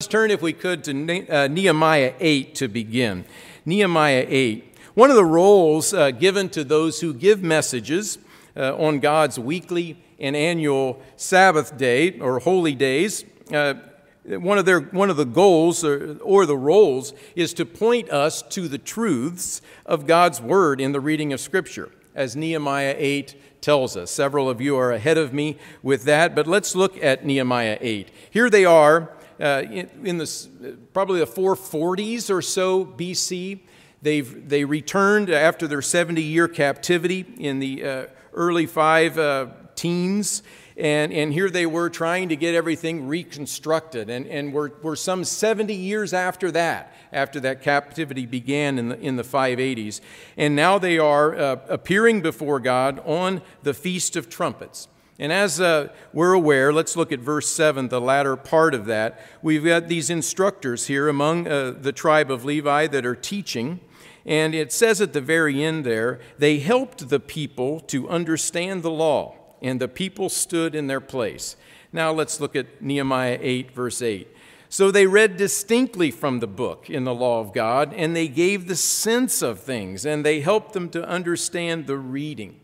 Let's 0.00 0.12
turn, 0.12 0.30
if 0.30 0.40
we 0.40 0.52
could, 0.52 0.84
to 0.84 1.26
uh, 1.28 1.48
Nehemiah 1.48 2.14
8 2.20 2.54
to 2.54 2.68
begin. 2.68 3.24
Nehemiah 3.66 4.24
8. 4.28 4.76
One 4.94 5.10
of 5.10 5.16
the 5.16 5.24
roles 5.24 5.92
uh, 5.92 6.12
given 6.12 6.50
to 6.50 6.62
those 6.62 7.00
who 7.00 7.12
give 7.12 7.42
messages 7.42 8.18
uh, 8.56 8.76
on 8.76 9.00
God's 9.00 9.40
weekly 9.40 10.00
and 10.20 10.36
annual 10.36 11.02
Sabbath 11.16 11.76
day 11.76 12.16
or 12.20 12.38
holy 12.38 12.76
days, 12.76 13.24
uh, 13.52 13.74
one 14.22 14.56
of, 14.56 14.66
their, 14.66 14.82
one 14.82 15.10
of 15.10 15.16
the 15.16 15.24
goals 15.24 15.82
or, 15.82 16.16
or 16.18 16.46
the 16.46 16.56
roles 16.56 17.12
is 17.34 17.52
to 17.54 17.66
point 17.66 18.08
us 18.08 18.40
to 18.42 18.68
the 18.68 18.78
truths 18.78 19.60
of 19.84 20.06
God's 20.06 20.40
Word 20.40 20.80
in 20.80 20.92
the 20.92 21.00
reading 21.00 21.32
of 21.32 21.40
Scripture, 21.40 21.90
as 22.14 22.36
Nehemiah 22.36 22.94
8 22.96 23.34
tells 23.60 23.96
us. 23.96 24.12
Several 24.12 24.48
of 24.48 24.60
you 24.60 24.76
are 24.76 24.92
ahead 24.92 25.18
of 25.18 25.32
me 25.34 25.58
with 25.82 26.04
that, 26.04 26.36
but 26.36 26.46
let's 26.46 26.76
look 26.76 27.02
at 27.02 27.26
Nehemiah 27.26 27.78
8. 27.80 28.12
Here 28.30 28.48
they 28.48 28.64
are 28.64 29.17
uh, 29.40 29.62
in, 29.70 30.18
the, 30.18 30.76
probably 30.92 31.20
the 31.20 31.26
440s 31.26 32.30
or 32.30 32.42
so 32.42 32.84
BC. 32.84 33.60
They've, 34.02 34.48
they 34.48 34.64
returned 34.64 35.30
after 35.30 35.66
their 35.66 35.82
70 35.82 36.22
year 36.22 36.48
captivity 36.48 37.26
in 37.38 37.58
the 37.58 37.84
uh, 37.84 38.06
early 38.32 38.66
five 38.66 39.18
uh, 39.18 39.48
teens. 39.74 40.42
And, 40.76 41.12
and 41.12 41.32
here 41.32 41.50
they 41.50 41.66
were 41.66 41.90
trying 41.90 42.28
to 42.28 42.36
get 42.36 42.54
everything 42.54 43.08
reconstructed. 43.08 44.08
And, 44.08 44.26
and 44.28 44.52
we're, 44.52 44.70
we're 44.80 44.94
some 44.94 45.24
70 45.24 45.74
years 45.74 46.14
after 46.14 46.52
that, 46.52 46.94
after 47.12 47.40
that 47.40 47.62
captivity 47.62 48.26
began 48.26 48.78
in 48.78 48.88
the, 48.90 49.00
in 49.00 49.16
the 49.16 49.24
580s. 49.24 50.00
And 50.36 50.54
now 50.54 50.78
they 50.78 50.98
are 50.98 51.34
uh, 51.34 51.56
appearing 51.68 52.22
before 52.22 52.60
God 52.60 53.00
on 53.04 53.42
the 53.64 53.74
Feast 53.74 54.14
of 54.14 54.28
Trumpets. 54.28 54.86
And 55.18 55.32
as 55.32 55.60
uh, 55.60 55.88
we're 56.12 56.32
aware, 56.32 56.72
let's 56.72 56.94
look 56.94 57.10
at 57.10 57.18
verse 57.18 57.48
7, 57.48 57.88
the 57.88 58.00
latter 58.00 58.36
part 58.36 58.72
of 58.72 58.86
that. 58.86 59.20
We've 59.42 59.64
got 59.64 59.88
these 59.88 60.10
instructors 60.10 60.86
here 60.86 61.08
among 61.08 61.48
uh, 61.48 61.74
the 61.78 61.92
tribe 61.92 62.30
of 62.30 62.44
Levi 62.44 62.86
that 62.86 63.04
are 63.04 63.16
teaching. 63.16 63.80
And 64.24 64.54
it 64.54 64.72
says 64.72 65.00
at 65.00 65.14
the 65.14 65.20
very 65.20 65.64
end 65.64 65.84
there, 65.84 66.20
they 66.38 66.58
helped 66.58 67.08
the 67.08 67.18
people 67.18 67.80
to 67.80 68.08
understand 68.08 68.82
the 68.82 68.90
law, 68.90 69.34
and 69.60 69.80
the 69.80 69.88
people 69.88 70.28
stood 70.28 70.74
in 70.74 70.86
their 70.86 71.00
place. 71.00 71.56
Now 71.92 72.12
let's 72.12 72.40
look 72.40 72.54
at 72.54 72.80
Nehemiah 72.80 73.38
8, 73.40 73.72
verse 73.72 74.02
8. 74.02 74.28
So 74.68 74.90
they 74.90 75.06
read 75.06 75.36
distinctly 75.36 76.10
from 76.10 76.40
the 76.40 76.46
book 76.46 76.90
in 76.90 77.04
the 77.04 77.14
law 77.14 77.40
of 77.40 77.54
God, 77.54 77.94
and 77.94 78.14
they 78.14 78.28
gave 78.28 78.68
the 78.68 78.76
sense 78.76 79.40
of 79.40 79.60
things, 79.60 80.04
and 80.04 80.24
they 80.24 80.42
helped 80.42 80.74
them 80.74 80.90
to 80.90 81.08
understand 81.08 81.86
the 81.86 81.96
reading. 81.96 82.60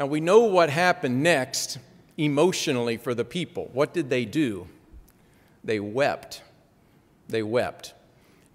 Now 0.00 0.06
we 0.06 0.20
know 0.20 0.40
what 0.40 0.70
happened 0.70 1.22
next 1.22 1.76
emotionally 2.16 2.96
for 2.96 3.14
the 3.14 3.22
people. 3.22 3.68
What 3.74 3.92
did 3.92 4.08
they 4.08 4.24
do? 4.24 4.66
They 5.62 5.78
wept. 5.78 6.42
They 7.28 7.42
wept. 7.42 7.92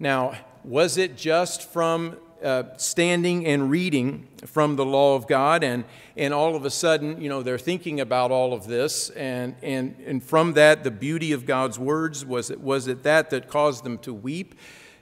Now, 0.00 0.34
was 0.64 0.98
it 0.98 1.16
just 1.16 1.70
from 1.72 2.16
uh, 2.42 2.64
standing 2.78 3.46
and 3.46 3.70
reading 3.70 4.26
from 4.44 4.74
the 4.74 4.84
law 4.84 5.14
of 5.14 5.28
God, 5.28 5.62
and, 5.62 5.84
and 6.16 6.34
all 6.34 6.56
of 6.56 6.64
a 6.64 6.70
sudden, 6.70 7.20
you 7.22 7.28
know, 7.28 7.44
they're 7.44 7.58
thinking 7.58 8.00
about 8.00 8.32
all 8.32 8.52
of 8.52 8.66
this, 8.66 9.10
and, 9.10 9.54
and, 9.62 9.94
and 10.04 10.24
from 10.24 10.54
that, 10.54 10.82
the 10.82 10.90
beauty 10.90 11.30
of 11.30 11.46
God's 11.46 11.78
words, 11.78 12.26
was 12.26 12.50
it, 12.50 12.60
was 12.60 12.88
it 12.88 13.04
that 13.04 13.30
that 13.30 13.48
caused 13.48 13.84
them 13.84 13.98
to 13.98 14.12
weep? 14.12 14.56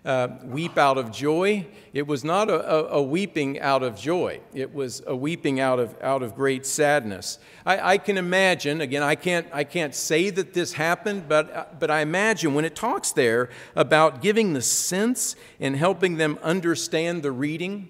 Uh, 0.04 0.28
weep 0.44 0.76
out 0.76 0.98
of 0.98 1.10
joy. 1.10 1.66
It 1.92 2.06
was 2.06 2.24
not 2.24 2.50
a, 2.50 2.70
a, 2.70 2.98
a, 2.98 3.02
weeping 3.02 3.58
out 3.60 3.82
of 3.82 3.96
joy, 3.96 4.40
it 4.52 4.74
was 4.74 5.02
a 5.06 5.16
weeping 5.16 5.60
out 5.60 5.78
of, 5.78 5.96
out 6.02 6.22
of 6.22 6.34
great 6.34 6.66
sadness. 6.66 7.38
I, 7.64 7.94
I, 7.94 7.98
can 7.98 8.18
imagine, 8.18 8.80
again, 8.80 9.02
I 9.02 9.14
can't, 9.14 9.46
I 9.52 9.64
can't 9.64 9.94
say 9.94 10.30
that 10.30 10.52
this 10.52 10.74
happened, 10.74 11.28
but, 11.28 11.80
but 11.80 11.90
I 11.90 12.00
imagine 12.00 12.52
when 12.52 12.64
it 12.64 12.76
talks 12.76 13.12
there 13.12 13.48
about 13.74 14.20
giving 14.20 14.52
the 14.52 14.62
sense 14.62 15.36
and 15.58 15.76
helping 15.76 16.16
them 16.16 16.38
understand 16.42 17.22
the 17.22 17.32
reading. 17.32 17.88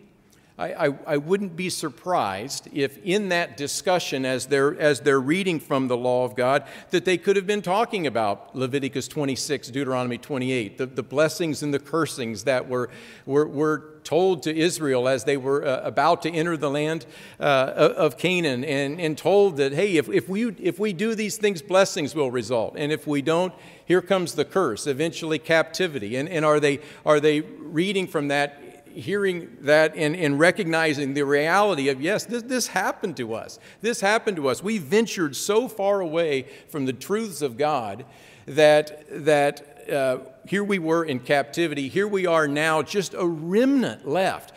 I, 0.57 0.87
I, 0.87 0.99
I, 1.05 1.17
wouldn't 1.17 1.57
be 1.57 1.69
surprised 1.69 2.69
if 2.73 2.97
in 2.99 3.31
that 3.31 3.57
discussion, 3.57 4.25
as 4.25 4.47
they're, 4.47 4.79
as 4.79 5.01
they're 5.01 5.21
reading 5.21 5.59
from 5.59 5.89
the 5.89 5.97
law 5.97 6.25
of 6.25 6.37
God, 6.37 6.65
that 6.91 7.05
they 7.05 7.19
could 7.19 7.35
have 7.35 7.47
been 7.47 7.61
talking 7.61 8.07
about 8.07 8.55
Leviticus 8.55 9.09
26, 9.09 9.69
Deuteronomy 9.73 10.17
28, 10.17 10.79
the, 10.79 10.87
the 10.87 11.03
blessings 11.03 11.65
and 11.65 11.75
the 11.75 11.81
cursings 11.81 12.45
that 12.45 12.69
were, 12.69 12.89
were, 13.27 13.49
were 13.49 13.95
told 14.05 14.45
to 14.45 14.57
Israel 14.57 15.09
as 15.09 15.25
they 15.25 15.37
were 15.37 15.67
uh, 15.67 15.81
about 15.83 16.23
to 16.23 16.31
enter 16.31 16.57
the 16.57 16.71
land 16.71 17.05
uh, 17.41 17.73
of 17.97 18.17
Canaan, 18.17 18.63
and, 18.65 19.01
and 19.01 19.19
told 19.19 19.57
that, 19.57 19.73
hey, 19.73 19.97
if, 19.97 20.09
if, 20.09 20.29
we, 20.29 20.53
if 20.61 20.79
we 20.79 20.93
do 20.93 21.17
these 21.17 21.37
things, 21.37 21.63
blessings 21.63 22.15
will 22.15 22.31
result. 22.31 22.77
And 22.79 22.93
if 22.93 23.09
we 23.09 23.23
don't, 23.23 23.53
here 23.85 24.03
comes 24.03 24.35
the 24.37 24.45
curse, 24.45 24.87
eventually 24.87 25.41
captivity. 25.41 26.15
And, 26.15 26.29
and 26.29 26.45
are, 26.45 26.61
they, 26.61 26.79
are 27.05 27.19
they 27.19 27.41
reading 27.41 28.07
from 28.07 28.29
that 28.29 28.61
hearing 28.95 29.57
that 29.61 29.95
and, 29.97 30.17
and 30.17 30.39
recognizing 30.39 31.15
the 31.15 31.25
reality 31.25 31.89
of, 31.89 32.01
yes, 32.01 32.25
this, 32.25 32.43
this 32.43 32.69
happened 32.69 33.17
to 33.19 33.35
us. 33.35 33.59
This 33.81 34.01
happened 34.01 34.37
to 34.37 34.49
us. 34.49 34.63
We 34.63 34.79
ventured 34.79 35.37
so 35.37 35.69
far 35.69 36.01
away 36.01 36.47
from 36.69 36.87
the 36.87 36.93
truths 36.93 37.43
of 37.43 37.57
God 37.57 38.05
that, 38.47 39.05
that 39.25 39.91
uh, 39.91 40.19
here 40.47 40.65
we 40.65 40.79
were 40.79 41.05
in 41.05 41.21
captivity. 41.21 41.89
Here 41.89 42.09
we 42.09 42.27
are 42.27 42.49
now, 42.49 42.83
just 42.83 43.15
a 43.15 43.27
remnant 43.27 44.07
left. 44.07 44.53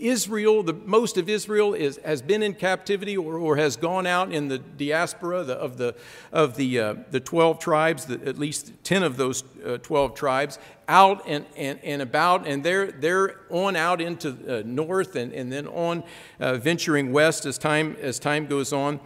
Israel, 0.00 0.62
the 0.62 0.72
most 0.72 1.16
of 1.16 1.28
Israel 1.28 1.74
is, 1.74 1.98
has 2.04 2.22
been 2.22 2.42
in 2.42 2.54
captivity 2.54 3.16
or, 3.16 3.38
or 3.38 3.56
has 3.56 3.76
gone 3.76 4.06
out 4.06 4.32
in 4.32 4.48
the 4.48 4.58
diaspora 4.58 5.44
the, 5.44 5.54
of 5.54 5.76
the, 5.76 5.94
of 6.32 6.56
the, 6.56 6.78
uh, 6.78 6.94
the 7.10 7.20
12 7.20 7.58
tribes, 7.58 8.06
the, 8.06 8.14
at 8.26 8.38
least 8.38 8.72
10 8.84 9.02
of 9.02 9.16
those 9.16 9.44
uh, 9.64 9.78
12 9.78 10.14
tribes, 10.14 10.58
out 10.88 11.22
and, 11.26 11.44
and, 11.56 11.78
and 11.84 12.02
about, 12.02 12.46
and 12.46 12.64
they're, 12.64 12.90
they're 12.90 13.40
on 13.50 13.76
out 13.76 14.00
into 14.00 14.30
uh, 14.48 14.62
north 14.64 15.16
and, 15.16 15.32
and 15.32 15.52
then 15.52 15.66
on 15.68 16.02
uh, 16.40 16.56
venturing 16.56 17.12
west 17.12 17.46
as 17.46 17.58
time, 17.58 17.96
as 18.00 18.18
time 18.18 18.46
goes 18.46 18.72
on. 18.72 18.98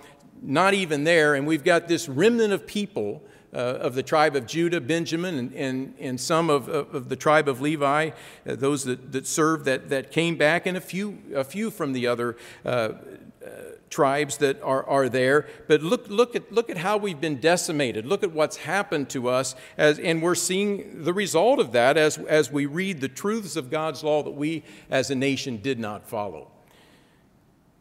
Not 0.42 0.74
even 0.74 1.04
there, 1.04 1.34
and 1.34 1.46
we've 1.46 1.64
got 1.64 1.88
this 1.88 2.08
remnant 2.08 2.52
of 2.52 2.66
people 2.66 3.22
of 3.54 3.94
the 3.94 4.02
tribe 4.02 4.36
of 4.36 4.46
Judah, 4.46 4.80
Benjamin, 4.80 5.38
and, 5.38 5.54
and, 5.54 5.94
and 6.00 6.20
some 6.20 6.50
of, 6.50 6.68
of, 6.68 7.08
the 7.08 7.16
tribe 7.16 7.48
of 7.48 7.60
Levi, 7.60 8.10
uh, 8.10 8.54
those 8.54 8.84
that, 8.84 9.12
that 9.12 9.26
served 9.26 9.64
that, 9.64 9.88
that 9.90 10.10
came 10.10 10.36
back, 10.36 10.66
and 10.66 10.76
a 10.76 10.80
few, 10.80 11.18
a 11.34 11.44
few 11.44 11.70
from 11.70 11.92
the 11.92 12.06
other 12.06 12.36
uh, 12.64 12.68
uh, 12.68 12.92
tribes 13.90 14.38
that 14.38 14.60
are, 14.62 14.84
are 14.86 15.08
there. 15.08 15.46
But 15.68 15.82
look, 15.82 16.08
look, 16.08 16.34
at, 16.34 16.52
look 16.52 16.70
at 16.70 16.78
how 16.78 16.96
we've 16.96 17.20
been 17.20 17.40
decimated. 17.40 18.06
Look 18.06 18.22
at 18.22 18.32
what's 18.32 18.56
happened 18.56 19.08
to 19.10 19.28
us, 19.28 19.54
as, 19.78 19.98
and 19.98 20.22
we're 20.22 20.34
seeing 20.34 21.04
the 21.04 21.12
result 21.12 21.60
of 21.60 21.72
that 21.72 21.96
as, 21.96 22.18
as 22.18 22.50
we 22.50 22.66
read 22.66 23.00
the 23.00 23.08
truths 23.08 23.56
of 23.56 23.70
God's 23.70 24.02
law 24.02 24.22
that 24.22 24.32
we 24.32 24.64
as 24.90 25.10
a 25.10 25.14
nation 25.14 25.58
did 25.58 25.78
not 25.78 26.08
follow 26.08 26.48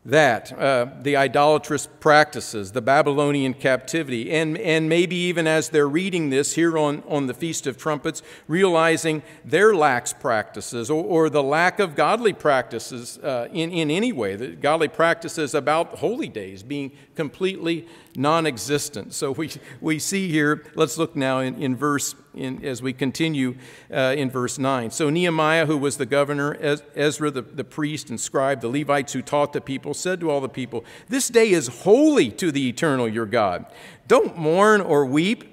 that, 0.05 0.51
uh, 0.59 0.87
the 1.01 1.15
idolatrous 1.15 1.87
practices, 1.99 2.73
the 2.73 2.81
Babylonian 2.81 3.53
captivity, 3.53 4.31
and, 4.31 4.57
and 4.57 4.89
maybe 4.89 5.15
even 5.15 5.47
as 5.47 5.69
they're 5.69 5.87
reading 5.87 6.29
this 6.29 6.55
here 6.55 6.77
on, 6.77 7.03
on 7.07 7.27
the 7.27 7.33
Feast 7.33 7.67
of 7.67 7.77
Trumpets, 7.77 8.21
realizing 8.47 9.23
their 9.45 9.73
lax 9.73 10.11
practices 10.11 10.89
or, 10.89 11.03
or 11.03 11.29
the 11.29 11.43
lack 11.43 11.79
of 11.79 11.95
godly 11.95 12.33
practices 12.33 13.17
uh, 13.19 13.47
in, 13.53 13.71
in 13.71 13.89
any 13.89 14.11
way, 14.11 14.35
the 14.35 14.49
godly 14.49 14.89
practices 14.89 15.55
about 15.55 15.99
holy 15.99 16.27
days 16.27 16.63
being 16.63 16.91
completely 17.15 17.87
non 18.16 18.46
existent. 18.46 19.13
So 19.13 19.31
we, 19.31 19.51
we 19.81 20.00
see 20.00 20.29
here, 20.29 20.66
let's 20.75 20.97
look 20.97 21.16
now 21.16 21.40
in, 21.40 21.62
in 21.62 21.75
verse, 21.75 22.16
in, 22.34 22.63
as 22.63 22.81
we 22.81 22.94
continue 22.94 23.56
uh, 23.91 24.16
in 24.18 24.29
verse 24.29 24.57
9. 24.57 24.91
So 24.91 25.09
Nehemiah, 25.09 25.66
who 25.66 25.78
was 25.78 25.97
the 25.97 26.06
governor, 26.06 26.57
Ezra, 26.96 27.31
the, 27.31 27.41
the 27.41 27.63
priest 27.63 28.09
and 28.09 28.19
scribe, 28.19 28.62
the 28.62 28.69
Levites 28.69 29.13
who 29.13 29.22
taught 29.22 29.53
the 29.53 29.62
people, 29.62 29.94
said 29.94 30.19
to 30.19 30.29
all 30.29 30.41
the 30.41 30.50
people, 30.50 30.85
This 31.09 31.28
day 31.29 31.50
is 31.50 31.68
holy 31.68 32.29
to 32.31 32.51
the 32.51 32.69
eternal 32.69 33.07
your 33.07 33.25
God. 33.25 33.66
Don't 34.07 34.38
mourn 34.38 34.81
or 34.81 35.06
weep. 35.06 35.50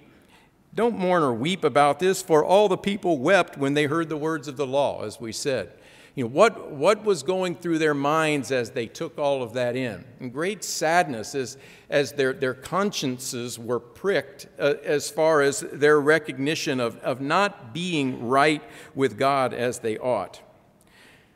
Don't 0.73 0.97
mourn 0.97 1.23
or 1.23 1.35
weep 1.35 1.65
about 1.65 1.99
this, 1.99 2.23
for 2.23 2.45
all 2.45 2.69
the 2.69 2.79
people 2.79 3.19
wept 3.19 3.59
when 3.59 3.75
they 3.75 3.87
heard 3.87 4.09
the 4.09 4.17
words 4.17 4.47
of 4.47 4.57
the 4.57 4.67
law, 4.67 5.03
as 5.05 5.21
we 5.21 5.33
said. 5.33 5.73
You 6.15 6.25
know, 6.25 6.31
what, 6.31 6.73
what 6.73 7.05
was 7.05 7.23
going 7.23 7.55
through 7.57 7.79
their 7.79 7.95
minds 7.95 8.51
as 8.51 8.71
they 8.71 8.87
took 8.87 9.19
all 9.19 9.43
of 9.43 9.53
that 9.53 9.77
in? 9.77 10.05
And 10.19 10.33
great 10.33 10.65
sadness 10.65 11.35
as, 11.35 11.57
as 11.89 12.13
their, 12.13 12.33
their 12.33 12.55
consciences 12.55 13.59
were 13.59 13.79
pricked 13.79 14.49
uh, 14.59 14.75
as 14.85 15.09
far 15.09 15.41
as 15.41 15.61
their 15.61 16.01
recognition 16.01 16.81
of, 16.81 16.97
of 16.99 17.21
not 17.21 17.73
being 17.73 18.27
right 18.27 18.63
with 18.95 19.19
God 19.19 19.55
as 19.55 19.79
they 19.79 19.99
ought. 19.99 20.41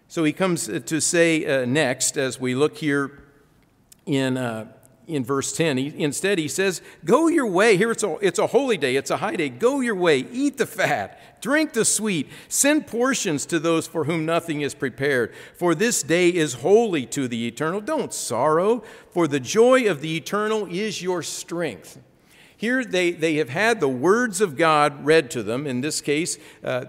So 0.09 0.25
he 0.25 0.33
comes 0.33 0.67
to 0.67 1.01
say 1.01 1.45
uh, 1.45 1.65
next, 1.65 2.17
as 2.17 2.41
we 2.41 2.55
look 2.55 2.77
here 2.77 3.23
in, 4.07 4.37
uh, 4.37 4.67
in 5.07 5.25
verse 5.25 5.53
10. 5.57 5.77
He, 5.77 6.03
instead, 6.03 6.39
he 6.39 6.49
says, 6.49 6.83
Go 7.05 7.29
your 7.29 7.47
way. 7.47 7.77
Here 7.77 7.91
it's 7.91 8.03
a, 8.03 8.17
it's 8.21 8.39
a 8.39 8.47
holy 8.47 8.77
day, 8.77 8.97
it's 8.97 9.11
a 9.11 9.19
high 9.19 9.37
day. 9.37 9.49
Go 9.49 9.81
your 9.81 9.95
way, 9.95 10.19
eat 10.31 10.59
the 10.59 10.67
fat, 10.67 11.21
drink 11.45 11.75
the 11.75 11.85
sweet, 11.85 12.27
send 12.49 12.87
portions 12.87 13.45
to 13.45 13.59
those 13.59 13.87
for 13.87 14.05
whom 14.05 14.25
nothing 14.25 14.63
is 14.63 14.73
prepared. 14.73 15.31
For 15.55 15.75
this 15.75 16.03
day 16.03 16.31
is 16.31 16.55
holy 16.55 17.05
to 17.09 17.29
the 17.29 17.47
eternal. 17.47 17.83
Don't 17.83 18.15
sorrow, 18.15 18.83
for 19.11 19.29
the 19.29 19.41
joy 19.41 19.87
of 19.87 20.01
the 20.01 20.17
eternal 20.17 20.65
is 20.65 21.03
your 21.03 21.23
strength. 21.23 22.01
Here 22.57 22.83
they, 22.83 23.11
they 23.11 23.35
have 23.35 23.51
had 23.51 23.79
the 23.79 23.91
words 23.91 24.41
of 24.41 24.57
God 24.57 25.05
read 25.05 25.31
to 25.33 25.43
them, 25.43 25.67
in 25.67 25.83
this 25.83 26.01
case, 26.01 26.39
uh, 26.65 26.87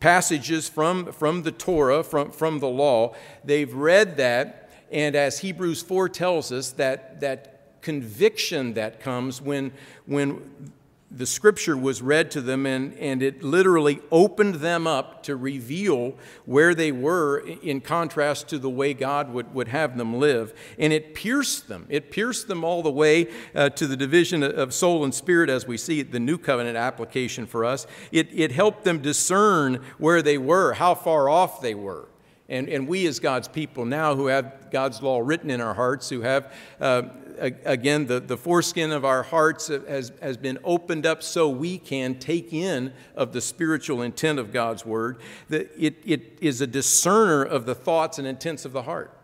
passages 0.00 0.68
from, 0.68 1.12
from 1.12 1.44
the 1.44 1.52
Torah, 1.52 2.02
from, 2.02 2.32
from 2.32 2.58
the 2.58 2.66
law. 2.66 3.14
They've 3.44 3.72
read 3.72 4.16
that, 4.16 4.72
and 4.90 5.14
as 5.14 5.38
Hebrews 5.38 5.82
4 5.82 6.08
tells 6.08 6.50
us, 6.50 6.72
that, 6.72 7.20
that 7.20 7.80
conviction 7.80 8.74
that 8.74 8.98
comes 8.98 9.40
when, 9.40 9.70
when 10.06 10.72
the 11.10 11.26
scripture 11.26 11.76
was 11.76 12.02
read 12.02 12.30
to 12.32 12.40
them, 12.40 12.66
and, 12.66 12.92
and 12.94 13.22
it 13.22 13.42
literally 13.42 14.00
opened 14.10 14.56
them 14.56 14.86
up 14.86 15.22
to 15.22 15.36
reveal 15.36 16.14
where 16.44 16.74
they 16.74 16.90
were 16.90 17.38
in 17.38 17.80
contrast 17.80 18.48
to 18.48 18.58
the 18.58 18.68
way 18.68 18.92
God 18.92 19.32
would, 19.32 19.54
would 19.54 19.68
have 19.68 19.96
them 19.96 20.18
live. 20.18 20.52
And 20.78 20.92
it 20.92 21.14
pierced 21.14 21.68
them. 21.68 21.86
It 21.88 22.10
pierced 22.10 22.48
them 22.48 22.64
all 22.64 22.82
the 22.82 22.90
way 22.90 23.30
uh, 23.54 23.68
to 23.70 23.86
the 23.86 23.96
division 23.96 24.42
of 24.42 24.74
soul 24.74 25.04
and 25.04 25.14
spirit, 25.14 25.48
as 25.48 25.66
we 25.66 25.76
see 25.76 26.02
the 26.02 26.20
new 26.20 26.38
covenant 26.38 26.76
application 26.76 27.46
for 27.46 27.64
us. 27.64 27.86
It, 28.10 28.28
it 28.32 28.50
helped 28.50 28.82
them 28.82 29.00
discern 29.00 29.82
where 29.98 30.22
they 30.22 30.38
were, 30.38 30.72
how 30.72 30.96
far 30.96 31.28
off 31.28 31.60
they 31.60 31.74
were. 31.74 32.08
And, 32.48 32.68
and 32.68 32.86
we, 32.86 33.06
as 33.06 33.18
God's 33.18 33.48
people 33.48 33.84
now 33.84 34.14
who 34.14 34.26
have 34.26 34.70
God's 34.70 35.02
law 35.02 35.20
written 35.20 35.50
in 35.50 35.60
our 35.60 35.74
hearts, 35.74 36.08
who 36.08 36.20
have 36.20 36.52
uh, 36.80 37.02
again, 37.38 38.06
the, 38.06 38.20
the 38.20 38.36
foreskin 38.36 38.92
of 38.92 39.04
our 39.04 39.22
hearts 39.22 39.68
has, 39.68 40.12
has 40.20 40.36
been 40.36 40.58
opened 40.64 41.06
up 41.06 41.22
so 41.22 41.48
we 41.48 41.78
can 41.78 42.18
take 42.18 42.52
in 42.52 42.92
of 43.14 43.32
the 43.32 43.40
spiritual 43.40 44.02
intent 44.02 44.38
of 44.38 44.52
God's 44.52 44.84
word. 44.84 45.18
That 45.48 45.70
it, 45.78 45.96
it 46.04 46.38
is 46.40 46.60
a 46.60 46.66
discerner 46.66 47.42
of 47.42 47.66
the 47.66 47.74
thoughts 47.74 48.18
and 48.18 48.26
intents 48.26 48.64
of 48.64 48.72
the 48.72 48.82
heart. 48.82 49.16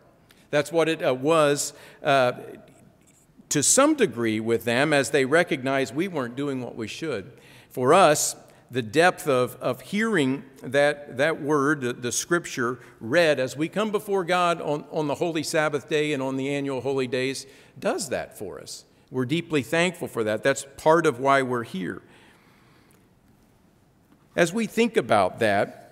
That's 0.50 0.70
what 0.70 0.88
it 0.88 1.02
uh, 1.02 1.14
was 1.14 1.72
uh, 2.02 2.32
to 3.48 3.62
some 3.62 3.94
degree 3.94 4.40
with 4.40 4.64
them 4.64 4.92
as 4.92 5.10
they 5.10 5.24
recognized 5.24 5.94
we 5.94 6.08
weren't 6.08 6.36
doing 6.36 6.62
what 6.62 6.76
we 6.76 6.88
should. 6.88 7.32
For 7.70 7.94
us, 7.94 8.36
the 8.72 8.82
depth 8.82 9.28
of, 9.28 9.56
of 9.56 9.82
hearing 9.82 10.44
that, 10.62 11.18
that 11.18 11.42
word, 11.42 11.82
the, 11.82 11.92
the, 11.92 12.10
scripture, 12.10 12.80
read 13.00 13.38
as 13.38 13.54
we 13.54 13.68
come 13.68 13.90
before 13.90 14.24
God 14.24 14.62
on, 14.62 14.86
on 14.90 15.08
the 15.08 15.14
holy 15.14 15.42
Sabbath 15.42 15.90
day 15.90 16.14
and 16.14 16.22
on 16.22 16.38
the 16.38 16.48
annual 16.48 16.80
holy 16.80 17.06
days 17.06 17.46
does 17.78 18.08
that 18.10 18.36
for 18.38 18.60
us. 18.60 18.84
We're 19.10 19.26
deeply 19.26 19.62
thankful 19.62 20.08
for 20.08 20.24
that. 20.24 20.42
That's 20.42 20.66
part 20.76 21.06
of 21.06 21.20
why 21.20 21.42
we're 21.42 21.64
here. 21.64 22.02
As 24.34 24.52
we 24.52 24.66
think 24.66 24.96
about 24.96 25.38
that, 25.40 25.82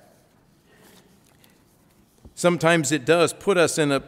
sometimes 2.40 2.90
it 2.90 3.04
does 3.04 3.34
put 3.34 3.58
us 3.58 3.76
in 3.76 3.92
a, 3.92 4.02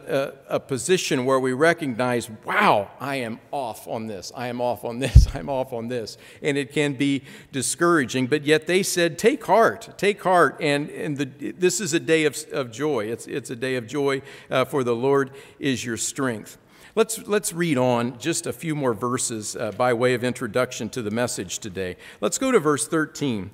a, 0.49 0.55
a, 0.55 0.59
position 0.59 1.25
where 1.25 1.39
we 1.39 1.53
recognize, 1.53 2.31
wow, 2.43 2.89
I 2.99 3.17
am 3.17 3.39
off 3.51 3.87
on 3.87 4.07
this, 4.07 4.31
I 4.35 4.47
am 4.47 4.59
off 4.59 4.83
on 4.83 4.97
this, 5.05 5.27
I'm 5.35 5.49
off 5.49 5.71
on 5.71 5.87
this. 5.87 6.17
And 6.41 6.57
it 6.57 6.73
can 6.73 6.93
be 6.93 7.21
discouraging. 7.51 8.25
But 8.25 8.43
yet 8.43 8.65
they 8.65 8.81
said, 8.81 9.19
take 9.19 9.45
heart, 9.45 9.95
take 9.97 10.23
heart. 10.23 10.57
And, 10.59 10.89
and 10.89 11.17
the, 11.17 11.51
this 11.51 11.79
is 11.79 11.93
a 11.93 11.99
day 11.99 12.25
of, 12.25 12.43
of 12.51 12.71
joy. 12.71 13.05
It's, 13.05 13.27
it's 13.27 13.51
a 13.51 13.55
day 13.55 13.75
of 13.75 13.85
joy, 13.85 14.23
uh, 14.49 14.65
for 14.65 14.83
the 14.83 14.95
Lord 14.95 15.29
is 15.59 15.85
your 15.85 15.97
strength. 15.97 16.57
Let's, 16.95 17.27
let's 17.27 17.53
read 17.53 17.79
on 17.79 18.19
just 18.19 18.45
a 18.45 18.53
few 18.53 18.75
more 18.75 18.93
verses 18.93 19.55
uh, 19.55 19.71
by 19.71 19.93
way 19.93 20.13
of 20.13 20.23
introduction 20.23 20.89
to 20.89 21.01
the 21.01 21.09
message 21.09 21.57
today. 21.57 21.97
Let's 22.21 22.37
go 22.37 22.51
to 22.51 22.59
verse 22.59 22.87
13. 22.87 23.49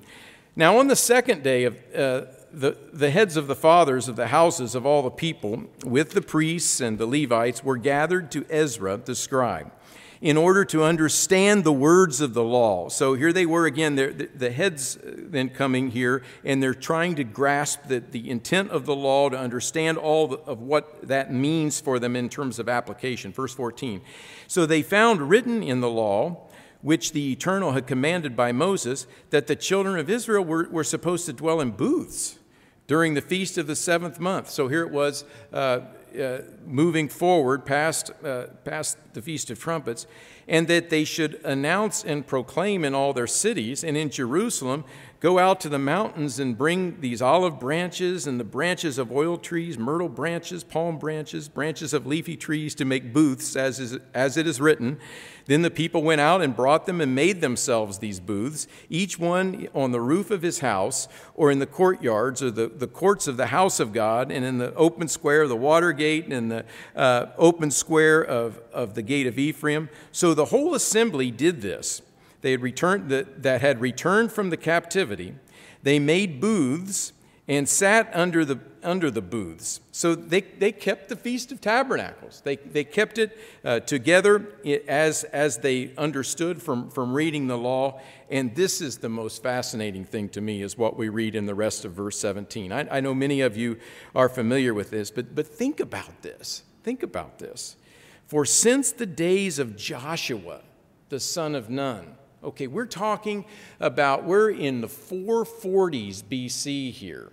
Now, 0.56 0.76
on 0.76 0.88
the 0.88 0.96
second 0.96 1.42
day 1.42 1.64
of 1.64 1.76
uh, 1.94 2.26
the, 2.52 2.76
the 2.92 3.10
heads 3.10 3.38
of 3.38 3.46
the 3.46 3.54
fathers 3.54 4.08
of 4.08 4.16
the 4.16 4.26
houses 4.26 4.74
of 4.74 4.84
all 4.84 5.02
the 5.02 5.10
people, 5.10 5.64
with 5.86 6.10
the 6.10 6.20
priests 6.20 6.82
and 6.82 6.98
the 6.98 7.06
Levites, 7.06 7.64
were 7.64 7.78
gathered 7.78 8.30
to 8.32 8.44
Ezra 8.50 8.98
the 8.98 9.14
scribe 9.14 9.72
in 10.20 10.36
order 10.36 10.66
to 10.66 10.84
understand 10.84 11.64
the 11.64 11.72
words 11.72 12.20
of 12.20 12.34
the 12.34 12.44
law. 12.44 12.88
So 12.90 13.14
here 13.14 13.32
they 13.32 13.46
were 13.46 13.64
again, 13.64 13.94
the, 13.94 14.50
heads 14.50 14.98
uh, 14.98 15.12
then 15.16 15.48
coming 15.48 15.90
here, 15.90 16.22
and 16.44 16.62
they're 16.62 16.74
trying 16.74 17.14
to 17.16 17.24
grasp 17.24 17.84
the, 17.86 18.00
the 18.00 18.28
intent 18.28 18.70
of 18.70 18.84
the 18.84 18.94
law 18.94 19.30
to 19.30 19.38
understand 19.38 19.96
all 19.96 20.28
the, 20.28 20.36
of 20.38 20.60
what 20.60 21.08
that 21.08 21.32
means 21.32 21.80
for 21.80 21.98
them 21.98 22.16
in 22.16 22.28
terms 22.28 22.58
of 22.58 22.68
application. 22.68 23.32
Verse 23.32 23.54
14. 23.54 24.02
So 24.46 24.66
they 24.66 24.82
found 24.82 25.30
written 25.30 25.62
in 25.62 25.80
the 25.80 25.90
law, 25.90 26.48
which 26.82 27.12
the 27.12 27.32
Eternal 27.32 27.72
had 27.72 27.86
commanded 27.86 28.36
by 28.36 28.52
Moses, 28.52 29.06
that 29.30 29.46
the 29.46 29.56
children 29.56 29.98
of 29.98 30.10
Israel 30.10 30.44
were, 30.44 30.68
were 30.70 30.84
supposed 30.84 31.24
to 31.26 31.32
dwell 31.32 31.62
in 31.62 31.70
booths 31.70 32.38
during 32.86 33.14
the 33.14 33.22
feast 33.22 33.56
of 33.56 33.66
the 33.66 33.76
seventh 33.76 34.20
month. 34.20 34.50
So 34.50 34.68
here 34.68 34.82
it 34.82 34.90
was. 34.90 35.24
Uh, 35.50 35.80
uh, 36.18 36.42
moving 36.64 37.08
forward 37.08 37.64
past, 37.64 38.10
uh, 38.24 38.46
past 38.64 38.96
the 39.12 39.22
Feast 39.22 39.50
of 39.50 39.58
Trumpets, 39.58 40.06
and 40.48 40.66
that 40.68 40.90
they 40.90 41.04
should 41.04 41.40
announce 41.44 42.04
and 42.04 42.26
proclaim 42.26 42.84
in 42.84 42.94
all 42.94 43.12
their 43.12 43.26
cities 43.26 43.84
and 43.84 43.96
in 43.96 44.10
Jerusalem 44.10 44.84
Go 45.20 45.38
out 45.38 45.60
to 45.60 45.68
the 45.68 45.78
mountains 45.78 46.40
and 46.40 46.56
bring 46.56 47.02
these 47.02 47.20
olive 47.20 47.60
branches 47.60 48.26
and 48.26 48.40
the 48.40 48.44
branches 48.44 48.96
of 48.96 49.12
oil 49.12 49.36
trees, 49.36 49.76
myrtle 49.76 50.08
branches, 50.08 50.64
palm 50.64 50.98
branches, 50.98 51.46
branches 51.46 51.92
of 51.92 52.06
leafy 52.06 52.38
trees 52.38 52.74
to 52.76 52.86
make 52.86 53.12
booths, 53.12 53.54
as, 53.54 53.78
is, 53.78 53.98
as 54.14 54.38
it 54.38 54.46
is 54.46 54.62
written. 54.62 54.98
Then 55.44 55.60
the 55.60 55.70
people 55.70 56.02
went 56.02 56.22
out 56.22 56.40
and 56.40 56.56
brought 56.56 56.86
them 56.86 57.02
and 57.02 57.14
made 57.14 57.42
themselves 57.42 57.98
these 57.98 58.18
booths, 58.18 58.66
each 58.88 59.18
one 59.18 59.68
on 59.74 59.92
the 59.92 60.00
roof 60.00 60.30
of 60.30 60.40
his 60.40 60.60
house, 60.60 61.06
or 61.34 61.50
in 61.50 61.58
the 61.58 61.66
courtyards, 61.66 62.42
or 62.42 62.50
the, 62.50 62.68
the 62.68 62.86
courts 62.86 63.28
of 63.28 63.36
the 63.36 63.48
house 63.48 63.78
of 63.78 63.92
God, 63.92 64.32
and 64.32 64.42
in 64.42 64.56
the 64.56 64.72
open 64.74 65.06
square 65.06 65.42
of 65.42 65.50
the 65.50 65.56
water 65.56 65.92
gate, 65.92 66.32
and 66.32 66.50
the 66.50 66.64
uh, 66.96 67.26
open 67.36 67.70
square 67.70 68.22
of, 68.22 68.58
of 68.72 68.94
the 68.94 69.02
gate 69.02 69.26
of 69.26 69.38
Ephraim. 69.38 69.90
So 70.12 70.32
the 70.32 70.46
whole 70.46 70.74
assembly 70.74 71.30
did 71.30 71.60
this 71.60 72.00
they 72.40 72.52
had 72.52 72.62
returned, 72.62 73.10
that, 73.10 73.42
that 73.42 73.60
had 73.60 73.80
returned 73.80 74.32
from 74.32 74.50
the 74.50 74.56
captivity, 74.56 75.34
they 75.82 75.98
made 75.98 76.40
booths 76.40 77.12
and 77.50 77.68
sat 77.68 78.08
under 78.14 78.44
the, 78.44 78.60
under 78.80 79.10
the 79.10 79.20
booths. 79.20 79.80
So 79.90 80.14
they, 80.14 80.42
they 80.42 80.70
kept 80.70 81.08
the 81.08 81.16
Feast 81.16 81.50
of 81.50 81.60
Tabernacles. 81.60 82.42
They, 82.44 82.54
they 82.54 82.84
kept 82.84 83.18
it 83.18 83.36
uh, 83.64 83.80
together 83.80 84.54
as, 84.86 85.24
as 85.24 85.58
they 85.58 85.92
understood 85.96 86.62
from, 86.62 86.90
from 86.90 87.12
reading 87.12 87.48
the 87.48 87.58
law. 87.58 88.00
And 88.30 88.54
this 88.54 88.80
is 88.80 88.98
the 88.98 89.08
most 89.08 89.42
fascinating 89.42 90.04
thing 90.04 90.28
to 90.28 90.40
me, 90.40 90.62
is 90.62 90.78
what 90.78 90.96
we 90.96 91.08
read 91.08 91.34
in 91.34 91.46
the 91.46 91.54
rest 91.56 91.84
of 91.84 91.92
verse 91.92 92.20
17. 92.20 92.70
I, 92.70 92.98
I 92.98 93.00
know 93.00 93.14
many 93.14 93.40
of 93.40 93.56
you 93.56 93.78
are 94.14 94.28
familiar 94.28 94.72
with 94.72 94.90
this, 94.90 95.10
but, 95.10 95.34
but 95.34 95.48
think 95.48 95.80
about 95.80 96.22
this. 96.22 96.62
Think 96.84 97.02
about 97.02 97.40
this. 97.40 97.74
For 98.28 98.44
since 98.44 98.92
the 98.92 99.06
days 99.06 99.58
of 99.58 99.76
Joshua, 99.76 100.60
the 101.08 101.18
son 101.18 101.56
of 101.56 101.68
Nun, 101.68 102.14
Okay, 102.42 102.68
we're 102.68 102.86
talking 102.86 103.44
about, 103.80 104.24
we're 104.24 104.50
in 104.50 104.80
the 104.80 104.86
440s 104.86 106.22
BC 106.22 106.90
here, 106.90 107.30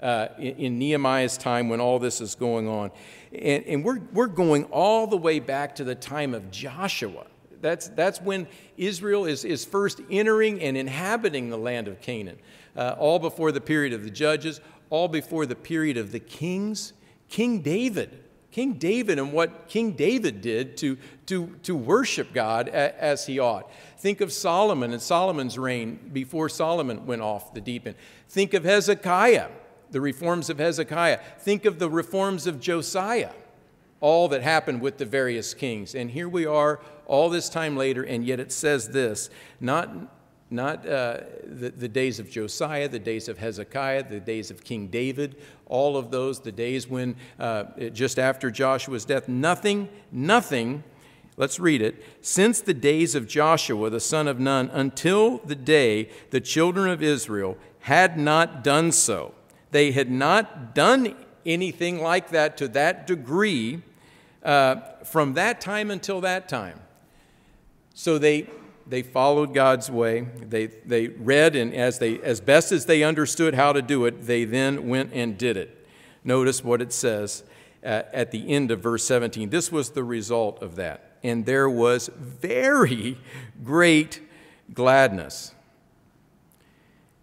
uh, 0.00 0.28
in, 0.36 0.56
in, 0.56 0.78
Nehemiah's 0.80 1.38
time 1.38 1.68
when 1.68 1.80
all 1.80 2.00
this 2.00 2.20
is 2.20 2.34
going 2.34 2.68
on. 2.68 2.90
And, 3.30 3.64
and 3.66 3.84
we're, 3.84 4.00
we're 4.12 4.26
going 4.26 4.64
all 4.64 5.06
the 5.06 5.16
way 5.16 5.38
back 5.38 5.76
to 5.76 5.84
the 5.84 5.94
time 5.94 6.34
of 6.34 6.50
Joshua. 6.50 7.26
That's, 7.60 7.86
that's 7.90 8.20
when 8.20 8.48
Israel 8.76 9.26
is, 9.26 9.44
is 9.44 9.64
first 9.64 10.00
entering 10.10 10.60
and 10.60 10.76
inhabiting 10.76 11.48
the 11.48 11.58
land 11.58 11.86
of 11.86 12.00
Canaan, 12.00 12.38
uh, 12.76 12.96
all 12.98 13.20
before 13.20 13.52
the 13.52 13.60
period 13.60 13.92
of 13.92 14.02
the 14.02 14.10
judges, 14.10 14.60
all 14.90 15.06
before 15.06 15.46
the 15.46 15.54
period 15.54 15.96
of 15.96 16.10
the 16.10 16.18
kings. 16.18 16.94
King 17.28 17.60
David 17.60 18.22
King 18.52 18.74
David 18.74 19.18
and 19.18 19.32
what 19.32 19.66
King 19.66 19.92
David 19.92 20.42
did 20.42 20.76
to, 20.76 20.98
to, 21.26 21.56
to 21.62 21.74
worship 21.74 22.34
God 22.34 22.68
as 22.68 23.26
he 23.26 23.38
ought. 23.38 23.68
Think 24.02 24.20
of 24.20 24.32
Solomon 24.32 24.92
and 24.92 25.00
Solomon's 25.00 25.56
reign 25.56 26.10
before 26.12 26.48
Solomon 26.48 27.06
went 27.06 27.22
off 27.22 27.54
the 27.54 27.60
deep 27.60 27.86
end. 27.86 27.94
Think 28.28 28.52
of 28.52 28.64
Hezekiah, 28.64 29.48
the 29.92 30.00
reforms 30.00 30.50
of 30.50 30.58
Hezekiah. 30.58 31.20
Think 31.38 31.64
of 31.64 31.78
the 31.78 31.88
reforms 31.88 32.48
of 32.48 32.58
Josiah, 32.58 33.30
all 34.00 34.26
that 34.26 34.42
happened 34.42 34.80
with 34.80 34.98
the 34.98 35.04
various 35.04 35.54
kings. 35.54 35.94
And 35.94 36.10
here 36.10 36.28
we 36.28 36.44
are 36.44 36.80
all 37.06 37.30
this 37.30 37.48
time 37.48 37.76
later, 37.76 38.02
and 38.02 38.24
yet 38.24 38.40
it 38.40 38.50
says 38.50 38.88
this 38.88 39.30
not 39.60 39.88
not 40.50 40.84
uh, 40.84 41.20
the, 41.44 41.70
the 41.70 41.88
days 41.88 42.18
of 42.18 42.28
Josiah, 42.28 42.88
the 42.88 42.98
days 42.98 43.28
of 43.28 43.38
Hezekiah, 43.38 44.08
the 44.08 44.18
days 44.18 44.50
of 44.50 44.64
King 44.64 44.88
David, 44.88 45.36
all 45.66 45.96
of 45.96 46.10
those, 46.10 46.40
the 46.40 46.50
days 46.50 46.88
when 46.88 47.14
uh, 47.38 47.66
just 47.92 48.18
after 48.18 48.50
Joshua's 48.50 49.04
death, 49.04 49.28
nothing, 49.28 49.88
nothing, 50.10 50.82
let's 51.36 51.58
read 51.58 51.82
it, 51.82 52.02
since 52.20 52.60
the 52.60 52.74
days 52.74 53.14
of 53.14 53.28
Joshua, 53.28 53.90
the 53.90 54.00
son 54.00 54.28
of 54.28 54.38
Nun, 54.38 54.70
until 54.72 55.38
the 55.38 55.54
day 55.54 56.10
the 56.30 56.40
children 56.40 56.90
of 56.90 57.02
Israel 57.02 57.56
had 57.80 58.18
not 58.18 58.62
done 58.62 58.92
so. 58.92 59.34
They 59.70 59.92
had 59.92 60.10
not 60.10 60.74
done 60.74 61.16
anything 61.44 62.00
like 62.00 62.30
that 62.30 62.56
to 62.58 62.68
that 62.68 63.06
degree 63.06 63.82
uh, 64.42 64.76
from 65.04 65.34
that 65.34 65.60
time 65.60 65.90
until 65.90 66.20
that 66.20 66.48
time. 66.48 66.80
So 67.94 68.18
they 68.18 68.48
they 68.86 69.02
followed 69.02 69.54
God's 69.54 69.90
way. 69.90 70.26
They, 70.40 70.66
they 70.66 71.08
read, 71.08 71.56
and 71.56 71.74
as, 71.74 71.98
they, 71.98 72.18
as 72.20 72.40
best 72.40 72.72
as 72.72 72.86
they 72.86 73.02
understood 73.02 73.54
how 73.54 73.72
to 73.72 73.82
do 73.82 74.04
it, 74.06 74.26
they 74.26 74.44
then 74.44 74.88
went 74.88 75.12
and 75.12 75.38
did 75.38 75.56
it. 75.56 75.86
Notice 76.24 76.62
what 76.62 76.82
it 76.82 76.92
says 76.92 77.44
at, 77.82 78.12
at 78.12 78.30
the 78.30 78.52
end 78.52 78.70
of 78.70 78.80
verse 78.80 79.04
17. 79.04 79.50
This 79.50 79.72
was 79.72 79.90
the 79.90 80.04
result 80.04 80.62
of 80.62 80.76
that. 80.76 81.11
And 81.22 81.46
there 81.46 81.68
was 81.68 82.08
very 82.16 83.18
great 83.62 84.20
gladness. 84.72 85.54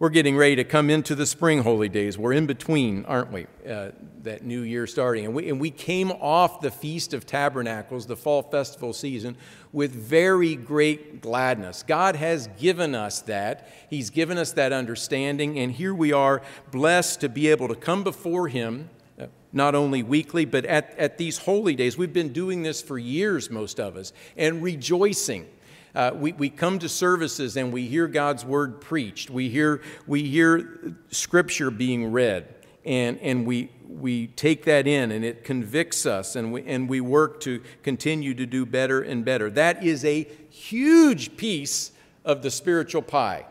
We're 0.00 0.08
getting 0.08 0.34
ready 0.34 0.56
to 0.56 0.64
come 0.64 0.88
into 0.88 1.14
the 1.14 1.26
spring 1.26 1.62
holy 1.62 1.90
days. 1.90 2.16
We're 2.16 2.32
in 2.32 2.46
between, 2.46 3.04
aren't 3.04 3.30
we? 3.30 3.46
Uh, 3.68 3.90
that 4.22 4.42
new 4.42 4.62
year 4.62 4.86
starting. 4.86 5.26
And 5.26 5.34
we, 5.34 5.50
and 5.50 5.60
we 5.60 5.70
came 5.70 6.10
off 6.10 6.62
the 6.62 6.70
Feast 6.70 7.12
of 7.12 7.26
Tabernacles, 7.26 8.06
the 8.06 8.16
fall 8.16 8.42
festival 8.42 8.94
season, 8.94 9.36
with 9.72 9.92
very 9.92 10.56
great 10.56 11.20
gladness. 11.20 11.82
God 11.82 12.16
has 12.16 12.46
given 12.58 12.94
us 12.94 13.20
that. 13.20 13.68
He's 13.90 14.08
given 14.08 14.38
us 14.38 14.52
that 14.52 14.72
understanding. 14.72 15.58
And 15.58 15.72
here 15.72 15.94
we 15.94 16.14
are, 16.14 16.40
blessed 16.70 17.20
to 17.20 17.28
be 17.28 17.48
able 17.48 17.68
to 17.68 17.74
come 17.74 18.02
before 18.02 18.48
Him, 18.48 18.88
not 19.52 19.74
only 19.74 20.02
weekly, 20.02 20.44
but 20.44 20.64
at, 20.64 20.96
at 20.98 21.18
these 21.18 21.38
holy 21.38 21.74
days. 21.74 21.98
We've 21.98 22.12
been 22.12 22.32
doing 22.32 22.62
this 22.62 22.80
for 22.80 22.98
years, 22.98 23.50
most 23.50 23.80
of 23.80 23.96
us, 23.96 24.12
and 24.36 24.62
rejoicing 24.62 25.46
uh, 25.94 26.12
we, 26.14 26.32
we 26.32 26.48
come 26.48 26.78
to 26.78 26.88
services 26.88 27.56
and 27.56 27.72
we 27.72 27.86
hear 27.86 28.06
God's 28.06 28.44
word 28.44 28.80
preached. 28.80 29.30
We 29.30 29.48
hear, 29.48 29.82
we 30.06 30.22
hear 30.22 30.94
scripture 31.10 31.70
being 31.70 32.12
read, 32.12 32.54
and, 32.84 33.18
and 33.18 33.44
we, 33.46 33.70
we 33.88 34.28
take 34.28 34.64
that 34.66 34.86
in, 34.86 35.10
and 35.10 35.24
it 35.24 35.42
convicts 35.42 36.06
us, 36.06 36.36
and 36.36 36.52
we, 36.52 36.64
and 36.64 36.88
we 36.88 37.00
work 37.00 37.40
to 37.40 37.62
continue 37.82 38.34
to 38.34 38.46
do 38.46 38.64
better 38.64 39.02
and 39.02 39.24
better. 39.24 39.50
That 39.50 39.84
is 39.84 40.04
a 40.04 40.28
huge 40.48 41.36
piece 41.36 41.90
of 42.24 42.42
the 42.42 42.50
spiritual 42.50 43.02
pie. 43.02 43.46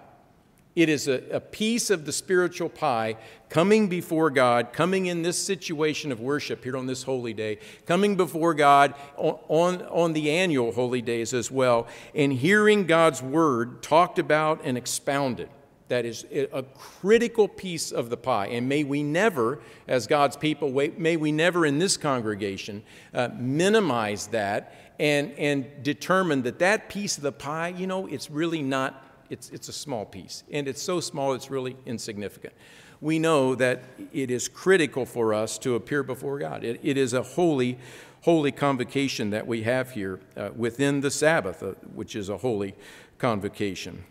It 0.75 0.87
is 0.87 1.07
a, 1.07 1.23
a, 1.31 1.39
piece 1.39 1.89
of 1.89 2.05
the 2.05 2.11
spiritual 2.11 2.69
pie 2.69 3.17
coming 3.49 3.87
before 3.87 4.29
God, 4.29 4.71
coming 4.71 5.07
in 5.07 5.23
this 5.23 5.37
situation 5.37 6.11
of 6.11 6.21
worship 6.21 6.63
here 6.63 6.77
on 6.77 6.85
this 6.85 7.03
holy 7.03 7.33
day, 7.33 7.57
coming 7.85 8.15
before 8.15 8.53
God 8.53 8.93
on, 9.17 9.39
on, 9.47 9.81
on 9.87 10.13
the 10.13 10.29
annual 10.29 10.71
holy 10.71 11.01
days 11.01 11.33
as 11.33 11.49
well, 11.49 11.87
and 12.13 12.31
hearing 12.31 12.85
God's 12.85 13.21
word 13.21 13.81
talked 13.81 14.19
about 14.19 14.61
and 14.63 14.77
expounded. 14.77 15.49
That 15.89 16.05
is 16.05 16.23
a 16.31 16.61
critical 16.75 17.47
piece 17.47 17.91
of 17.91 18.11
the 18.11 18.17
pie. 18.17 18.47
And 18.49 18.69
may 18.69 18.83
we 18.83 19.01
never, 19.01 19.59
as 19.87 20.05
God's 20.05 20.37
people, 20.37 20.69
may 20.69 21.17
we 21.17 21.31
never 21.31 21.65
in 21.65 21.79
this 21.79 21.97
congregation 21.97 22.83
uh, 23.11 23.29
minimize 23.35 24.27
that 24.27 24.75
and, 24.99 25.31
and 25.31 25.65
determine 25.81 26.43
that 26.43 26.59
that 26.59 26.89
piece 26.89 27.17
of 27.17 27.23
the 27.23 27.31
pie, 27.31 27.69
you 27.69 27.87
know, 27.87 28.05
it's 28.05 28.29
really 28.29 28.61
not 28.61 29.03
it's, 29.29 29.49
it's 29.49 29.69
a 29.69 29.73
small 29.73 30.05
piece, 30.05 30.43
and 30.51 30.67
it's 30.67 30.81
so 30.81 30.99
small 30.99 31.33
it's 31.33 31.49
really 31.49 31.75
insignificant. 31.85 32.53
We 33.01 33.19
know 33.19 33.55
that 33.55 33.83
it 34.11 34.29
is 34.29 34.47
critical 34.47 35.05
for 35.05 35.33
us 35.33 35.57
to 35.59 35.75
appear 35.75 36.03
before 36.03 36.39
God. 36.39 36.63
it, 36.63 36.79
it 36.83 36.97
is 36.97 37.13
a 37.13 37.23
holy, 37.23 37.77
holy 38.21 38.51
convocation 38.51 39.29
that 39.29 39.47
we 39.47 39.63
have 39.63 39.91
here 39.91 40.19
uh, 40.35 40.49
within 40.55 41.01
the 41.01 41.11
Sabbath, 41.11 41.63
uh, 41.63 41.71
which 41.93 42.15
is 42.15 42.29
a 42.29 42.37
holy 42.37 42.75
convocation. 43.17 44.03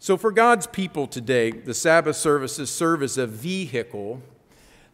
So, 0.00 0.16
for 0.16 0.30
God's 0.30 0.66
people 0.66 1.06
today, 1.06 1.50
the 1.50 1.74
Sabbath 1.74 2.16
services 2.16 2.70
serve 2.70 3.02
as 3.02 3.18
a 3.18 3.26
vehicle 3.26 4.22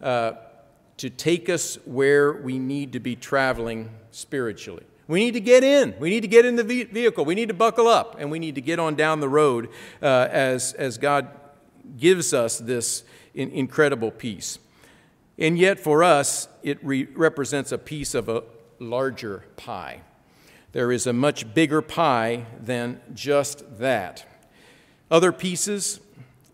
uh, 0.03 0.33
to 0.97 1.11
take 1.11 1.49
us 1.49 1.79
where 1.85 2.33
we 2.33 2.59
need 2.59 2.93
to 2.93 3.01
be 3.01 3.17
traveling 3.17 3.91
spiritually. 4.11 4.85
We 5.07 5.21
need 5.21 5.35
to 5.35 5.41
get 5.41 5.63
in. 5.63 5.95
We 5.99 6.11
need 6.11 6.23
to 6.23 6.29
get 6.29 6.45
in 6.45 6.57
the 6.57 6.65
vehicle. 6.65 7.25
We 7.25 7.35
need 7.35 7.49
to 7.49 7.55
buckle 7.55 7.89
up, 7.89 8.17
and 8.19 8.31
we 8.31 8.39
need 8.39 8.55
to 8.55 8.61
get 8.61 8.79
on 8.79 8.95
down 8.95 9.21
the 9.21 9.29
road 9.29 9.69
uh, 10.03 10.29
as, 10.31 10.73
as 10.75 10.97
God 10.97 11.29
gives 11.99 12.33
us 12.33 12.59
this 12.59 13.05
in, 13.35 13.51
incredible 13.51 14.11
piece. 14.11 14.59
And 15.39 15.59
yet, 15.59 15.79
for 15.79 16.03
us, 16.03 16.49
it 16.63 16.79
re- 16.83 17.09
represents 17.15 17.73
a 17.73 17.79
piece 17.79 18.15
of 18.15 18.29
a 18.29 18.45
larger 18.79 19.45
pie. 19.57 20.01
There 20.73 20.91
is 20.91 21.07
a 21.07 21.13
much 21.13 21.55
bigger 21.55 21.83
pie 21.83 22.47
than 22.61 23.01
just 23.13 23.79
that. 23.79 24.27
Other 25.11 25.33
pieces 25.33 26.01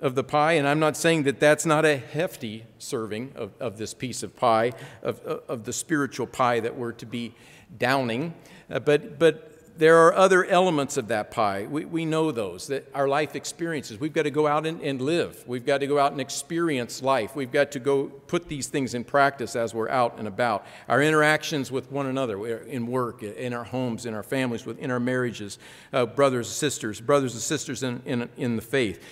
of 0.01 0.15
the 0.15 0.25
pie, 0.25 0.53
and 0.53 0.67
I'm 0.67 0.81
not 0.81 0.97
saying 0.97 1.23
that 1.25 1.41
that's 1.41 1.67
not 1.67 1.85
a 1.85 1.97
hefty 1.97 2.65
serving 2.79 3.33
of, 3.37 3.53
of 3.61 3.77
this 3.77 3.95
piece 3.95 4.23
of 4.23 4.35
pie, 4.35 4.73
of, 5.03 5.21
of 5.21 5.65
the 5.65 5.73
spiritual 5.73 6.27
pie 6.27 6.61
that 6.61 6.77
we're 6.77 6.93
to 6.93 7.07
be 7.07 7.35
downing. 7.79 8.35
Uh, 8.71 8.79
but, 8.79 9.19
but 9.19 9.51
there 9.81 9.97
are 10.07 10.15
other 10.15 10.45
elements 10.45 10.99
of 10.99 11.09
that 11.09 11.31
pie. 11.31 11.67
We, 11.69 11.87
we 11.87 12.05
know 12.05 12.33
those, 12.33 12.67
that 12.67 12.87
our 12.95 13.09
life 13.09 13.35
experiences. 13.35 13.99
We've 13.99 14.13
got 14.13 14.25
to 14.25 14.31
go 14.31 14.47
out 14.47 14.67
and, 14.67 14.81
and 14.83 15.01
live. 15.01 15.43
We've 15.47 15.65
got 15.65 15.79
to 15.79 15.87
go 15.87 15.99
out 15.99 16.13
and 16.13 16.21
experience 16.21 17.03
life. 17.03 17.35
We've 17.35 17.51
got 17.51 17.73
to 17.73 17.79
go 17.79 18.05
put 18.05 18.47
these 18.47 18.67
things 18.67 18.93
in 18.93 19.05
practice 19.05 19.57
as 19.57 19.73
we're 19.73 19.89
out 19.89 20.19
and 20.19 20.29
about. 20.29 20.67
Our 20.87 21.03
interactions 21.03 21.73
with 21.73 21.91
one 21.91 22.07
another, 22.07 22.59
in 22.67 22.89
work, 22.89 23.23
in 23.23 23.55
our 23.55 23.65
homes, 23.65 24.05
in 24.05 24.13
our 24.13 24.23
families, 24.23 24.67
within 24.67 24.91
our 24.91 25.01
marriages, 25.01 25.59
uh, 25.95 26.05
brothers 26.05 26.49
and 26.49 26.55
sisters, 26.55 27.01
brothers 27.01 27.33
and 27.33 27.43
sisters 27.43 27.83
in, 27.83 28.03
in, 28.05 28.29
in 28.37 28.57
the 28.57 28.63
faith. 28.63 29.03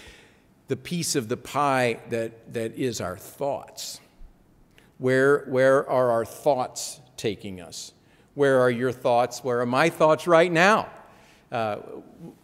The 0.69 0.77
piece 0.77 1.17
of 1.17 1.31
the 1.31 1.39
pie 1.39 2.01
that, 2.11 2.53
that 2.53 2.75
is 2.75 3.01
our 3.01 3.17
thoughts. 3.17 4.01
Where, 4.99 5.47
where 5.47 5.89
are 5.89 6.11
our 6.11 6.27
thoughts 6.27 7.01
taking 7.17 7.63
us? 7.63 7.95
Where 8.39 8.61
are 8.61 8.71
your 8.71 8.93
thoughts? 8.93 9.43
Where 9.43 9.61
are 9.61 9.67
my 9.67 9.91
thoughts 9.91 10.29
right 10.29 10.53
now? 10.53 10.89
Uh, 11.51 11.79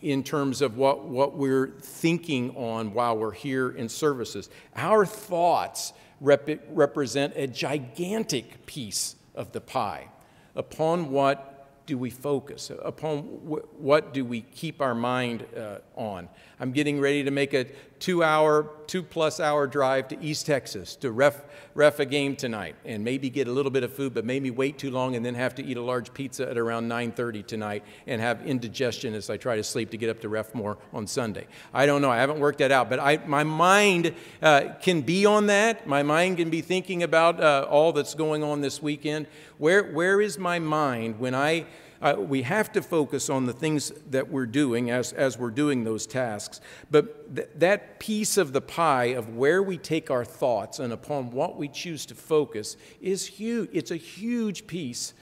in 0.01 0.25
terms 0.25 0.61
of 0.61 0.77
what, 0.77 1.05
what 1.05 1.37
we're 1.37 1.69
thinking 1.69 2.57
on 2.57 2.93
while 2.93 3.17
we're 3.17 3.31
here 3.31 3.71
in 3.71 3.89
services. 3.89 4.51
Our 4.75 5.07
thoughts 5.07 5.93
rep- 6.21 6.67
represent 6.71 7.35
a 7.37 7.47
gigantic 7.47 8.67
piece 8.67 9.15
of 9.37 9.53
the 9.53 9.61
pie. 9.61 10.09
Upon 10.57 11.13
what 11.13 11.87
do 11.87 11.97
we 11.97 12.11
focus? 12.11 12.73
Upon 12.83 13.23
wh- 13.23 13.81
what 13.81 14.13
do 14.13 14.25
we 14.25 14.41
keep 14.41 14.83
our 14.83 14.97
mind 14.97 15.47
uh, 15.57 15.79
on? 15.95 16.29
I'm 16.59 16.73
getting 16.73 16.99
ready 16.99 17.23
to 17.23 17.31
make 17.31 17.55
a 17.55 17.67
two 18.05 18.23
hour, 18.23 18.69
two 18.87 19.03
plus 19.03 19.41
hour 19.41 19.67
drive 19.67 20.09
to 20.09 20.23
East 20.23 20.45
Texas 20.45 20.95
to 20.95 21.11
ref 21.11 21.43
ref 21.75 22.01
a 22.01 22.05
game 22.05 22.37
tonight 22.37 22.77
and 22.85 23.03
maybe 23.03 23.31
get 23.31 23.49
a 23.49 23.51
little 23.51 23.71
bit 23.71 23.83
of 23.83 23.91
food, 23.91 24.13
but 24.13 24.27
maybe 24.27 24.51
wait 24.51 24.77
too 24.77 24.91
long 24.91 25.17
and 25.17 25.25
then 25.25 25.35
have 25.35 25.55
to 25.55 25.65
eat 25.65 25.79
a 25.79 25.81
large 25.81 26.13
pizza 26.13 26.47
at 26.47 26.59
around 26.59 26.87
9:30 26.87 27.47
tonight 27.47 27.83
and 28.07 28.21
have 28.21 28.47
indigestion 28.47 29.15
as 29.15 29.31
I 29.31 29.39
try 29.39 29.57
to 29.57 29.65
sleep 29.65 29.89
to 29.93 29.97
get 29.97 30.11
up 30.11 30.21
to 30.21 30.29
ref 30.29 30.55
more 30.55 30.77
on 30.93 31.07
Sunday. 31.07 31.47
I 31.73 31.87
don't 31.87 32.03
know. 32.03 32.11
I 32.11 32.19
haven't 32.19 32.41
worked 32.41 32.59
that 32.59 32.71
out, 32.71 32.91
but 32.91 33.01
I, 33.01 33.17
my 33.27 33.43
mind 33.43 34.13
uh, 34.43 34.75
can 34.83 35.01
be 35.01 35.25
on 35.25 35.47
that. 35.47 35.87
My 35.87 36.03
mind 36.03 36.37
can 36.37 36.51
be 36.51 36.61
thinking 36.61 37.05
about 37.05 37.43
uh, 37.43 37.67
all 37.71 37.95
that's 37.95 38.13
going 38.13 38.45
on 38.45 38.61
this 38.61 38.83
weekend. 38.83 39.29
Where 39.57 39.83
where 39.83 40.21
is 40.21 40.39
my 40.39 40.59
mind 40.59 41.19
when 41.19 41.35
I 41.35 41.65
uh, 42.05 42.17
we 42.19 42.43
have 42.43 42.71
to 42.71 42.83
focus 42.83 43.31
on 43.31 43.47
the 43.47 43.53
things 43.53 43.91
that 44.11 44.29
we're 44.29 44.45
doing 44.45 44.91
as, 44.91 45.15
as 45.15 45.39
we're 45.39 45.51
doing 45.51 45.85
those 45.85 46.07
tasks. 46.07 46.61
But 46.91 47.35
th- 47.35 47.49
that 47.57 47.99
piece 47.99 48.37
of 48.37 48.53
the 48.53 48.61
pie 48.61 49.07
of 49.07 49.35
where 49.35 49.63
we 49.63 49.79
take 49.79 50.11
our 50.11 50.25
thoughts 50.25 50.79
and 50.79 50.93
upon 50.93 51.31
what 51.31 51.57
we 51.57 51.67
choose 51.67 52.05
to 52.07 52.15
focus 52.15 52.77
is 53.01 53.27
huge. 53.27 53.71
It's 53.73 53.91
a 53.91 53.97
huge 53.97 54.67
piece 54.67 55.15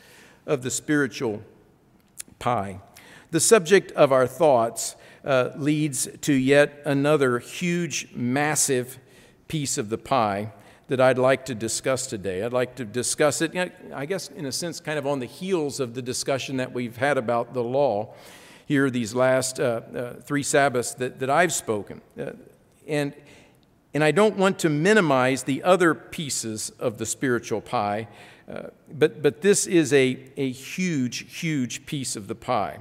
of 0.45 0.63
the 0.63 0.71
spiritual 0.73 1.45
pie. 2.41 2.81
The 3.31 3.39
subject 3.39 3.93
of 3.93 4.11
our 4.11 4.27
thoughts 4.27 4.97
uh, 5.25 5.51
leads 5.55 6.09
to 6.23 6.33
yet 6.33 6.83
another 6.85 7.39
huge, 7.39 8.09
massive 8.13 8.99
piece 9.47 9.79
of 9.79 9.89
the 9.89 9.99
pie 9.99 10.51
that 10.89 11.01
I'd 11.01 11.19
like 11.19 11.47
to 11.47 11.55
discuss 11.55 12.07
today. 12.07 12.43
I'd 12.43 12.53
like 12.53 12.75
to 12.77 12.85
discuss 12.85 13.41
it, 13.41 13.57
I 13.95 14.07
guess, 14.07 14.29
in 14.29 14.47
a 14.47 14.53
sense, 14.53 14.81
kind 14.81 14.99
of 14.99 15.07
on 15.07 15.21
the 15.21 15.27
heels 15.27 15.81
of 15.81 15.95
the 15.95 16.03
discussion 16.03 16.57
that 16.59 16.73
we've 16.73 16.97
had 16.97 17.17
about 17.19 17.55
the 17.55 17.63
law 17.63 18.15
here 18.67 18.91
these 18.91 19.15
last 19.15 19.61
uh, 19.61 19.81
uh, 19.95 20.15
three 20.15 20.43
Sabbaths 20.43 20.95
that, 20.95 21.19
that 21.19 21.31
I've 21.31 21.53
spoken. 21.53 22.01
Uh, 22.19 22.33
and, 22.87 23.15
and 23.95 24.03
I 24.03 24.11
don't 24.11 24.37
want 24.37 24.59
to 24.61 24.69
minimize 24.69 25.43
the 25.43 25.63
other 25.63 25.95
pieces 25.95 26.71
of 26.79 26.99
the 26.99 27.07
spiritual 27.07 27.61
pie, 27.61 28.09
uh, 28.49 28.69
but, 28.93 29.23
but 29.23 29.43
this 29.43 29.67
is 29.67 29.93
a, 29.93 30.19
a 30.37 30.51
huge, 30.51 31.39
huge 31.39 31.87
piece 31.87 32.17
of 32.17 32.29
the 32.29 32.35
pie. 32.35 32.79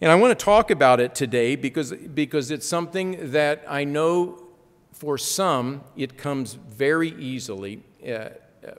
And 0.00 0.10
I 0.10 0.16
want 0.16 0.38
to 0.38 0.44
talk 0.44 0.70
about 0.70 1.00
it 1.00 1.14
today 1.14 1.56
because, 1.56 1.92
because 1.92 2.50
it's 2.50 2.68
something 2.68 3.32
that 3.32 3.64
I 3.68 3.84
know 3.84 4.43
for 4.94 5.18
some, 5.18 5.82
it 5.96 6.16
comes 6.16 6.54
very 6.54 7.10
easily 7.18 7.82
uh, 8.06 8.10
uh, 8.10 8.30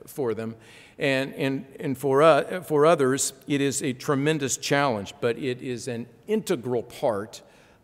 for 0.06 0.34
them. 0.34 0.56
And, 0.98 1.34
and, 1.34 1.66
and 1.78 1.96
for, 1.96 2.22
uh, 2.22 2.62
for 2.62 2.86
others, 2.86 3.34
it 3.46 3.60
is 3.60 3.82
a 3.82 3.92
tremendous 3.92 4.56
challenge, 4.56 5.12
but 5.20 5.36
it 5.36 5.60
is 5.60 5.88
an 5.88 6.06
integral 6.26 6.82
part 6.82 7.42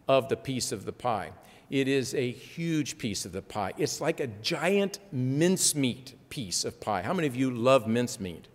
of 0.09 0.31
the 0.31 0.37
piece 0.37 0.73
of 0.73 0.87
the 0.87 0.93
pie. 0.93 1.33
It 1.71 1.89
is 1.89 2.15
a 2.15 2.31
huge 2.31 2.97
piece 2.99 3.27
of 3.27 3.33
the 3.33 3.43
pie. 3.43 3.73
It's 3.77 4.01
like 4.01 4.19
a 4.21 4.27
giant 4.27 4.99
mincemeat 5.13 6.15
piece 6.31 6.65
of 6.65 6.81
pie. 6.81 7.03
How 7.03 7.13
many 7.13 7.29
of 7.29 7.37
you 7.37 7.51
love 7.51 7.87
mincemeat? 7.87 8.49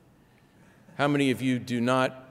How 0.98 1.07
many 1.07 1.29
of 1.29 1.41
you 1.41 1.60
do 1.60 1.79
not 1.79 2.24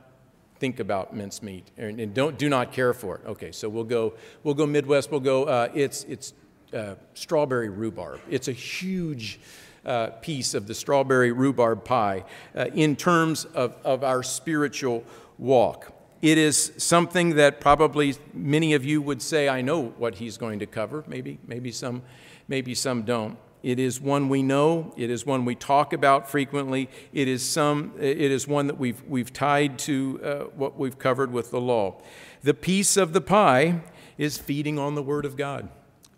think 0.59 0.81
about 0.81 1.15
mincemeat 1.15 1.71
and 1.77 2.13
don't 2.13 2.39
do 2.39 2.49
not 2.49 2.73
care 2.73 2.93
for 2.93 3.17
it? 3.17 3.27
Okay, 3.27 3.53
so 3.53 3.69
we'll 3.69 3.85
go 3.85 4.15
we'll 4.43 4.55
go 4.55 4.67
Midwest. 4.67 5.11
We'll 5.11 5.21
go. 5.21 5.45
Uh, 5.45 5.69
it's 5.73 6.03
it's 6.05 6.33
uh, 6.77 6.95
strawberry 7.15 7.69
rhubarb. 7.69 8.21
It's 8.31 8.49
a 8.49 8.53
huge 8.53 9.41
uh, 9.85 10.09
piece 10.21 10.55
of 10.55 10.67
the 10.67 10.75
strawberry 10.75 11.33
rhubarb 11.33 11.85
pie 11.85 12.25
uh, 12.55 12.67
in 12.75 12.97
terms 12.97 13.45
of, 13.47 13.77
of 13.85 14.05
our 14.05 14.23
spiritual 14.23 15.05
walk. 15.39 15.93
It 16.23 16.39
is 16.39 16.73
something 16.77 17.37
that 17.37 17.61
probably 17.61 18.17
many 18.35 18.75
of 18.75 18.85
you 18.85 19.01
would 19.03 19.23
say, 19.23 19.49
I 19.49 19.61
know 19.63 19.95
what 19.99 20.17
he's 20.17 20.39
going 20.39 20.59
to 20.59 20.67
cover. 20.67 21.05
Maybe, 21.07 21.39
maybe, 21.47 21.71
some, 21.71 22.03
maybe 22.49 22.75
some 22.75 23.03
don't. 23.03 23.39
It 23.63 23.79
is 23.79 24.01
one 24.01 24.29
we 24.29 24.43
know. 24.43 24.95
It 24.97 25.11
is 25.11 25.27
one 25.27 25.45
we 25.45 25.55
talk 25.55 25.93
about 25.93 26.31
frequently. 26.31 26.89
It 27.13 27.29
is, 27.29 27.45
some, 27.45 27.93
it 27.99 28.31
is 28.31 28.47
one 28.47 28.67
that 28.69 28.79
we've, 28.79 29.03
we've 29.09 29.33
tied 29.33 29.79
to 29.81 30.21
uh, 30.23 30.35
what 30.57 30.79
we've 30.79 30.99
covered 30.99 31.33
with 31.33 31.51
the 31.51 31.61
law. 31.61 32.01
The 32.43 32.55
piece 32.55 32.97
of 32.97 33.13
the 33.13 33.21
pie 33.21 33.83
is 34.19 34.39
feeding 34.39 34.79
on 34.79 34.95
the 34.95 35.03
Word 35.03 35.25
of 35.25 35.37
God, 35.37 35.69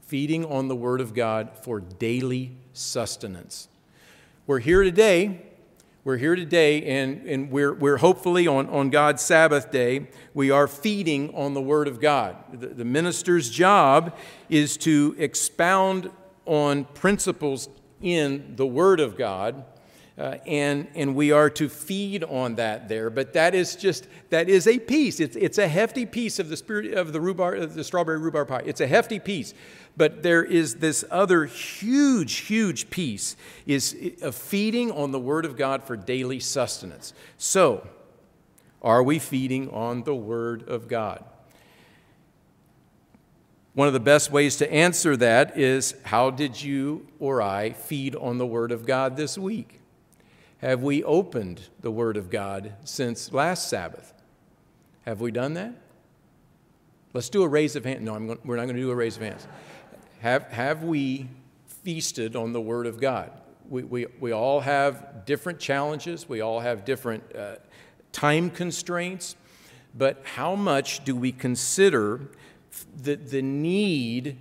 feeding 0.08 0.42
on 0.46 0.68
the 0.68 0.74
Word 0.74 1.02
of 1.02 1.12
God 1.12 1.50
for 1.62 1.80
daily 1.80 2.56
sustenance. 2.72 3.68
We're 4.46 4.60
here 4.60 4.82
today. 4.82 5.42
We're 6.02 6.16
here 6.16 6.34
today, 6.34 6.82
and, 6.84 7.26
and 7.26 7.50
we're, 7.50 7.74
we're 7.74 7.98
hopefully 7.98 8.46
on, 8.46 8.70
on 8.70 8.88
God's 8.88 9.20
Sabbath 9.20 9.70
day, 9.70 10.08
we 10.32 10.50
are 10.50 10.66
feeding 10.66 11.34
on 11.34 11.52
the 11.52 11.60
Word 11.60 11.86
of 11.86 12.00
God. 12.00 12.36
The, 12.54 12.68
the 12.68 12.84
minister's 12.86 13.50
job 13.50 14.16
is 14.48 14.78
to 14.78 15.14
expound 15.18 16.10
on 16.46 16.86
principles 16.86 17.68
in 18.00 18.54
the 18.56 18.66
Word 18.66 19.00
of 19.00 19.18
God. 19.18 19.62
Uh, 20.18 20.37
and, 20.46 20.88
and 20.96 21.14
we 21.14 21.30
are 21.30 21.48
to 21.48 21.68
feed 21.68 22.25
on 22.25 22.56
that 22.56 22.88
there. 22.88 23.08
But 23.08 23.34
that 23.34 23.54
is 23.54 23.76
just, 23.76 24.08
that 24.30 24.48
is 24.48 24.66
a 24.66 24.78
piece. 24.80 25.20
It's, 25.20 25.37
it's 25.37 25.58
a 25.58 25.68
hefty 25.68 26.06
piece 26.06 26.40
of 26.40 26.48
the 26.48 26.56
spirit 26.56 26.92
of 26.94 27.12
the 27.12 27.20
rhubarb, 27.20 27.62
of 27.62 27.75
the 27.75 27.84
strawberry 27.84 28.18
rhubarb 28.18 28.48
pie. 28.48 28.62
It's 28.66 28.80
a 28.80 28.88
hefty 28.88 29.20
piece. 29.20 29.54
But 29.96 30.25
there 30.25 30.42
is 30.42 30.76
this 30.76 31.04
other 31.08 31.44
huge, 31.44 32.38
huge 32.38 32.90
piece 32.90 33.37
is 33.64 33.96
of 34.20 34.34
feeding 34.34 34.90
on 34.90 35.12
the 35.12 35.20
Word 35.20 35.44
of 35.44 35.56
God 35.56 35.84
for 35.84 35.96
daily 35.96 36.40
sustenance. 36.40 37.12
So, 37.37 37.87
are 38.82 39.02
we 39.02 39.20
feeding 39.20 39.70
on 39.70 40.02
the 40.02 40.14
Word 40.14 40.68
of 40.68 40.88
God? 40.88 41.25
One 43.75 43.87
of 43.87 43.94
the 43.94 44.00
best 44.00 44.32
ways 44.32 44.56
to 44.56 44.72
answer 44.72 45.16
that 45.16 45.56
is 45.56 45.94
how 46.04 46.30
did 46.30 46.60
you 46.60 47.06
or 47.20 47.40
I 47.40 47.70
feed 47.70 48.16
on 48.16 48.38
the 48.38 48.46
Word 48.46 48.72
of 48.72 48.84
God 48.84 49.16
this 49.16 49.38
week? 49.38 49.77
Have 50.58 50.82
we 50.82 51.04
opened 51.04 51.62
the 51.80 51.90
Word 51.90 52.16
of 52.16 52.30
God 52.30 52.74
since 52.84 53.32
last 53.32 53.68
Sabbath? 53.68 54.12
Have 55.02 55.20
we 55.20 55.30
done 55.30 55.54
that? 55.54 55.72
Let's 57.14 57.28
do 57.28 57.42
a 57.42 57.48
raise 57.48 57.76
of 57.76 57.84
hands. 57.84 58.02
No, 58.02 58.12
going, 58.18 58.38
we're 58.44 58.56
not 58.56 58.64
going 58.64 58.76
to 58.76 58.82
do 58.82 58.90
a 58.90 58.94
raise 58.94 59.16
of 59.16 59.22
hands. 59.22 59.46
Have, 60.20 60.44
have 60.48 60.82
we 60.82 61.28
feasted 61.84 62.34
on 62.34 62.52
the 62.52 62.60
Word 62.60 62.86
of 62.86 63.00
God? 63.00 63.30
We, 63.68 63.84
we, 63.84 64.06
we 64.18 64.32
all 64.32 64.60
have 64.60 65.24
different 65.26 65.60
challenges, 65.60 66.28
we 66.28 66.40
all 66.40 66.60
have 66.60 66.84
different 66.84 67.36
uh, 67.36 67.56
time 68.12 68.50
constraints, 68.50 69.36
but 69.94 70.22
how 70.24 70.54
much 70.54 71.04
do 71.04 71.14
we 71.14 71.32
consider 71.32 72.30
the, 72.96 73.14
the 73.16 73.42
need 73.42 74.38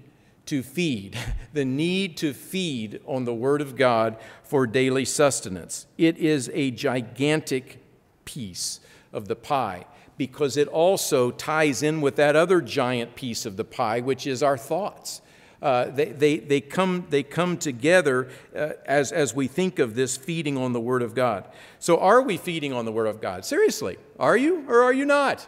to 0.48 0.63
feed, 0.63 1.18
the 1.54 1.66
need 1.66 2.18
to 2.18 2.34
feed 2.34 3.00
on 3.06 3.25
the 3.25 3.34
Word 3.34 3.62
of 3.62 3.75
God 3.75 4.18
for 4.44 4.68
daily 4.68 5.06
sustenance. 5.06 5.86
It 5.98 6.18
is 6.18 6.50
a 6.54 6.72
gigantic 6.72 7.84
piece 8.25 8.80
of 9.13 9.27
the 9.27 9.36
pie 9.36 9.86
because 10.18 10.58
it 10.58 10.68
also 10.68 11.32
ties 11.32 11.84
in 11.84 12.01
with 12.01 12.16
that 12.16 12.36
other 12.36 12.60
giant 12.60 13.16
piece 13.16 13.46
of 13.46 13.56
the 13.56 13.63
pie, 13.63 14.00
which 14.00 14.25
is 14.25 14.42
our 14.42 14.58
thoughts. 14.58 15.22
Uh, 15.62 15.86
they, 15.86 16.06
they, 16.06 16.38
they, 16.38 16.62
come, 16.62 17.06
they 17.10 17.24
come 17.24 17.58
together 17.58 18.30
uh, 18.56 18.74
as, 18.86 19.12
as 19.12 19.34
we 19.34 19.48
think 19.48 19.80
of 19.80 19.96
this 19.96 20.16
feeding 20.16 20.58
on 20.58 20.74
the 20.74 20.80
Word 20.80 21.01
of 21.01 21.16
God. 21.16 21.48
So, 21.80 22.00
are 22.00 22.22
we 22.22 22.38
feeding 22.38 22.74
on 22.74 22.86
the 22.86 22.92
Word 22.92 23.08
of 23.08 23.22
God? 23.22 23.44
Seriously, 23.44 23.98
are 24.20 24.38
you 24.38 24.66
or 24.68 24.84
are 24.84 24.94
you 24.94 25.06
not? 25.06 25.48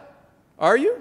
Are 0.58 0.76
you? 0.76 1.00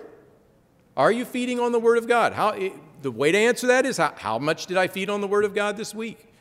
Are 0.95 1.11
you 1.11 1.25
feeding 1.25 1.59
on 1.59 1.71
the 1.71 1.79
Word 1.79 1.97
of 1.97 2.07
God? 2.07 2.33
How, 2.33 2.53
the 3.01 3.11
way 3.11 3.31
to 3.31 3.37
answer 3.37 3.67
that 3.67 3.85
is 3.85 3.97
how, 3.97 4.13
how 4.17 4.39
much 4.39 4.65
did 4.65 4.77
I 4.77 4.87
feed 4.87 5.09
on 5.09 5.21
the 5.21 5.27
Word 5.27 5.45
of 5.45 5.53
God 5.53 5.77
this 5.77 5.93
week? 5.93 6.33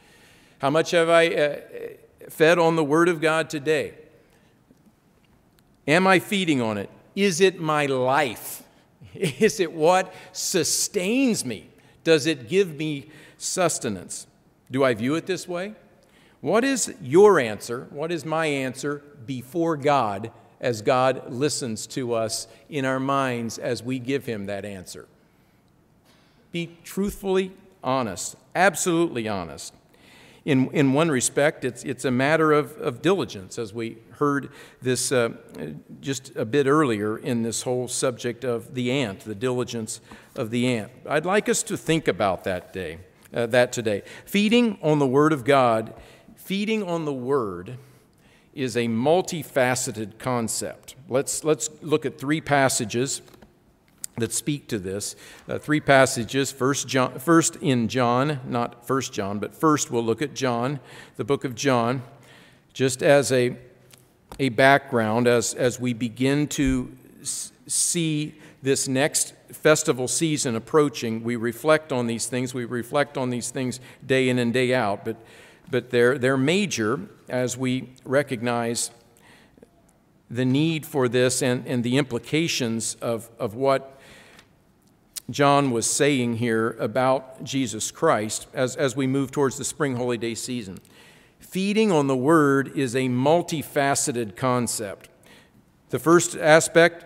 How 0.59 0.71
much 0.71 0.91
have 0.91 1.09
I 1.09 1.29
uh, 1.29 1.57
fed 2.29 2.59
on 2.59 2.77
the 2.77 2.85
Word 2.85 3.09
of 3.09 3.21
God 3.21 3.49
today? 3.49 3.95
Am 5.87 6.07
I 6.07 6.19
feeding 6.19 6.61
on 6.61 6.79
it? 6.79 6.91
Is 7.15 7.41
it 7.41 7.61
my 7.61 7.87
life? 7.87 8.63
Is 9.15 9.61
it 9.61 9.73
what 9.73 10.13
sustains 10.33 11.45
me? 11.45 11.71
Does 12.05 12.27
it 12.27 12.49
give 12.49 12.75
me 12.77 13.09
sustenance? 13.37 14.27
Do 14.71 14.85
I 14.85 14.95
view 14.95 15.15
it 15.15 15.27
this 15.27 15.49
way? 15.49 15.75
What 16.41 16.63
is 16.63 16.95
your 17.03 17.41
answer? 17.41 17.89
What 17.91 18.13
is 18.13 18.25
my 18.25 18.47
answer 18.47 19.03
before 19.27 19.77
God 19.77 20.31
as 20.61 20.83
God 20.83 21.33
listens 21.33 21.87
to 21.89 22.15
us 22.15 22.49
in 22.69 22.85
our 22.85 23.01
minds 23.01 23.59
as 23.59 23.83
we 23.83 23.99
give 23.99 24.27
Him 24.27 24.47
that 24.47 24.65
answer. 24.65 25.07
Be 26.59 26.77
truthfully 26.83 27.53
honest, 27.85 28.35
absolutely 28.57 29.29
honest. 29.29 29.73
In, 30.45 30.69
in 30.73 30.93
one 30.93 31.09
respect, 31.09 31.65
it's, 31.65 31.85
it's 31.85 32.05
a 32.05 32.11
matter 32.11 32.51
of, 32.51 32.77
of 32.79 33.01
diligence, 33.01 33.61
as 33.61 33.73
we 33.73 33.99
heard 34.15 34.51
this 34.83 35.13
uh, 35.13 35.35
just 36.01 36.35
a 36.35 36.45
bit 36.45 36.67
earlier 36.67 37.17
in 37.17 37.45
this 37.45 37.63
whole 37.63 37.87
subject 37.87 38.43
of 38.45 38.75
the 38.75 38.91
ant, 38.91 39.21
the 39.21 39.37
diligence 39.37 40.01
of 40.35 40.51
the 40.51 40.67
ant. 40.67 40.91
I'd 41.09 41.25
like 41.25 41.49
us 41.49 41.63
to 41.63 41.77
think 41.77 42.09
about 42.09 42.43
that 42.43 42.73
day, 42.73 42.99
uh, 43.33 43.47
that 43.47 43.71
today. 43.71 44.03
Feeding 44.27 44.81
on 44.83 44.99
the 44.99 45.07
Word 45.07 45.33
of 45.33 45.45
God, 45.45 45.95
feeding 46.35 46.83
on 46.83 47.05
the 47.05 47.15
Word 47.15 47.79
is 48.53 48.77
a 48.77 48.89
multifaceted 48.89 50.19
concept. 50.19 50.97
Let's, 51.09 51.45
let's 51.45 51.71
look 51.83 52.05
at 52.05 52.19
three 52.19 52.41
passages 52.41 53.23
that 54.19 54.33
speak 54.33 54.69
to 54.69 54.79
this. 54.79 55.17
Uh, 55.49 55.59
three 55.59 55.81
passages, 55.81 56.51
first, 56.51 56.89
John, 56.89 57.19
first 57.19 57.57
in 57.57 57.89
John, 57.89 58.41
not 58.47 58.87
first 58.87 59.13
John, 59.13 59.39
but 59.39 59.55
first 59.55 59.91
we'll 59.91 60.05
look 60.05 60.23
at 60.23 60.35
John, 60.35 60.81
the 61.17 61.25
book 61.25 61.45
of 61.45 61.55
John, 61.55 62.03
just 62.73 63.03
as 63.03 63.33
a, 63.33 63.57
a 64.39 64.51
background 64.51 65.27
as, 65.27 65.55
as 65.55 65.81
we 65.81 65.93
begin 65.93 66.47
to 66.49 66.93
see 67.23 68.35
this 68.63 68.89
next 68.89 69.35
festival 69.53 70.09
season 70.09 70.57
approaching. 70.57 71.23
We 71.23 71.37
reflect 71.37 71.93
on 71.93 72.07
these 72.07 72.27
things. 72.27 72.55
We 72.55 72.65
reflect 72.65 73.17
on 73.17 73.31
these 73.31 73.51
things 73.51 73.81
day 74.05 74.29
in 74.29 74.39
and 74.39 74.53
day 74.53 74.75
out. 74.75 75.05
But 75.05 75.17
but 75.71 75.91
they're, 75.91 76.19
they're 76.19 76.37
major 76.37 77.01
as 77.29 77.57
we 77.57 77.91
recognize 78.05 78.91
the 80.31 80.45
need 80.45 80.87
for 80.87 81.09
this 81.09 81.43
and, 81.43 81.67
and 81.67 81.83
the 81.85 81.97
implications 81.97 82.95
of, 82.97 83.31
of 83.39 83.55
what 83.55 83.98
John 85.31 85.73
was 85.73 85.89
saying 85.89 86.37
here 86.37 86.71
about 86.81 87.45
Jesus 87.45 87.91
Christ 87.91 88.47
as, 88.55 88.77
as 88.77 88.97
we 88.97 89.07
move 89.07 89.31
towards 89.31 89.59
the 89.59 89.65
spring 89.65 89.97
holy 89.97 90.17
day 90.17 90.35
season. 90.35 90.79
Feeding 91.39 91.93
on 91.93 92.07
the 92.07 92.17
Word 92.17 92.77
is 92.79 92.97
a 92.97 93.09
multifaceted 93.09 94.37
concept. 94.37 95.11
The 95.91 95.99
first 95.99 96.35
aspect, 96.35 97.05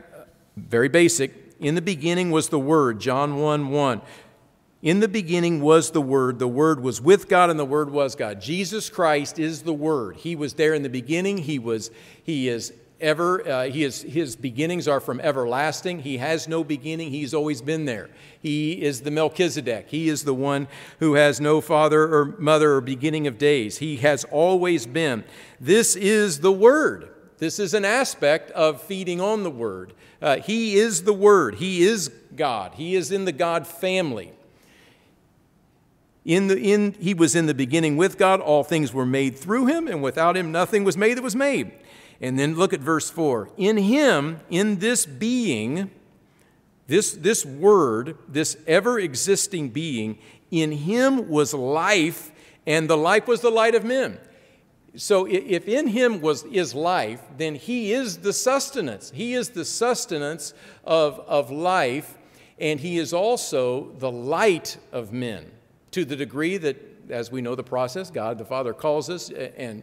very 0.57 0.89
basic, 0.89 1.35
in 1.59 1.75
the 1.75 1.83
beginning 1.83 2.31
was 2.31 2.49
the 2.49 2.59
Word, 2.59 3.01
John 3.01 3.39
1 3.39 3.71
1. 3.71 4.03
In 4.83 4.99
the 4.99 5.09
beginning 5.09 5.61
was 5.61 5.91
the 5.91 6.01
Word. 6.01 6.39
The 6.41 6.49
Word 6.49 6.81
was 6.81 7.01
with 7.01 7.29
God, 7.29 7.51
and 7.51 7.59
the 7.59 7.65
Word 7.65 7.91
was 7.91 8.17
God. 8.17 8.41
Jesus 8.41 8.91
Christ 8.91 9.39
is 9.39 9.63
the 9.63 9.73
Word. 9.73 10.17
He 10.17 10.35
was 10.35 10.55
there 10.55 10.75
in 10.75 10.83
the 10.83 10.89
beginning. 10.89 11.39
He 11.39 11.59
was. 11.59 11.91
He 12.23 12.49
is 12.49 12.73
ever. 13.03 13.47
Uh, 13.47 13.65
he 13.65 13.85
is. 13.85 14.03
His 14.03 14.37
beginnings 14.37 14.88
are 14.88 15.01
from 15.01 15.21
everlasting. 15.21 16.01
He 16.01 16.19
has 16.19 16.49
no 16.49 16.65
beginning. 16.65 17.11
He's 17.11 17.35
always 17.35 17.61
been 17.61 17.85
there. 17.85 18.09
He 18.41 18.83
is 18.83 19.03
the 19.03 19.11
Melchizedek. 19.11 19.88
He 19.88 20.09
is 20.09 20.25
the 20.25 20.35
one 20.35 20.69
who 21.01 21.15
has 21.15 21.41
no 21.41 21.61
father 21.61 22.03
or 22.03 22.37
mother 22.38 22.75
or 22.75 22.81
beginning 22.81 23.27
of 23.27 23.37
days. 23.37 23.79
He 23.79 23.97
has 23.99 24.25
always 24.25 24.87
been. 24.87 25.25
This 25.61 25.97
is 25.97 26.41
the 26.41 26.53
Word. 26.53 27.11
This 27.38 27.59
is 27.59 27.75
an 27.75 27.85
aspect 27.85 28.51
of 28.53 28.81
feeding 28.81 29.21
on 29.21 29.43
the 29.43 29.51
Word. 29.51 29.95
Uh, 30.21 30.37
he 30.37 30.77
is 30.77 31.03
the 31.03 31.12
Word. 31.12 31.57
He 31.57 31.83
is 31.83 32.11
God. 32.37 32.75
He 32.75 32.95
is 32.95 33.11
in 33.11 33.25
the 33.25 33.33
God 33.33 33.67
family. 33.67 34.33
In 36.25 36.47
the, 36.47 36.57
in, 36.57 36.93
he 37.01 37.15
was 37.15 37.35
in 37.35 37.47
the 37.47 37.55
beginning 37.55 37.97
with 37.97 38.17
God. 38.17 38.41
All 38.41 38.62
things 38.62 38.95
were 38.95 39.07
made 39.07 39.37
through 39.37 39.67
him, 39.67 39.88
and 39.88 40.03
without 40.03 40.37
him, 40.37 40.53
nothing 40.53 40.85
was 40.85 40.97
made 40.97 41.15
that 41.15 41.23
was 41.23 41.35
made. 41.35 41.73
And 42.23 42.39
then 42.39 42.55
look 42.55 42.73
at 42.73 42.81
verse 42.81 43.11
4. 43.11 43.51
In 43.59 43.77
him, 43.77 44.41
in 44.49 44.79
this 44.79 45.05
being, 45.05 45.91
this, 46.87 47.13
this 47.13 47.45
word, 47.45 48.17
this 48.29 48.57
ever 48.67 48.99
existing 48.99 49.71
being, 49.71 50.19
in 50.51 50.71
him 50.71 51.29
was 51.29 51.53
life, 51.53 52.31
and 52.65 52.89
the 52.89 52.97
life 52.97 53.27
was 53.27 53.41
the 53.41 53.51
light 53.51 53.75
of 53.75 53.85
men. 53.85 54.19
So 54.95 55.27
if 55.27 55.67
in 55.67 55.89
him 55.89 56.21
was, 56.21 56.45
is 56.45 56.75
life, 56.75 57.21
then 57.37 57.57
he 57.57 57.93
is 57.93 58.19
the 58.19 58.33
sustenance. 58.33 59.11
He 59.11 59.35
is 59.35 59.51
the 59.51 59.65
sustenance 59.65 60.55
of, 60.85 61.19
of 61.21 61.51
life, 61.51 62.17
and 62.59 62.79
he 62.79 62.99
is 62.99 63.13
also 63.13 63.91
the 63.99 64.11
light 64.11 64.77
of 64.93 65.13
men. 65.13 65.51
to 65.93 66.05
the 66.05 66.17
degree 66.17 66.57
that, 66.59 66.77
as 67.11 67.31
we 67.31 67.41
know 67.41 67.55
the 67.55 67.63
process, 67.63 68.11
God 68.11 68.39
the 68.39 68.45
Father 68.45 68.73
calls 68.73 69.09
us, 69.11 69.31
and 69.31 69.83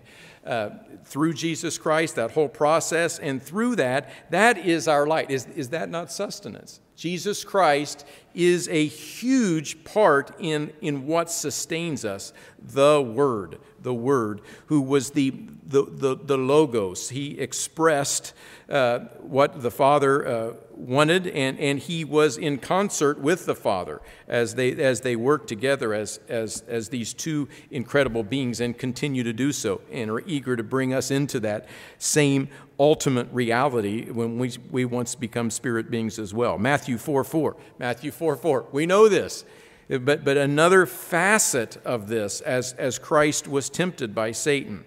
uh, 0.49 0.71
through 1.05 1.33
Jesus 1.33 1.77
Christ, 1.77 2.15
that 2.15 2.31
whole 2.31 2.49
process, 2.49 3.19
and 3.19 3.41
through 3.41 3.75
that, 3.75 4.09
that 4.31 4.57
is 4.57 4.87
our 4.87 5.05
light. 5.05 5.29
Is, 5.29 5.45
is 5.55 5.69
that 5.69 5.89
not 5.89 6.11
sustenance? 6.11 6.81
Jesus 6.95 7.45
Christ 7.45 8.05
is 8.33 8.67
a 8.67 8.85
huge 8.85 9.83
part 9.83 10.31
in, 10.39 10.73
in 10.81 11.05
what 11.05 11.31
sustains 11.31 12.03
us. 12.03 12.33
The 12.59 13.01
Word, 13.01 13.59
the 13.81 13.93
Word, 13.93 14.41
who 14.65 14.81
was 14.81 15.11
the, 15.11 15.33
the, 15.69 15.85
the, 15.85 16.15
the 16.15 16.37
Logos. 16.37 17.09
He 17.09 17.39
expressed 17.39 18.33
uh, 18.69 18.99
what 19.21 19.61
the 19.61 19.69
Father 19.69 20.27
uh, 20.27 20.53
wanted, 20.75 21.27
and, 21.27 21.59
and 21.59 21.79
he 21.79 22.03
was 22.03 22.37
in 22.37 22.57
concert 22.57 23.19
with 23.19 23.45
the 23.45 23.55
Father 23.55 24.01
as 24.27 24.55
they, 24.55 24.71
as 24.71 25.01
they 25.01 25.15
worked 25.15 25.47
together 25.47 25.93
as, 25.93 26.19
as, 26.27 26.63
as 26.67 26.89
these 26.89 27.13
two 27.13 27.47
incredible 27.69 28.23
beings 28.23 28.59
and 28.59 28.77
continue 28.77 29.23
to 29.23 29.33
do 29.33 29.51
so 29.51 29.81
and 29.91 30.09
are 30.09 30.21
eager 30.21 30.55
to 30.55 30.63
bring 30.63 30.93
us 30.93 31.11
into 31.11 31.39
that 31.39 31.67
same 31.99 32.49
ultimate 32.79 33.27
reality 33.31 34.09
when 34.09 34.39
we, 34.39 34.51
we 34.71 34.85
once 34.85 35.13
become 35.13 35.51
spirit 35.51 35.91
beings 35.91 36.17
as 36.17 36.33
well. 36.33 36.57
Matthew 36.57 36.97
4 36.97 37.23
4. 37.23 37.55
Matthew 37.77 38.11
4 38.11 38.35
4. 38.35 38.65
We 38.71 38.85
know 38.85 39.07
this. 39.07 39.45
But, 39.89 40.23
but 40.23 40.37
another 40.37 40.85
facet 40.85 41.77
of 41.83 42.09
this, 42.09 42.41
as, 42.41 42.73
as 42.73 42.99
Christ 42.99 43.47
was 43.47 43.71
tempted 43.71 44.13
by 44.13 44.31
Satan. 44.31 44.85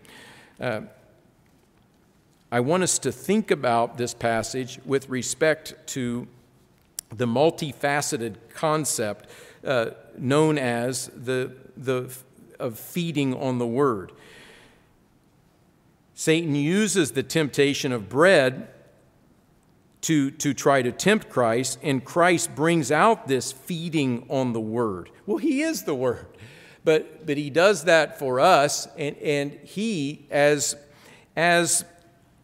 Uh, 0.60 0.82
I 2.50 2.60
want 2.60 2.82
us 2.82 2.98
to 3.00 3.12
think 3.12 3.50
about 3.50 3.96
this 3.96 4.14
passage 4.14 4.78
with 4.84 5.08
respect 5.08 5.74
to 5.88 6.26
the 7.10 7.26
multifaceted 7.26 8.36
concept 8.54 9.28
uh, 9.64 9.90
known 10.18 10.58
as 10.58 11.08
the, 11.08 11.52
the 11.76 12.14
of 12.58 12.78
feeding 12.78 13.34
on 13.34 13.58
the 13.58 13.66
word. 13.66 14.12
Satan 16.14 16.54
uses 16.54 17.12
the 17.12 17.22
temptation 17.22 17.90
of 17.90 18.08
bread 18.08 18.68
to, 20.02 20.30
to 20.32 20.52
try 20.52 20.82
to 20.82 20.92
tempt 20.92 21.28
Christ, 21.28 21.78
and 21.82 22.04
Christ 22.04 22.54
brings 22.54 22.92
out 22.92 23.28
this 23.28 23.52
feeding 23.52 24.26
on 24.28 24.52
the 24.52 24.60
Word. 24.60 25.10
Well, 25.26 25.38
He 25.38 25.62
is 25.62 25.84
the 25.84 25.94
Word, 25.94 26.26
but, 26.84 27.26
but 27.26 27.36
He 27.36 27.50
does 27.50 27.84
that 27.84 28.18
for 28.18 28.40
us, 28.40 28.88
and, 28.96 29.16
and 29.18 29.52
He, 29.64 30.26
as, 30.30 30.76
as 31.36 31.84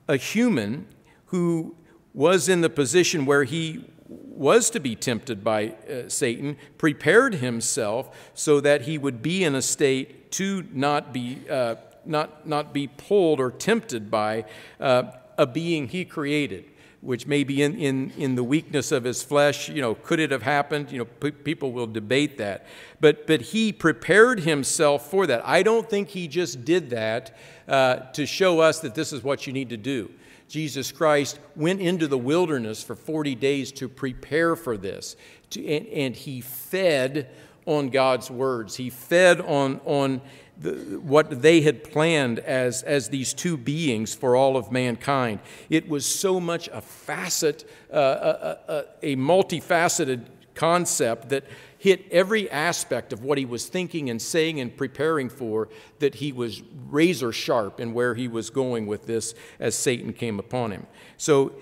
a 0.07 0.16
human 0.16 0.87
who 1.27 1.77
was 2.14 2.48
in 2.48 2.61
the 2.61 2.70
position 2.70 3.27
where 3.27 3.44
He 3.44 3.85
was 4.09 4.70
to 4.70 4.81
be 4.81 4.94
tempted 4.94 5.44
by 5.44 5.68
uh, 5.68 6.09
Satan, 6.09 6.57
prepared 6.79 7.35
himself 7.35 8.31
so 8.35 8.61
that 8.61 8.83
he 8.83 8.96
would 8.96 9.20
be 9.20 9.44
in 9.44 9.55
a 9.55 9.61
state 9.61 10.31
to 10.33 10.64
not 10.72 11.12
be, 11.12 11.40
uh, 11.51 11.74
not, 12.07 12.46
not 12.46 12.72
be 12.72 12.87
pulled 12.87 13.40
or 13.40 13.51
tempted 13.51 14.11
by 14.11 14.44
uh, 14.81 15.11
a 15.37 15.46
being 15.46 15.88
he 15.88 16.05
created 16.05 16.64
which 17.00 17.26
may 17.26 17.44
be 17.44 17.62
in, 17.62 17.76
in, 17.76 18.11
in 18.18 18.34
the 18.34 18.42
weakness 18.42 18.90
of 18.90 19.04
his 19.04 19.22
flesh. 19.22 19.68
You 19.68 19.80
know, 19.80 19.94
could 19.94 20.18
it 20.18 20.30
have 20.30 20.42
happened? 20.42 20.90
You 20.90 20.98
know, 20.98 21.30
people 21.30 21.72
will 21.72 21.87
debate 21.87 22.38
that. 22.38 22.66
But, 23.00 23.26
but 23.26 23.40
he 23.40 23.72
prepared 23.72 24.40
himself 24.40 25.08
for 25.08 25.26
that. 25.26 25.46
I 25.46 25.62
don't 25.62 25.88
think 25.88 26.08
he 26.08 26.26
just 26.26 26.64
did 26.64 26.90
that 26.90 27.37
uh, 27.68 27.96
to 28.12 28.26
show 28.26 28.61
us 28.61 28.80
that 28.80 28.94
this 28.94 29.12
is 29.12 29.22
what 29.22 29.46
you 29.46 29.52
need 29.52 29.70
to 29.70 29.76
do. 29.76 30.11
Jesus 30.48 30.90
Christ 30.90 31.38
went 31.54 31.80
into 31.80 32.08
the 32.08 32.18
wilderness 32.18 32.82
for 32.82 32.96
40 32.96 33.34
days 33.34 33.70
to 33.72 33.88
prepare 33.88 34.56
for 34.56 34.76
this. 34.76 35.14
To, 35.50 35.64
and, 35.66 35.87
and 35.88 36.16
he 36.16 36.40
fed 36.40 37.28
on 37.66 37.90
God's 37.90 38.30
words. 38.30 38.74
He 38.74 38.88
fed 38.90 39.40
on, 39.42 39.80
on 39.84 40.22
the, 40.61 41.01
what 41.01 41.42
they 41.42 41.61
had 41.61 41.85
planned 41.85 42.40
as, 42.40 42.83
as 42.83 43.09
these 43.09 43.33
two 43.33 43.57
beings 43.57 44.14
for 44.14 44.35
all 44.35 44.57
of 44.57 44.73
mankind. 44.73 45.40
It 45.71 45.88
was 45.88 46.05
so 46.05 46.40
much 46.40 46.68
a 46.73 46.81
facet, 46.81 47.68
uh, 47.92 48.57
a, 48.68 48.73
a, 48.73 48.85
a 49.03 49.16
multifaceted 49.16 50.27
concept 50.55 51.29
that 51.29 51.44
hit 51.79 52.05
every 52.11 52.51
aspect 52.51 53.12
of 53.12 53.23
what 53.23 53.38
he 53.38 53.44
was 53.44 53.68
thinking 53.68 54.11
and 54.11 54.21
saying 54.21 54.59
and 54.59 54.77
preparing 54.77 55.29
for, 55.29 55.68
that 56.01 56.16
he 56.16 56.33
was 56.33 56.62
razor 56.90 57.31
sharp 57.31 57.79
in 57.79 57.94
where 57.94 58.16
he 58.16 58.27
was 58.27 58.51
going 58.51 58.87
with 58.87 59.07
this 59.07 59.35
as 59.61 59.77
Satan 59.77 60.12
came 60.12 60.40
upon 60.40 60.73
him. 60.73 60.87
So 61.16 61.53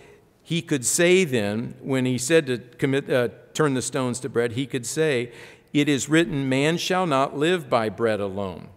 he 0.43 0.63
could 0.63 0.87
say 0.87 1.25
then, 1.25 1.75
when 1.81 2.07
he 2.07 2.17
said 2.17 2.47
to 2.47 2.59
commit, 2.59 3.11
uh, 3.11 3.29
turn 3.53 3.75
the 3.75 3.83
stones 3.83 4.21
to 4.21 4.31
bread, 4.31 4.53
he 4.53 4.65
could 4.65 4.87
say, 4.87 5.33
It 5.75 5.87
is 5.87 6.09
written, 6.09 6.49
Man 6.49 6.79
shall 6.79 7.07
not 7.07 7.37
live 7.37 7.69
by 7.69 7.91
bread 7.91 8.21
alone 8.21 8.71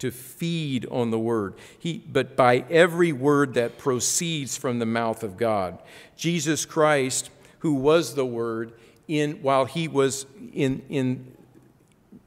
to 0.00 0.10
feed 0.10 0.86
on 0.90 1.10
the 1.10 1.18
word, 1.18 1.54
he, 1.78 1.98
but 1.98 2.36
by 2.36 2.64
every 2.68 3.12
word 3.12 3.54
that 3.54 3.78
proceeds 3.78 4.56
from 4.56 4.78
the 4.78 4.86
mouth 4.86 5.22
of 5.22 5.36
God. 5.36 5.78
Jesus 6.16 6.66
Christ, 6.66 7.30
who 7.60 7.74
was 7.74 8.14
the 8.14 8.26
word, 8.26 8.72
in, 9.08 9.42
while 9.42 9.64
he 9.64 9.88
was 9.88 10.26
in, 10.52 10.82
in, 10.88 11.34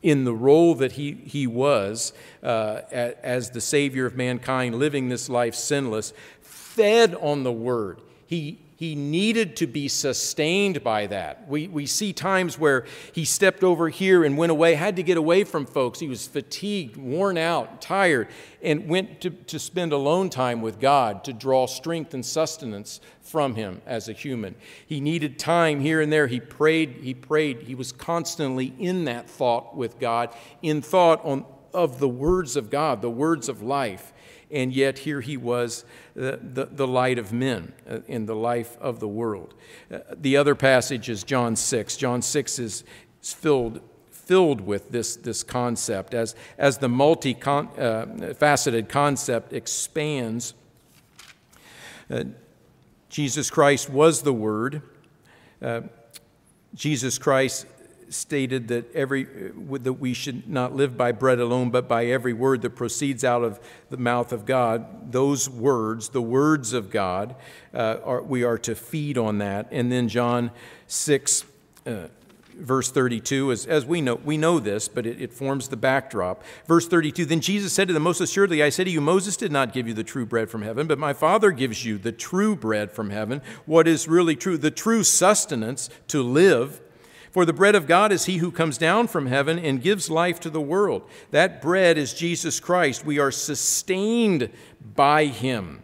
in 0.01 0.25
the 0.25 0.33
role 0.33 0.75
that 0.75 0.93
he, 0.93 1.13
he 1.13 1.47
was 1.47 2.13
uh, 2.41 2.81
as 2.91 3.51
the 3.51 3.61
Savior 3.61 4.05
of 4.05 4.15
mankind, 4.15 4.75
living 4.75 5.09
this 5.09 5.29
life 5.29 5.55
sinless, 5.55 6.13
fed 6.41 7.15
on 7.15 7.43
the 7.43 7.51
word. 7.51 8.01
He, 8.25 8.59
he 8.83 8.95
needed 8.95 9.55
to 9.55 9.65
be 9.65 9.87
sustained 9.87 10.83
by 10.83 11.07
that. 11.07 11.47
We, 11.47 11.69
we 11.69 11.85
see 11.85 12.11
times 12.11 12.59
where 12.59 12.85
he 13.13 13.23
stepped 13.23 13.63
over 13.63 13.87
here 13.87 14.25
and 14.25 14.37
went 14.37 14.51
away, 14.51 14.73
had 14.75 14.97
to 14.97 15.03
get 15.03 15.15
away 15.15 15.45
from 15.45 15.65
folks. 15.65 16.01
He 16.01 16.09
was 16.09 16.27
fatigued, 16.27 16.97
worn 16.97 17.37
out, 17.37 17.81
tired, 17.81 18.27
and 18.61 18.89
went 18.89 19.21
to, 19.21 19.29
to 19.29 19.57
spend 19.57 19.93
alone 19.93 20.29
time 20.29 20.61
with 20.61 20.81
God 20.81 21.23
to 21.23 21.31
draw 21.31 21.65
strength 21.65 22.13
and 22.13 22.25
sustenance 22.25 22.99
from 23.21 23.55
him 23.55 23.81
as 23.85 24.09
a 24.09 24.13
human. 24.13 24.53
He 24.85 24.99
needed 24.99 25.39
time 25.39 25.79
here 25.79 26.01
and 26.01 26.11
there. 26.11 26.27
He 26.27 26.41
prayed, 26.41 26.97
he 27.03 27.13
prayed. 27.13 27.61
He 27.61 27.75
was 27.75 27.93
constantly 27.93 28.73
in 28.79 29.05
that 29.05 29.29
thought 29.29 29.77
with 29.77 29.97
God, 29.97 30.35
in 30.61 30.81
thought 30.81 31.23
on, 31.23 31.45
of 31.73 31.99
the 31.99 32.09
words 32.09 32.57
of 32.57 32.69
God, 32.69 33.01
the 33.01 33.09
words 33.09 33.47
of 33.47 33.61
life 33.61 34.11
and 34.53 34.71
yet 34.71 34.99
here 34.99 35.19
he 35.21 35.35
was, 35.35 35.83
the, 36.13 36.39
the, 36.41 36.65
the 36.65 36.87
light 36.87 37.17
of 37.17 37.33
men 37.33 37.73
uh, 37.89 37.99
in 38.07 38.27
the 38.27 38.35
life 38.35 38.77
of 38.79 38.99
the 38.99 39.07
world. 39.07 39.53
Uh, 39.91 39.99
the 40.15 40.37
other 40.37 40.55
passage 40.55 41.09
is 41.09 41.23
John 41.23 41.55
6. 41.55 41.97
John 41.97 42.21
6 42.21 42.59
is, 42.59 42.83
filled 43.21 43.81
filled 44.11 44.61
with 44.61 44.89
this, 44.89 45.17
this 45.17 45.43
concept 45.43 46.13
as, 46.13 46.33
as 46.57 46.77
the 46.77 46.87
multi-faceted 46.87 48.85
uh, 48.85 48.87
concept 48.87 49.51
expands. 49.51 50.53
Uh, 52.09 52.23
Jesus 53.09 53.49
Christ 53.49 53.89
was 53.89 54.21
the 54.21 54.31
Word. 54.31 54.81
Uh, 55.61 55.81
Jesus 56.73 57.17
Christ 57.17 57.65
stated 58.13 58.67
that 58.69 58.93
every 58.95 59.23
that 59.23 59.93
we 59.93 60.13
should 60.13 60.47
not 60.49 60.75
live 60.75 60.97
by 60.97 61.11
bread 61.11 61.39
alone 61.39 61.69
but 61.69 61.87
by 61.87 62.05
every 62.05 62.33
word 62.33 62.61
that 62.61 62.71
proceeds 62.71 63.23
out 63.23 63.43
of 63.43 63.59
the 63.89 63.97
mouth 63.97 64.31
of 64.31 64.45
god. 64.45 65.11
Those 65.11 65.49
words 65.49 66.09
the 66.09 66.21
words 66.21 66.73
of 66.73 66.89
god 66.89 67.35
uh, 67.73 67.97
are, 68.03 68.21
we 68.21 68.43
are 68.43 68.57
to 68.59 68.75
feed 68.75 69.17
on 69.17 69.39
that. 69.39 69.67
And 69.71 69.91
then 69.91 70.07
john 70.07 70.51
6 70.87 71.45
uh, 71.85 72.07
verse 72.55 72.91
32 72.91 73.51
as, 73.51 73.65
as 73.65 73.85
we 73.85 74.01
know 74.01 74.15
we 74.15 74.37
know 74.37 74.59
this 74.59 74.87
but 74.87 75.05
it, 75.05 75.21
it 75.21 75.33
forms 75.33 75.69
the 75.69 75.77
backdrop. 75.77 76.43
Verse 76.67 76.87
32 76.87 77.25
then 77.25 77.41
jesus 77.41 77.73
said 77.73 77.87
to 77.87 77.93
them 77.93 78.03
most 78.03 78.21
assuredly 78.21 78.61
i 78.61 78.69
say 78.69 78.83
to 78.83 78.91
you 78.91 79.01
moses 79.01 79.37
did 79.37 79.51
not 79.51 79.73
give 79.73 79.87
you 79.87 79.93
the 79.93 80.03
true 80.03 80.25
bread 80.25 80.49
from 80.49 80.61
heaven 80.61 80.87
but 80.87 80.99
my 80.99 81.13
father 81.13 81.51
gives 81.51 81.83
you 81.83 81.97
the 81.97 82.11
true 82.11 82.55
bread 82.55 82.91
from 82.91 83.09
heaven 83.09 83.41
what 83.65 83.87
is 83.87 84.07
really 84.07 84.35
true 84.35 84.57
the 84.57 84.71
true 84.71 85.03
sustenance 85.03 85.89
to 86.07 86.21
live 86.21 86.81
for 87.33 87.45
the 87.45 87.51
bread 87.53 87.73
of 87.73 87.87
God 87.87 88.11
is 88.11 88.25
he 88.25 88.37
who 88.37 88.51
comes 88.51 88.77
down 88.77 89.07
from 89.07 89.25
heaven 89.25 89.57
and 89.57 89.81
gives 89.81 90.07
life 90.07 90.39
to 90.41 90.51
the 90.51 90.61
world. 90.61 91.01
That 91.31 91.63
bread 91.63 91.97
is 91.97 92.13
Jesus 92.13 92.59
Christ. 92.59 93.03
We 93.03 93.17
are 93.17 93.31
sustained 93.31 94.51
by 94.93 95.25
him. 95.25 95.81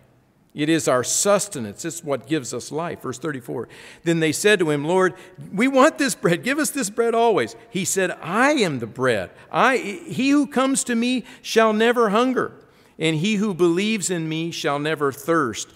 It 0.53 0.69
is 0.69 0.87
our 0.87 1.03
sustenance. 1.03 1.85
It's 1.85 2.03
what 2.03 2.27
gives 2.27 2.53
us 2.53 2.71
life. 2.71 3.01
Verse 3.01 3.17
34. 3.17 3.67
Then 4.03 4.19
they 4.19 4.31
said 4.31 4.59
to 4.59 4.69
him, 4.69 4.85
Lord, 4.85 5.15
we 5.51 5.67
want 5.67 5.97
this 5.97 6.13
bread. 6.13 6.43
Give 6.43 6.59
us 6.59 6.69
this 6.69 6.91
bread 6.91 7.15
always. 7.15 7.55
He 7.71 7.83
said, 7.83 8.11
I 8.21 8.51
am 8.51 8.77
the 8.77 8.85
bread. 8.85 9.31
I, 9.51 9.77
he 9.77 10.29
who 10.29 10.45
comes 10.45 10.83
to 10.83 10.93
me 10.93 11.23
shall 11.41 11.73
never 11.73 12.09
hunger, 12.09 12.51
and 12.99 13.15
he 13.15 13.35
who 13.35 13.55
believes 13.55 14.11
in 14.11 14.29
me 14.29 14.51
shall 14.51 14.77
never 14.77 15.11
thirst 15.11 15.73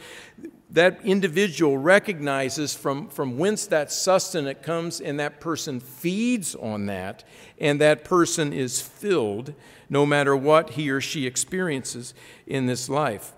that 0.73 0.99
individual 1.05 1.77
recognizes 1.77 2.73
from, 2.73 3.07
from 3.07 3.37
whence 3.37 3.67
that 3.67 3.91
sustenance 3.91 4.57
comes, 4.63 4.99
and 4.99 5.19
that 5.19 5.39
person 5.39 5.79
feeds 5.79 6.55
on 6.55 6.87
that, 6.87 7.23
and 7.59 7.79
that 7.79 8.03
person 8.03 8.51
is 8.51 8.81
filled 8.81 9.53
no 9.87 10.05
matter 10.05 10.35
what 10.35 10.71
he 10.71 10.89
or 10.89 10.99
she 10.99 11.27
experiences 11.27 12.15
in 12.47 12.65
this 12.65 12.89
life. 12.89 13.33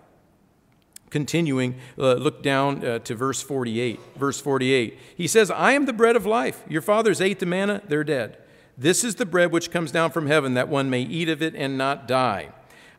Continuing, 1.09 1.75
uh, 1.97 2.13
look 2.13 2.41
down 2.41 2.85
uh, 2.85 2.99
to 2.99 3.13
verse 3.15 3.41
48. 3.41 3.99
Verse 4.15 4.39
48. 4.39 4.97
He 5.15 5.27
says, 5.27 5.51
I 5.51 5.73
am 5.73 5.85
the 5.85 5.93
bread 5.93 6.15
of 6.15 6.25
life. 6.25 6.63
Your 6.69 6.81
fathers 6.81 7.19
ate 7.19 7.39
the 7.39 7.45
manna, 7.45 7.81
they're 7.87 8.05
dead. 8.05 8.37
This 8.77 9.03
is 9.03 9.15
the 9.15 9.25
bread 9.25 9.51
which 9.51 9.71
comes 9.71 9.91
down 9.91 10.11
from 10.11 10.27
heaven, 10.27 10.53
that 10.53 10.69
one 10.69 10.89
may 10.89 11.01
eat 11.01 11.29
of 11.29 11.41
it 11.41 11.53
and 11.55 11.77
not 11.77 12.07
die. 12.07 12.49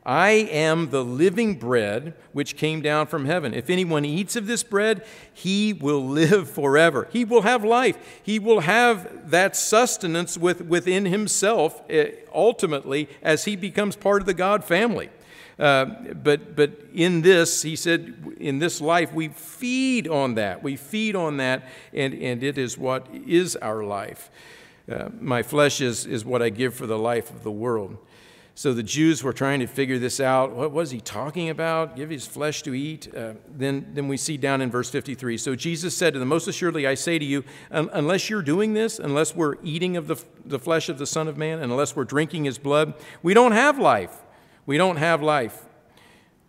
I 0.06 0.30
am 0.30 0.90
the 0.90 1.04
living 1.04 1.56
bread 1.56 2.14
which 2.32 2.56
came 2.56 2.80
down 2.80 3.08
from 3.08 3.24
heaven. 3.24 3.52
If 3.52 3.68
anyone 3.68 4.04
eats 4.04 4.36
of 4.36 4.46
this 4.46 4.62
bread, 4.62 5.04
he 5.34 5.72
will 5.72 6.06
live 6.06 6.48
forever. 6.48 7.08
He 7.10 7.24
will 7.24 7.42
have 7.42 7.64
life. 7.64 7.98
He 8.22 8.38
will 8.38 8.60
have 8.60 9.30
that 9.32 9.56
sustenance 9.56 10.38
with, 10.38 10.60
within 10.60 11.06
himself 11.06 11.82
uh, 11.90 12.04
ultimately 12.32 13.08
as 13.20 13.46
he 13.46 13.56
becomes 13.56 13.96
part 13.96 14.22
of 14.22 14.26
the 14.26 14.34
God 14.34 14.62
family. 14.62 15.10
Uh, 15.58 15.86
but, 16.22 16.54
but 16.54 16.70
in 16.94 17.22
this, 17.22 17.62
he 17.62 17.74
said, 17.74 18.36
in 18.38 18.60
this 18.60 18.80
life, 18.80 19.12
we 19.12 19.28
feed 19.28 20.06
on 20.06 20.34
that. 20.34 20.62
We 20.62 20.76
feed 20.76 21.16
on 21.16 21.38
that, 21.38 21.66
and, 21.92 22.14
and 22.14 22.44
it 22.44 22.58
is 22.58 22.78
what 22.78 23.08
is 23.26 23.56
our 23.56 23.82
life. 23.82 24.30
Uh, 24.88 25.08
my 25.20 25.42
flesh 25.42 25.80
is, 25.80 26.06
is 26.06 26.24
what 26.24 26.42
I 26.42 26.50
give 26.50 26.74
for 26.74 26.86
the 26.86 26.98
life 26.98 27.30
of 27.30 27.42
the 27.42 27.50
world. 27.50 27.96
So 28.58 28.72
the 28.72 28.82
Jews 28.82 29.22
were 29.22 29.34
trying 29.34 29.60
to 29.60 29.66
figure 29.66 29.98
this 29.98 30.18
out. 30.18 30.52
What 30.52 30.72
was 30.72 30.90
he 30.90 30.98
talking 30.98 31.50
about? 31.50 31.94
Give 31.94 32.08
his 32.08 32.26
flesh 32.26 32.62
to 32.62 32.72
eat? 32.72 33.14
Uh, 33.14 33.34
then, 33.46 33.90
then 33.92 34.08
we 34.08 34.16
see 34.16 34.38
down 34.38 34.62
in 34.62 34.70
verse 34.70 34.88
53 34.88 35.36
So 35.36 35.54
Jesus 35.54 35.94
said 35.94 36.14
to 36.14 36.18
them, 36.18 36.28
Most 36.28 36.48
assuredly 36.48 36.86
I 36.86 36.94
say 36.94 37.18
to 37.18 37.24
you, 37.24 37.44
un- 37.70 37.90
unless 37.92 38.30
you're 38.30 38.40
doing 38.40 38.72
this, 38.72 38.98
unless 38.98 39.36
we're 39.36 39.56
eating 39.62 39.98
of 39.98 40.06
the, 40.06 40.14
f- 40.14 40.24
the 40.42 40.58
flesh 40.58 40.88
of 40.88 40.96
the 40.96 41.04
Son 41.04 41.28
of 41.28 41.36
Man, 41.36 41.58
and 41.60 41.70
unless 41.70 41.94
we're 41.94 42.04
drinking 42.04 42.44
his 42.44 42.56
blood, 42.56 42.94
we 43.22 43.34
don't 43.34 43.52
have 43.52 43.78
life. 43.78 44.22
We 44.64 44.78
don't 44.78 44.96
have 44.96 45.22
life. 45.22 45.66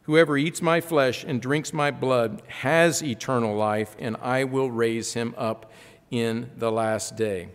Whoever 0.03 0.37
eats 0.37 0.61
my 0.61 0.79
flesh 0.79 1.25
and 1.25 1.41
drinks 1.41 1.73
my 1.73 1.91
blood 1.91 2.41
has 2.47 3.03
eternal 3.03 3.53
life, 3.53 3.97
and 3.99 4.15
I 4.21 4.45
will 4.45 4.71
raise 4.71 5.13
him 5.13 5.35
up 5.37 5.73
in 6.09 6.51
the 6.55 6.71
last 6.71 7.17
day. 7.17 7.49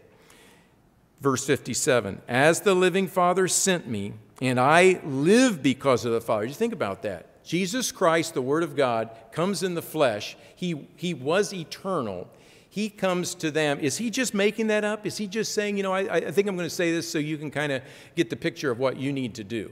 Verse 1.22 1.46
57 1.46 2.20
As 2.28 2.60
the 2.60 2.74
living 2.74 3.08
Father 3.08 3.48
sent 3.48 3.88
me, 3.88 4.12
and 4.42 4.58
I 4.58 5.00
live 5.04 5.62
because 5.62 6.04
of 6.04 6.12
the 6.12 6.20
Father. 6.20 6.44
You 6.46 6.52
think 6.52 6.72
about 6.72 7.02
that. 7.02 7.44
Jesus 7.44 7.92
Christ, 7.92 8.34
the 8.34 8.42
Word 8.42 8.64
of 8.64 8.74
God, 8.74 9.10
comes 9.30 9.62
in 9.62 9.74
the 9.74 9.82
flesh. 9.82 10.36
He, 10.56 10.88
he 10.96 11.14
was 11.14 11.54
eternal. 11.54 12.28
He 12.68 12.88
comes 12.88 13.36
to 13.36 13.52
them. 13.52 13.78
Is 13.78 13.98
he 13.98 14.10
just 14.10 14.34
making 14.34 14.66
that 14.66 14.82
up? 14.82 15.06
Is 15.06 15.16
he 15.16 15.28
just 15.28 15.54
saying, 15.54 15.76
you 15.76 15.84
know, 15.84 15.92
I, 15.92 16.00
I 16.16 16.30
think 16.32 16.48
I'm 16.48 16.56
going 16.56 16.68
to 16.68 16.74
say 16.74 16.90
this 16.90 17.08
so 17.08 17.18
you 17.18 17.38
can 17.38 17.52
kind 17.52 17.70
of 17.70 17.82
get 18.16 18.30
the 18.30 18.36
picture 18.36 18.72
of 18.72 18.80
what 18.80 18.96
you 18.96 19.12
need 19.12 19.36
to 19.36 19.44
do? 19.44 19.70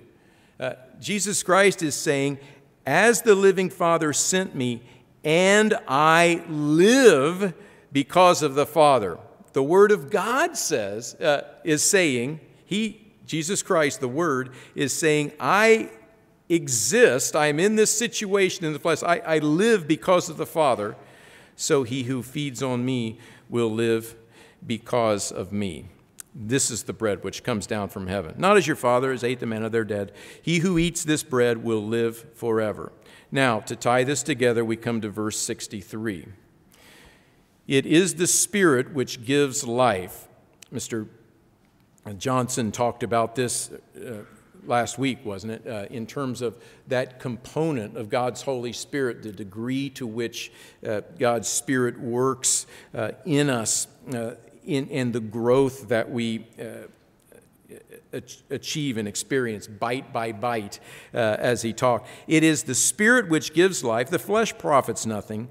Uh, 0.61 0.74
Jesus 1.00 1.42
Christ 1.42 1.83
is 1.83 1.96
saying, 1.96 2.38
As 2.87 3.22
the 3.22 3.35
living 3.35 3.70
Father 3.70 4.12
sent 4.12 4.54
me, 4.54 4.83
and 5.24 5.76
I 5.88 6.44
live 6.48 7.54
because 7.90 8.42
of 8.44 8.54
the 8.54 8.66
Father. 8.66 9.18
The 9.52 9.64
Word 9.64 9.90
of 9.90 10.11
God 10.11 10.56
says, 10.56 11.14
uh, 11.14 11.42
is 11.64 11.83
saying, 11.83 12.38
He, 12.64 13.09
Jesus 13.30 13.62
Christ, 13.62 14.00
the 14.00 14.08
Word, 14.08 14.50
is 14.74 14.92
saying, 14.92 15.30
I 15.38 15.90
exist, 16.48 17.36
I 17.36 17.46
am 17.46 17.60
in 17.60 17.76
this 17.76 17.96
situation 17.96 18.64
in 18.64 18.72
the 18.72 18.80
flesh, 18.80 19.04
I, 19.04 19.18
I 19.18 19.38
live 19.38 19.86
because 19.86 20.28
of 20.28 20.36
the 20.36 20.46
Father, 20.46 20.96
so 21.54 21.84
he 21.84 22.02
who 22.02 22.24
feeds 22.24 22.60
on 22.60 22.84
me 22.84 23.20
will 23.48 23.70
live 23.70 24.16
because 24.66 25.30
of 25.30 25.52
me. 25.52 25.86
This 26.34 26.72
is 26.72 26.82
the 26.82 26.92
bread 26.92 27.22
which 27.22 27.44
comes 27.44 27.68
down 27.68 27.88
from 27.88 28.08
heaven. 28.08 28.34
Not 28.36 28.56
as 28.56 28.66
your 28.66 28.74
father 28.74 29.12
has 29.12 29.22
ate 29.22 29.38
the 29.38 29.46
manna, 29.46 29.70
they're 29.70 29.84
dead. 29.84 30.10
He 30.42 30.58
who 30.58 30.76
eats 30.76 31.04
this 31.04 31.22
bread 31.22 31.62
will 31.62 31.86
live 31.86 32.34
forever. 32.34 32.90
Now, 33.30 33.60
to 33.60 33.76
tie 33.76 34.02
this 34.02 34.24
together, 34.24 34.64
we 34.64 34.74
come 34.74 35.00
to 35.02 35.08
verse 35.08 35.38
63. 35.38 36.26
It 37.68 37.86
is 37.86 38.16
the 38.16 38.26
Spirit 38.26 38.92
which 38.92 39.24
gives 39.24 39.62
life. 39.62 40.26
Mr. 40.72 41.06
Johnson 42.18 42.72
talked 42.72 43.02
about 43.02 43.34
this 43.34 43.70
uh, 43.96 44.24
last 44.66 44.98
week, 44.98 45.18
wasn't 45.24 45.52
it? 45.52 45.66
Uh, 45.66 45.86
in 45.90 46.06
terms 46.06 46.42
of 46.42 46.56
that 46.88 47.20
component 47.20 47.96
of 47.96 48.08
God's 48.08 48.42
Holy 48.42 48.72
Spirit, 48.72 49.22
the 49.22 49.32
degree 49.32 49.90
to 49.90 50.06
which 50.06 50.52
uh, 50.86 51.02
God's 51.18 51.48
Spirit 51.48 52.00
works 52.00 52.66
uh, 52.94 53.12
in 53.24 53.50
us 53.50 53.86
uh, 54.14 54.34
in, 54.64 54.88
in 54.88 55.12
the 55.12 55.20
growth 55.20 55.88
that 55.88 56.10
we 56.10 56.46
uh, 56.60 58.18
achieve 58.50 58.96
and 58.96 59.06
experience 59.06 59.66
bite 59.66 60.12
by 60.12 60.32
bite 60.32 60.80
as 61.12 61.62
he 61.62 61.72
talked. 61.72 62.08
It 62.26 62.42
is 62.42 62.64
the 62.64 62.74
Spirit 62.74 63.28
which 63.28 63.54
gives 63.54 63.84
life, 63.84 64.10
the 64.10 64.18
flesh 64.18 64.56
profits 64.58 65.06
nothing. 65.06 65.48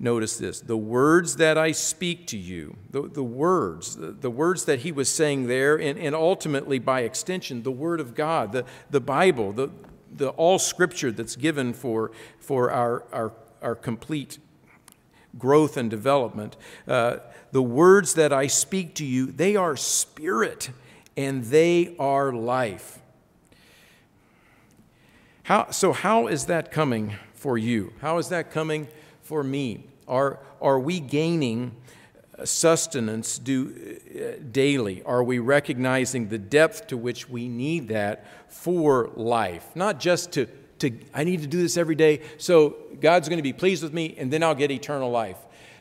Notice 0.00 0.36
this 0.38 0.60
the 0.60 0.76
words 0.76 1.36
that 1.36 1.56
I 1.56 1.72
speak 1.72 2.26
to 2.28 2.36
you, 2.36 2.76
the, 2.90 3.02
the 3.02 3.22
words, 3.22 3.96
the, 3.96 4.10
the, 4.10 4.30
words 4.30 4.64
that 4.64 4.80
he 4.80 4.90
was 4.90 5.08
saying 5.08 5.46
there, 5.46 5.76
and, 5.76 5.98
and 5.98 6.14
ultimately 6.14 6.78
by 6.78 7.02
extension, 7.02 7.62
the 7.62 7.70
Word 7.70 8.00
of 8.00 8.14
God, 8.14 8.52
the, 8.52 8.64
the 8.90 9.00
Bible, 9.00 9.52
the, 9.52 9.70
the 10.12 10.30
all 10.30 10.58
scripture 10.58 11.12
that's 11.12 11.36
given 11.36 11.72
for, 11.72 12.10
for 12.38 12.70
our, 12.70 13.04
our, 13.12 13.32
our 13.62 13.74
complete 13.74 14.38
growth 15.38 15.76
and 15.76 15.90
development. 15.90 16.56
Uh, 16.86 17.18
the 17.52 17.62
words 17.62 18.14
that 18.14 18.32
I 18.32 18.48
speak 18.48 18.94
to 18.96 19.04
you, 19.04 19.26
they 19.26 19.54
are 19.54 19.76
spirit 19.76 20.70
and 21.16 21.44
they 21.44 21.94
are 21.98 22.32
life. 22.32 22.98
How, 25.44 25.70
so, 25.70 25.92
how 25.92 26.26
is 26.26 26.46
that 26.46 26.72
coming 26.72 27.14
for 27.34 27.58
you? 27.58 27.92
How 28.00 28.18
is 28.18 28.28
that 28.30 28.50
coming 28.50 28.88
for 29.24 29.42
me? 29.42 29.86
Are, 30.06 30.38
are 30.60 30.78
we 30.78 31.00
gaining 31.00 31.74
sustenance 32.44 33.38
do, 33.38 33.98
uh, 34.14 34.42
daily? 34.52 35.02
Are 35.02 35.24
we 35.24 35.38
recognizing 35.38 36.28
the 36.28 36.38
depth 36.38 36.88
to 36.88 36.96
which 36.96 37.28
we 37.28 37.48
need 37.48 37.88
that 37.88 38.26
for 38.52 39.10
life? 39.16 39.74
Not 39.74 39.98
just 39.98 40.32
to, 40.32 40.46
to 40.78 40.92
I 41.12 41.24
need 41.24 41.40
to 41.40 41.46
do 41.46 41.60
this 41.60 41.76
every 41.76 41.94
day, 41.94 42.20
so 42.38 42.76
God's 43.00 43.28
going 43.28 43.38
to 43.38 43.42
be 43.42 43.52
pleased 43.52 43.82
with 43.82 43.92
me, 43.92 44.14
and 44.18 44.32
then 44.32 44.42
I'll 44.42 44.54
get 44.54 44.70
eternal 44.70 45.10
life. 45.10 45.38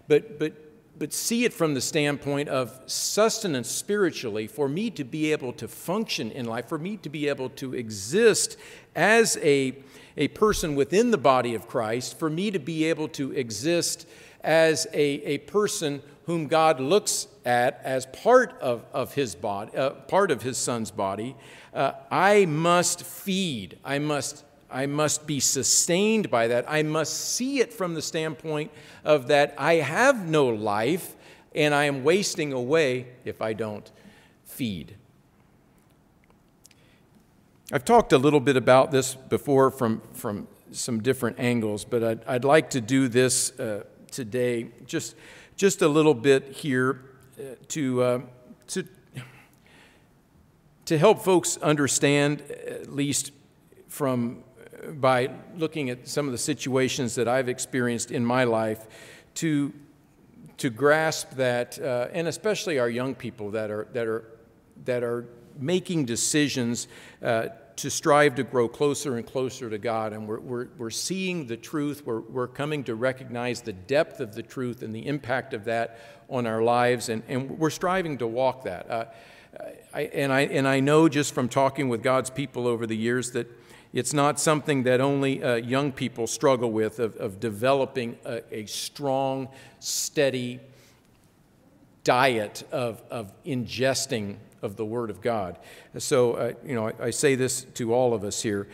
But, 0.08 0.40
but 0.40 0.54
but 0.98 1.12
see 1.12 1.44
it 1.44 1.54
from 1.54 1.74
the 1.74 1.82
standpoint 1.82 2.50
of 2.50 2.80
sustenance 2.86 3.70
spiritually 3.70 4.48
for 4.48 4.70
me 4.70 4.92
to 4.92 5.04
be 5.04 5.32
able 5.32 5.52
to 5.54 5.68
function 5.68 6.32
in 6.32 6.46
life, 6.46 6.68
for 6.70 6.78
me 6.78 6.98
to 6.98 7.10
be 7.10 7.28
able 7.28 7.50
to 7.50 7.74
exist 7.74 8.58
as 8.96 9.38
a, 9.38 9.76
a 10.18 10.28
person 10.30 10.76
within 10.76 11.12
the 11.12 11.18
body 11.18 11.56
of 11.56 11.68
Christ, 11.68 12.18
for 12.20 12.30
me 12.30 12.52
to 12.52 12.60
be 12.60 12.86
able 12.86 13.08
to 13.10 13.32
exist 13.32 14.08
as 14.42 14.86
a, 14.94 15.00
a 15.02 15.38
person 15.40 16.02
whom 16.26 16.48
God 16.48 16.80
looks 16.80 17.28
at 17.46 17.82
as 17.84 18.06
part 18.08 18.58
of, 18.62 18.86
of 18.94 19.14
his 19.14 19.36
body, 19.36 19.76
uh, 19.76 19.92
part 19.92 20.32
of 20.32 20.42
his 20.42 20.58
son's 20.58 20.92
body, 20.92 21.36
uh, 21.74 21.94
I 22.12 22.46
must 22.46 23.04
feed, 23.04 23.78
I 23.84 24.00
must 24.00 24.46
I 24.74 24.88
must 24.88 25.28
be 25.28 25.40
sustained 25.40 26.32
by 26.32 26.48
that. 26.48 26.66
I 26.68 26.82
must 26.82 27.36
see 27.36 27.60
it 27.60 27.72
from 27.72 27.94
the 27.94 28.02
standpoint 28.02 28.72
of 29.06 29.28
that 29.28 29.54
I 29.56 29.76
have 29.76 30.28
no 30.28 30.48
life 30.48 31.16
and 31.54 31.76
I 31.76 31.84
am 31.84 32.04
wasting 32.04 32.54
away 32.54 33.06
if 33.24 33.40
I 33.40 33.54
don't 33.54 33.90
feed. 34.44 34.96
I've 37.74 37.84
talked 37.84 38.14
a 38.14 38.20
little 38.20 38.40
bit 38.40 38.56
about 38.56 38.92
this 38.92 39.16
before 39.16 39.72
from, 39.72 40.00
from 40.14 40.48
some 40.72 41.02
different 41.02 41.40
angles, 41.40 41.84
but 41.84 42.04
I'd, 42.04 42.24
I'd 42.28 42.46
like 42.46 42.70
to 42.70 42.82
do 42.82 43.08
this 43.08 43.50
uh, 43.60 43.86
today 44.12 44.68
just, 44.86 45.16
just 45.56 45.82
a 45.82 45.88
little 45.88 46.14
bit 46.14 46.50
here 46.50 47.02
uh, 47.40 47.56
to, 47.70 48.04
uh, 48.04 48.20
to, 48.68 48.88
to 50.86 50.98
help 51.00 51.24
folks 51.24 51.58
understand, 51.58 52.42
at 52.42 52.94
least 52.94 53.32
from 53.88 54.44
by 54.90 55.32
looking 55.58 55.90
at 55.90 56.08
some 56.08 56.28
of 56.28 56.32
the 56.32 56.38
situations 56.38 57.16
that 57.16 57.28
I've 57.28 57.50
experienced 57.50 58.12
in 58.12 58.24
my 58.24 58.44
life 58.44 58.86
to, 59.36 59.74
to 60.58 60.70
grasp 60.70 61.32
that, 61.38 61.80
uh, 61.80 62.10
and 62.14 62.28
especially 62.28 62.78
our 62.78 62.90
young 62.90 63.16
people 63.16 63.50
that 63.50 63.72
are, 63.72 63.88
that 63.94 64.06
are, 64.06 64.26
that 64.86 65.02
are 65.02 65.26
making 65.60 66.06
decisions 66.06 66.88
uh, 67.24 67.48
to 67.84 67.90
strive 67.90 68.34
to 68.36 68.44
grow 68.44 68.70
closer 68.70 69.18
and 69.18 69.28
closer 69.28 69.70
to 69.70 69.78
God. 69.78 70.14
And 70.14 70.26
we're, 70.26 70.40
we're, 70.40 70.68
we're 70.78 70.90
seeing 70.90 71.48
the 71.48 71.58
truth, 71.58 72.06
we're, 72.06 72.22
we're 72.22 72.48
coming 72.48 72.82
to 72.86 72.96
recognize 72.96 73.60
the 73.60 73.74
depth 73.74 74.22
of 74.22 74.36
the 74.36 74.42
truth 74.42 74.84
and 74.84 74.96
the 74.96 75.06
impact 75.06 75.54
of 75.54 75.66
that 75.66 76.00
on 76.30 76.48
our 76.48 76.64
lives, 76.64 77.10
and, 77.10 77.24
and 77.28 77.60
we're 77.60 77.70
striving 77.70 78.18
to 78.20 78.26
walk 78.26 78.64
that. 78.64 78.90
Uh, 78.90 79.06
I, 79.94 80.02
and, 80.04 80.32
I, 80.32 80.42
and 80.44 80.66
I 80.66 80.80
know 80.80 81.10
just 81.10 81.34
from 81.34 81.50
talking 81.50 81.90
with 81.90 82.02
God's 82.02 82.30
people 82.30 82.68
over 82.68 82.88
the 82.88 82.96
years 82.96 83.32
that 83.32 83.48
it's 83.92 84.14
not 84.14 84.40
something 84.40 84.84
that 84.84 85.02
only 85.02 85.44
uh, 85.44 85.56
young 85.56 85.92
people 85.92 86.26
struggle 86.26 86.72
with, 86.72 87.00
of, 87.00 87.18
of 87.18 87.42
developing 87.42 88.18
a, 88.24 88.60
a, 88.60 88.66
strong, 88.66 89.50
steady 89.82 90.62
diet 92.06 92.64
of, 92.72 93.04
of 93.12 93.34
ingesting 93.44 94.38
of 94.64 94.78
the 94.78 94.86
Word 94.86 95.10
of 95.10 95.22
God. 95.22 95.60
So, 95.98 96.34
uh, 96.34 96.54
you 96.66 96.74
know, 96.74 96.88
I, 96.88 96.94
I, 97.00 97.10
say 97.12 97.36
this 97.36 97.66
to 97.76 97.94
all 97.94 98.14
of 98.14 98.24
us 98.24 98.42
here. 98.42 98.68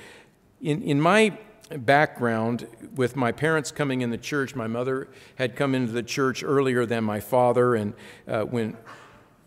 In, 0.61 0.81
in 0.83 1.01
my 1.01 1.37
background, 1.77 2.67
with 2.95 3.15
my 3.15 3.31
parents 3.31 3.71
coming 3.71 4.01
in 4.01 4.09
the 4.09 4.17
church, 4.17 4.55
my 4.55 4.67
mother 4.67 5.09
had 5.35 5.55
come 5.55 5.75
into 5.75 5.91
the 5.91 6.03
church 6.03 6.43
earlier 6.43 6.85
than 6.85 7.03
my 7.03 7.19
father, 7.19 7.75
and 7.75 7.93
uh, 8.27 8.43
when 8.43 8.77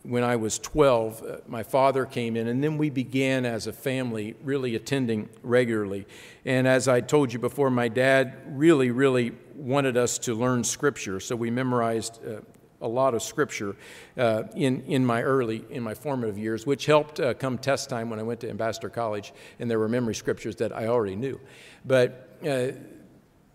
when 0.04 0.24
I 0.24 0.34
was 0.34 0.58
12, 0.58 1.22
uh, 1.22 1.36
my 1.46 1.62
father 1.62 2.04
came 2.04 2.36
in, 2.36 2.48
and 2.48 2.62
then 2.62 2.76
we 2.76 2.90
began 2.90 3.46
as 3.46 3.68
a 3.68 3.72
family 3.72 4.34
really 4.42 4.74
attending 4.74 5.28
regularly. 5.42 6.06
And 6.44 6.66
as 6.66 6.88
I 6.88 7.00
told 7.00 7.32
you 7.32 7.38
before, 7.38 7.70
my 7.70 7.86
dad 7.86 8.36
really, 8.48 8.90
really 8.90 9.32
wanted 9.54 9.96
us 9.96 10.18
to 10.20 10.34
learn 10.34 10.64
Scripture, 10.64 11.20
so 11.20 11.36
we 11.36 11.50
memorized 11.50 12.18
uh, 12.26 12.40
a 12.82 12.88
lot 12.88 13.14
of 13.14 13.22
Scripture 13.22 13.76
uh, 14.18 14.42
in, 14.54 14.82
in 14.82 15.06
my 15.06 15.22
early, 15.22 15.64
in 15.70 15.82
my 15.82 15.94
formative 15.94 16.36
years, 16.36 16.66
which 16.66 16.84
helped 16.86 17.20
uh, 17.20 17.32
come 17.34 17.56
test 17.56 17.88
time 17.88 18.10
when 18.10 18.18
I 18.18 18.22
went 18.22 18.40
to 18.40 18.50
Ambassador 18.50 18.90
College, 18.90 19.32
and 19.58 19.70
there 19.70 19.78
were 19.78 19.88
memory 19.88 20.14
Scriptures 20.14 20.56
that 20.56 20.76
I 20.76 20.88
already 20.88 21.16
knew. 21.16 21.40
But 21.84 22.28
uh, 22.46 22.72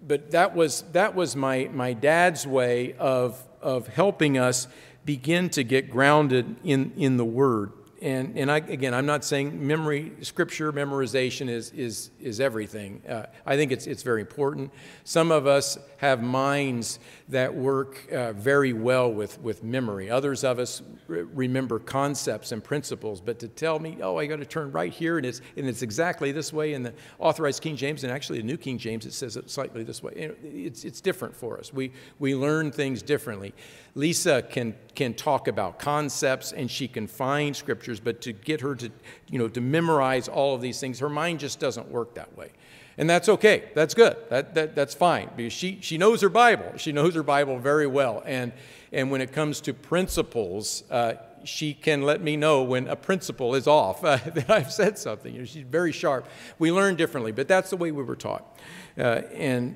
but 0.06 0.32
that 0.32 0.56
was, 0.56 0.84
that 0.94 1.16
was 1.16 1.36
my, 1.36 1.70
my 1.74 1.94
dad's 1.94 2.46
way 2.46 2.94
of, 2.94 3.42
of 3.62 3.88
helping 3.88 4.38
us 4.38 4.68
begin 5.06 5.50
to 5.52 5.64
get 5.64 5.90
grounded 5.90 6.56
in, 6.64 6.92
in 6.98 7.18
the 7.18 7.26
Word 7.26 7.72
and, 8.02 8.38
and 8.38 8.52
I, 8.52 8.58
again, 8.58 8.94
I'm 8.94 9.06
not 9.06 9.26
saying 9.26 9.66
memory, 9.66 10.14
scripture 10.22 10.72
memorization 10.72 11.50
is, 11.50 11.72
is, 11.72 12.12
is 12.22 12.40
everything. 12.40 13.02
Uh, 13.08 13.26
I 13.46 13.56
think 13.56 13.72
it's, 13.72 13.88
it's 13.88 14.04
very 14.04 14.22
important. 14.22 14.72
Some 15.04 15.32
of 15.32 15.48
us 15.48 15.78
have 15.98 16.22
minds 16.22 17.00
that 17.30 17.54
work 17.54 18.12
uh, 18.12 18.34
very 18.34 18.74
well 18.74 19.12
with, 19.12 19.42
with 19.42 19.64
memory. 19.64 20.10
Others 20.12 20.44
of 20.44 20.60
us 20.60 20.84
re- 21.08 21.24
remember 21.24 21.80
concepts 21.80 22.52
and 22.52 22.64
principles, 22.64 23.20
but 23.20 23.40
to 23.40 23.48
tell 23.48 23.80
me, 23.80 23.98
oh, 24.02 24.18
I 24.18 24.28
got 24.28 24.38
to 24.38 24.46
turn 24.46 24.72
right 24.72 24.94
here 24.94 25.18
and 25.18 25.26
it's, 25.26 25.42
and 25.56 25.68
it's 25.68 25.82
exactly 25.82 26.32
this 26.32 26.54
way 26.54 26.74
in 26.74 26.84
the 26.84 26.94
authorized 27.18 27.64
King 27.64 27.76
James, 27.76 28.04
and 28.04 28.14
actually 28.14 28.40
the 28.40 28.46
New 28.46 28.58
King 28.58 28.78
James, 28.78 29.06
it 29.06 29.14
says 29.14 29.38
it 29.38 29.50
slightly 29.50 29.84
this 29.84 30.04
way. 30.04 30.32
It's, 30.44 30.84
it's 30.86 31.02
different 31.02 31.36
for 31.36 31.58
us. 31.58 31.74
We, 31.74 31.92
we 32.20 32.36
learn 32.36 32.72
things 32.72 33.02
differently. 33.02 33.54
Lisa 33.98 34.44
can, 34.44 34.76
can 34.94 35.16
talk 35.16 35.48
about 35.48 35.80
concepts 35.80 36.52
and 36.52 36.70
she 36.70 36.88
can 36.88 37.08
find 37.08 37.56
scriptures, 37.56 38.00
but 38.00 38.22
to 38.22 38.32
get 38.32 38.62
her 38.62 38.76
to, 38.76 38.92
you 39.32 39.40
know, 39.40 39.48
to 39.48 39.60
memorize 39.60 40.28
all 40.28 40.54
of 40.54 40.62
these 40.62 40.80
things, 40.80 41.00
her 41.00 41.10
mind 41.10 41.40
just 41.40 41.60
doesn't 41.60 41.90
work 41.90 42.14
that 42.14 42.38
way. 42.38 42.52
And 43.00 43.10
that's 43.10 43.28
okay. 43.28 43.70
That's 43.74 43.96
good. 43.96 44.16
That, 44.30 44.54
that, 44.54 44.76
that's 44.76 44.94
fine 44.94 45.32
because 45.36 45.52
she, 45.52 45.80
she 45.82 45.98
knows 45.98 46.22
her 46.22 46.30
Bible. 46.30 46.78
She 46.78 46.92
knows 46.92 47.16
her 47.16 47.24
Bible 47.24 47.58
very 47.58 47.88
well. 47.88 48.22
And, 48.24 48.54
and 48.92 49.10
when 49.10 49.20
it 49.20 49.32
comes 49.32 49.62
to 49.62 49.74
principles, 49.74 50.84
uh, 50.92 51.14
she 51.44 51.74
can 51.74 52.04
let 52.04 52.22
me 52.22 52.38
know 52.38 52.62
when 52.62 52.88
a 52.88 52.96
principle 52.96 53.56
is 53.56 53.66
off, 53.66 54.04
uh, 54.04 54.18
that 54.36 54.50
I've 54.50 54.72
said 54.72 55.00
something. 55.00 55.34
You 55.34 55.40
know, 55.40 55.46
she's 55.46 55.64
very 55.64 55.92
sharp. 55.92 56.28
We 56.60 56.72
learn 56.72 56.98
differently, 56.98 57.32
but 57.32 57.48
that's 57.48 57.72
the 57.72 57.78
way 57.78 57.92
we 57.92 58.04
were 58.04 58.16
taught. 58.16 58.58
Uh, 58.96 59.22
and 59.34 59.76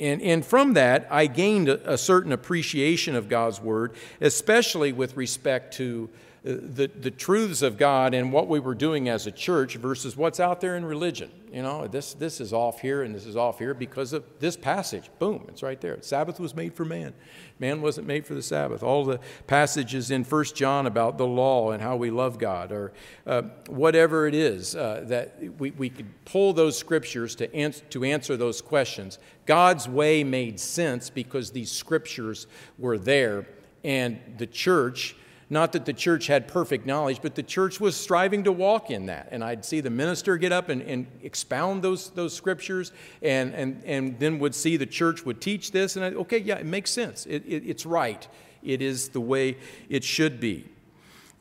and, 0.00 0.22
and 0.22 0.44
from 0.44 0.74
that, 0.74 1.06
I 1.10 1.26
gained 1.26 1.68
a, 1.68 1.94
a, 1.94 1.98
certain 1.98 2.32
appreciation 2.32 3.16
of 3.16 3.28
God's 3.28 3.60
Word, 3.60 3.94
especially 4.20 4.92
with 4.92 5.16
respect 5.16 5.74
to 5.74 6.08
the, 6.42 6.86
the 6.86 7.10
truths 7.10 7.62
of 7.62 7.76
God 7.76 8.14
and 8.14 8.32
what 8.32 8.48
we 8.48 8.60
were 8.60 8.74
doing 8.74 9.08
as 9.08 9.26
a 9.26 9.32
church 9.32 9.76
versus 9.76 10.16
what's 10.16 10.38
out 10.38 10.60
there 10.60 10.76
in 10.76 10.84
religion. 10.84 11.30
You 11.52 11.62
know, 11.62 11.86
this, 11.86 12.14
this 12.14 12.40
is 12.40 12.52
off 12.52 12.80
here 12.80 13.02
and 13.02 13.14
this 13.14 13.26
is 13.26 13.36
off 13.36 13.58
here 13.58 13.74
because 13.74 14.12
of 14.12 14.24
this 14.38 14.56
passage. 14.56 15.10
Boom, 15.18 15.46
it's 15.48 15.62
right 15.62 15.80
there. 15.80 16.00
Sabbath 16.02 16.38
was 16.38 16.54
made 16.54 16.74
for 16.74 16.84
man. 16.84 17.12
Man 17.58 17.82
wasn't 17.82 18.06
made 18.06 18.26
for 18.26 18.34
the 18.34 18.42
Sabbath. 18.42 18.82
All 18.82 19.04
the 19.04 19.18
passages 19.46 20.10
in 20.10 20.24
First 20.24 20.54
John 20.54 20.86
about 20.86 21.18
the 21.18 21.26
law 21.26 21.72
and 21.72 21.82
how 21.82 21.96
we 21.96 22.10
love 22.10 22.38
God, 22.38 22.70
or 22.70 22.92
uh, 23.26 23.42
whatever 23.68 24.28
it 24.28 24.34
is 24.34 24.76
uh, 24.76 25.04
that 25.06 25.42
we, 25.58 25.72
we 25.72 25.90
could 25.90 26.06
pull 26.24 26.52
those 26.52 26.78
scriptures 26.78 27.34
to, 27.36 27.52
ans- 27.54 27.82
to 27.90 28.04
answer 28.04 28.36
those 28.36 28.62
questions. 28.62 29.18
God's 29.44 29.88
way 29.88 30.22
made 30.22 30.60
sense 30.60 31.10
because 31.10 31.50
these 31.50 31.72
scriptures 31.72 32.46
were 32.78 32.98
there, 32.98 33.48
and 33.82 34.20
the 34.36 34.46
church 34.46 35.16
not 35.50 35.72
that 35.72 35.86
the 35.86 35.92
church 35.92 36.26
had 36.26 36.46
perfect 36.46 36.84
knowledge, 36.84 37.20
but 37.22 37.34
the 37.34 37.42
church 37.42 37.80
was 37.80 37.96
striving 37.96 38.44
to 38.44 38.52
walk 38.52 38.90
in 38.90 39.06
that. 39.06 39.28
And 39.30 39.42
I'd 39.42 39.64
see 39.64 39.80
the 39.80 39.90
minister 39.90 40.36
get 40.36 40.52
up 40.52 40.68
and, 40.68 40.82
and 40.82 41.06
expound 41.22 41.82
those, 41.82 42.10
those 42.10 42.34
scriptures, 42.34 42.92
and, 43.22 43.54
and, 43.54 43.82
and 43.84 44.18
then 44.18 44.38
would 44.40 44.54
see 44.54 44.76
the 44.76 44.86
church 44.86 45.24
would 45.24 45.40
teach 45.40 45.72
this. 45.72 45.96
And 45.96 46.04
I, 46.04 46.08
okay, 46.08 46.38
yeah, 46.38 46.56
it 46.56 46.66
makes 46.66 46.90
sense. 46.90 47.24
It, 47.26 47.44
it, 47.46 47.62
it's 47.66 47.86
right. 47.86 48.28
It 48.62 48.82
is 48.82 49.08
the 49.10 49.20
way 49.20 49.56
it 49.88 50.04
should 50.04 50.38
be. 50.38 50.66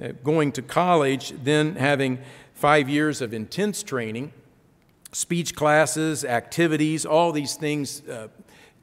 Uh, 0.02 0.10
going 0.24 0.52
to 0.54 0.62
college, 0.62 1.34
then 1.43 1.76
having 1.76 2.20
five 2.54 2.88
years 2.88 3.22
of 3.22 3.34
intense 3.34 3.84
training, 3.84 4.32
speech 5.12 5.54
classes, 5.54 6.24
activities, 6.24 7.06
all 7.06 7.32
these 7.32 7.56
things 7.56 8.08
uh, 8.08 8.28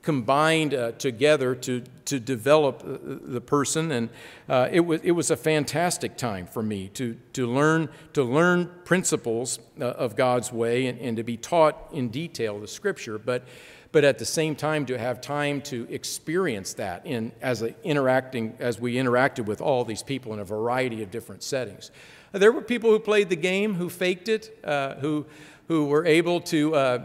combined 0.04 0.74
uh, 0.74 0.92
together 0.92 1.54
to, 1.54 1.82
to 2.04 2.20
develop 2.20 2.82
uh, 2.84 2.98
the 3.22 3.40
person. 3.40 3.90
And 3.90 4.10
uh, 4.48 4.68
it, 4.70 4.80
was, 4.80 5.00
it 5.02 5.12
was 5.12 5.30
a 5.30 5.36
fantastic 5.36 6.16
time 6.16 6.46
for 6.46 6.62
me 6.62 6.88
to, 6.94 7.16
to, 7.32 7.46
learn, 7.46 7.88
to 8.12 8.22
learn 8.22 8.70
principles 8.84 9.58
uh, 9.80 9.84
of 9.84 10.14
God's 10.14 10.52
way 10.52 10.86
and, 10.86 11.00
and 11.00 11.16
to 11.16 11.22
be 11.24 11.38
taught 11.38 11.88
in 11.92 12.10
detail 12.10 12.60
the 12.60 12.68
scripture, 12.68 13.18
but, 13.18 13.44
but 13.92 14.04
at 14.04 14.18
the 14.18 14.26
same 14.26 14.54
time 14.54 14.84
to 14.86 14.98
have 14.98 15.22
time 15.22 15.62
to 15.62 15.86
experience 15.90 16.74
that 16.74 17.06
in, 17.06 17.32
as, 17.40 17.62
a, 17.62 17.74
interacting, 17.82 18.54
as 18.58 18.78
we 18.78 18.96
interacted 18.96 19.46
with 19.46 19.62
all 19.62 19.84
these 19.84 20.02
people 20.02 20.34
in 20.34 20.38
a 20.38 20.44
variety 20.44 21.02
of 21.02 21.10
different 21.10 21.42
settings. 21.42 21.90
There 22.32 22.52
were 22.52 22.62
people 22.62 22.90
who 22.90 22.98
played 22.98 23.30
the 23.30 23.36
game, 23.36 23.74
who 23.74 23.88
faked 23.88 24.28
it, 24.28 24.58
uh, 24.64 24.96
who, 24.96 25.24
who 25.68 25.86
were 25.86 26.04
able 26.04 26.40
to 26.42 26.74
uh, 26.74 26.98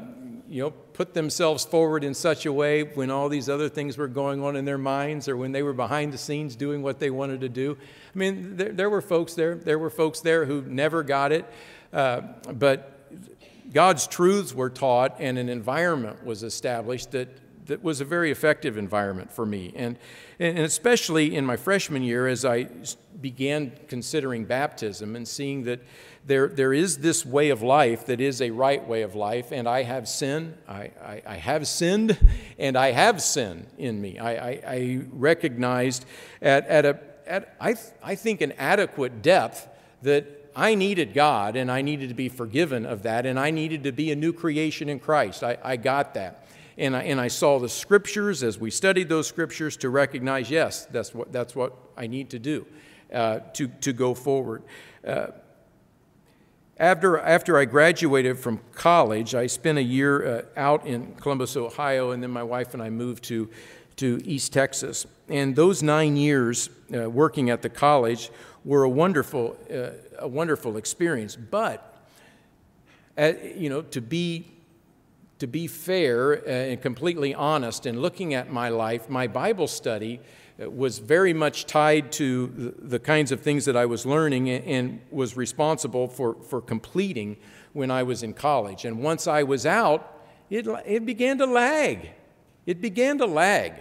you 0.50 0.64
know, 0.64 0.74
put 1.00 1.14
themselves 1.14 1.64
forward 1.64 2.04
in 2.04 2.14
such 2.14 2.46
a 2.46 2.52
way 2.52 2.84
when 2.84 3.10
all 3.10 3.30
these 3.30 3.48
other 3.48 3.70
things 3.70 3.98
were 3.98 4.10
going 4.10 4.44
on 4.44 4.58
in 4.58 4.66
their 4.66 4.78
minds 4.78 5.30
or 5.30 5.38
when 5.38 5.54
they 5.54 5.64
were 5.64 5.72
behind 5.72 6.12
the 6.12 6.18
scenes 6.18 6.58
doing 6.58 6.84
what 6.84 7.00
they 7.00 7.10
wanted 7.10 7.40
to 7.40 7.48
do. 7.48 7.78
I 8.14 8.18
mean, 8.18 8.58
there, 8.58 8.74
there 8.74 8.90
were 8.90 9.02
folks 9.02 9.34
there. 9.34 9.56
There 9.56 9.80
were 9.80 9.90
folks 9.90 10.20
there 10.20 10.44
who 10.44 10.62
never 10.64 11.02
got 11.04 11.32
it. 11.32 11.46
Uh, 11.94 12.24
but 12.52 13.00
God's 13.72 14.08
truths 14.08 14.54
were 14.54 14.70
taught 14.70 15.16
and 15.20 15.38
an 15.38 15.48
environment 15.48 16.26
was 16.26 16.44
established 16.44 17.12
that, 17.12 17.30
that 17.68 17.82
was 17.82 18.02
a 18.02 18.06
very 18.06 18.30
effective 18.30 18.78
environment 18.78 19.32
for 19.32 19.46
me. 19.46 19.72
And, 19.78 19.98
and 20.38 20.60
especially 20.60 21.34
in 21.34 21.46
my 21.46 21.56
freshman 21.56 22.04
year, 22.04 22.28
as 22.28 22.44
I 22.44 22.68
began 23.22 23.72
considering 23.88 24.44
baptism 24.44 25.16
and 25.16 25.26
seeing 25.26 25.64
that 25.64 25.80
there, 26.26 26.48
there 26.48 26.74
is 26.74 26.98
this 26.98 27.26
way 27.26 27.50
of 27.50 27.62
life 27.62 28.06
that 28.06 28.22
is 28.22 28.42
a 28.42 28.52
right 28.52 28.86
way 28.88 29.02
of 29.02 29.16
life, 29.16 29.52
and 29.52 29.68
I 29.68 29.84
have 29.84 30.08
sin. 30.08 30.56
I, 30.68 30.92
I, 31.04 31.22
I 31.26 31.36
have 31.36 31.68
sinned, 31.68 32.18
and 32.58 32.78
I 32.78 32.92
have 32.92 33.22
sin 33.22 33.66
in 33.78 34.00
me. 34.00 34.20
I, 34.20 34.32
I, 34.32 34.62
I 34.68 35.02
recognized 35.12 36.06
at, 36.42 36.68
at, 36.68 36.86
a, 36.86 37.00
at 37.26 37.56
I, 37.60 37.76
I 38.04 38.16
think, 38.16 38.42
an 38.42 38.52
adequate 38.54 39.22
depth 39.22 39.68
that 40.02 40.52
I 40.56 40.76
needed 40.76 41.14
God, 41.14 41.56
and 41.56 41.72
I 41.72 41.82
needed 41.82 42.10
to 42.10 42.16
be 42.16 42.30
forgiven 42.30 42.86
of 42.86 43.04
that, 43.04 43.26
and 43.26 43.40
I 43.40 43.52
needed 43.52 43.84
to 43.84 43.92
be 43.92 44.12
a 44.12 44.16
new 44.16 44.34
creation 44.34 44.90
in 44.90 45.00
Christ. 45.00 45.44
I, 45.44 45.58
I 45.64 45.78
got 45.78 46.14
that. 46.16 46.46
And 46.78 46.96
I, 46.96 47.04
and 47.04 47.20
I 47.20 47.28
saw 47.28 47.60
the 47.60 47.68
scriptures 47.68 48.42
as 48.42 48.58
we 48.58 48.72
studied 48.72 49.10
those 49.10 49.28
scriptures 49.28 49.76
to 49.78 49.90
recognize, 49.90 50.50
yes, 50.50 50.86
that's 50.86 51.14
what, 51.14 51.32
that's 51.32 51.54
what 51.54 51.74
I 51.98 52.08
need 52.08 52.30
to 52.30 52.40
do 52.40 52.66
uh, 53.14 53.40
to, 53.54 53.68
to 53.68 53.92
go 53.92 54.14
forward. 54.14 54.64
Uh, 55.06 55.28
after, 56.80 57.20
after 57.20 57.58
I 57.58 57.66
graduated 57.66 58.40
from 58.40 58.62
college, 58.74 59.36
I 59.36 59.48
spent 59.48 59.78
a 59.78 59.84
year 59.84 60.26
uh, 60.26 60.42
out 60.56 60.88
in 60.88 61.14
Columbus, 61.16 61.58
Ohio, 61.58 62.12
and 62.12 62.24
then 62.24 62.32
my 62.32 62.44
wife 62.44 62.74
and 62.74 62.82
I 62.82 62.90
moved 62.90 63.26
to, 63.26 63.50
to 63.98 64.22
East 64.24 64.54
Texas. 64.54 65.06
And 65.28 65.56
those 65.56 65.84
nine 65.84 66.16
years 66.16 66.70
uh, 66.96 67.10
working 67.10 67.50
at 67.50 67.62
the 67.62 67.70
college 67.70 68.32
were 68.64 68.84
a 68.84 68.90
wonderful, 68.90 69.58
uh, 69.70 69.90
a 70.20 70.28
wonderful 70.28 70.78
experience. 70.78 71.36
But, 71.36 71.98
uh, 73.18 73.34
you 73.56 73.70
know, 73.70 73.82
to 73.82 74.00
be, 74.00 74.50
to 75.40 75.48
be 75.48 75.68
fair 75.68 76.38
uh, 76.38 76.50
and 76.50 76.82
completely 76.82 77.36
honest 77.36 77.86
in 77.86 78.00
looking 78.00 78.34
at 78.34 78.54
my 78.54 78.70
life, 78.70 79.10
my 79.10 79.28
Bible 79.28 79.68
study 79.68 80.22
was 80.60 81.00
very 81.00 81.34
much 81.34 81.66
tied 81.66 82.12
to 82.14 82.76
the 82.78 83.00
kinds 83.00 83.32
of 83.32 83.42
things 83.42 83.66
that 83.66 83.78
I 83.78 83.86
was 83.86 84.06
learning 84.06 84.50
and 84.50 85.02
was 85.10 85.38
responsible 85.38 86.08
for, 86.08 86.36
for 86.36 86.62
completing 86.62 87.38
when 87.74 87.90
I 87.90 88.04
was 88.04 88.24
in 88.24 88.34
college. 88.34 88.84
And 88.84 89.02
once 89.02 89.28
I 89.28 89.44
was 89.44 89.66
out, 89.66 90.22
it, 90.50 90.68
it 90.86 91.06
began 91.06 91.38
to 91.38 91.46
lag. 91.46 92.10
It 92.66 92.82
began 92.82 93.18
to 93.20 93.26
lag. 93.26 93.74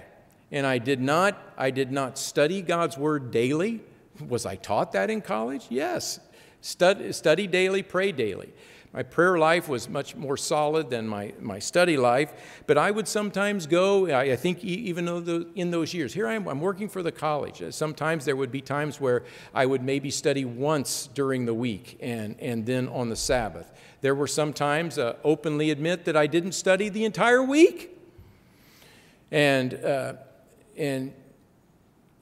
And 0.52 0.66
I 0.66 0.78
did 0.78 1.00
not, 1.00 1.36
I 1.56 1.70
did 1.70 1.90
not 1.90 2.18
study 2.18 2.62
God's 2.62 2.96
Word 2.96 3.30
daily. 3.30 3.80
Was 4.26 4.46
I 4.46 4.56
taught 4.56 4.92
that 4.92 5.10
in 5.10 5.20
college? 5.20 5.66
Yes. 5.68 6.20
Stud, 6.60 7.14
study 7.14 7.46
daily, 7.46 7.82
pray 7.82 8.12
daily. 8.12 8.52
My 8.98 9.04
prayer 9.04 9.38
life 9.38 9.68
was 9.68 9.88
much 9.88 10.16
more 10.16 10.36
solid 10.36 10.90
than 10.90 11.06
my, 11.06 11.32
my 11.38 11.60
study 11.60 11.96
life, 11.96 12.32
but 12.66 12.76
I 12.76 12.90
would 12.90 13.06
sometimes 13.06 13.68
go, 13.68 14.08
I, 14.08 14.32
I 14.32 14.34
think 14.34 14.64
even 14.64 15.04
though 15.04 15.46
in 15.54 15.70
those 15.70 15.94
years, 15.94 16.12
here 16.12 16.26
I 16.26 16.34
am, 16.34 16.48
I'm 16.48 16.60
working 16.60 16.88
for 16.88 17.00
the 17.00 17.12
college. 17.12 17.62
Uh, 17.62 17.70
sometimes 17.70 18.24
there 18.24 18.34
would 18.34 18.50
be 18.50 18.60
times 18.60 19.00
where 19.00 19.22
I 19.54 19.66
would 19.66 19.84
maybe 19.84 20.10
study 20.10 20.44
once 20.44 21.08
during 21.14 21.46
the 21.46 21.54
week 21.54 21.96
and, 22.00 22.34
and 22.40 22.66
then 22.66 22.88
on 22.88 23.08
the 23.08 23.14
Sabbath. 23.14 23.70
There 24.00 24.16
were 24.16 24.26
some 24.26 24.52
times, 24.52 24.98
uh, 24.98 25.14
openly 25.22 25.70
admit, 25.70 26.04
that 26.06 26.16
I 26.16 26.26
didn't 26.26 26.50
study 26.50 26.88
the 26.88 27.04
entire 27.04 27.44
week. 27.44 27.96
And, 29.30 29.74
uh, 29.74 30.14
and 30.76 31.12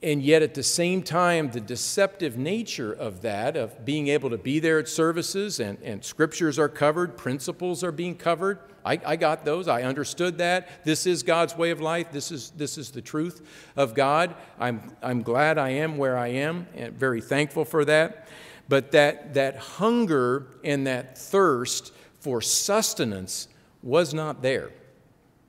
and 0.07 0.23
yet 0.23 0.41
at 0.41 0.53
the 0.53 0.63
same 0.63 1.03
time, 1.03 1.51
the 1.51 1.59
deceptive 1.59 2.37
nature 2.37 2.93
of 2.93 3.23
that, 3.23 3.57
of 3.57 3.83
being 3.83 4.07
able 4.07 4.29
to 4.29 4.37
be 4.37 4.57
there 4.57 4.79
at 4.79 4.87
services 4.87 5.59
and, 5.59 5.77
and 5.83 6.01
scriptures 6.01 6.57
are 6.57 6.69
covered, 6.69 7.17
principles 7.17 7.83
are 7.83 7.91
being 7.91 8.15
covered. 8.15 8.59
I, 8.85 9.01
I 9.05 9.15
got 9.17 9.43
those. 9.43 9.67
I 9.67 9.83
understood 9.83 10.37
that. 10.37 10.85
This 10.85 11.05
is 11.05 11.23
God's 11.23 11.57
way 11.57 11.71
of 11.71 11.81
life. 11.81 12.09
This 12.09 12.31
is, 12.31 12.51
this 12.51 12.77
is 12.77 12.89
the 12.89 13.01
truth 13.01 13.45
of 13.75 13.95
God. 13.95 14.33
I'm, 14.57 14.95
I'm 15.03 15.23
glad 15.23 15.57
I 15.57 15.71
am 15.71 15.97
where 15.97 16.17
I 16.17 16.29
am 16.29 16.67
and 16.73 16.97
very 16.97 17.19
thankful 17.19 17.65
for 17.65 17.83
that. 17.83 18.29
But 18.69 18.93
that, 18.93 19.33
that 19.33 19.57
hunger 19.57 20.47
and 20.63 20.87
that 20.87 21.17
thirst 21.17 21.91
for 22.21 22.41
sustenance 22.41 23.49
was 23.83 24.13
not 24.13 24.41
there. 24.41 24.71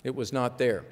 It 0.03 0.17
was 0.17 0.33
not 0.33 0.59
there. 0.59 0.85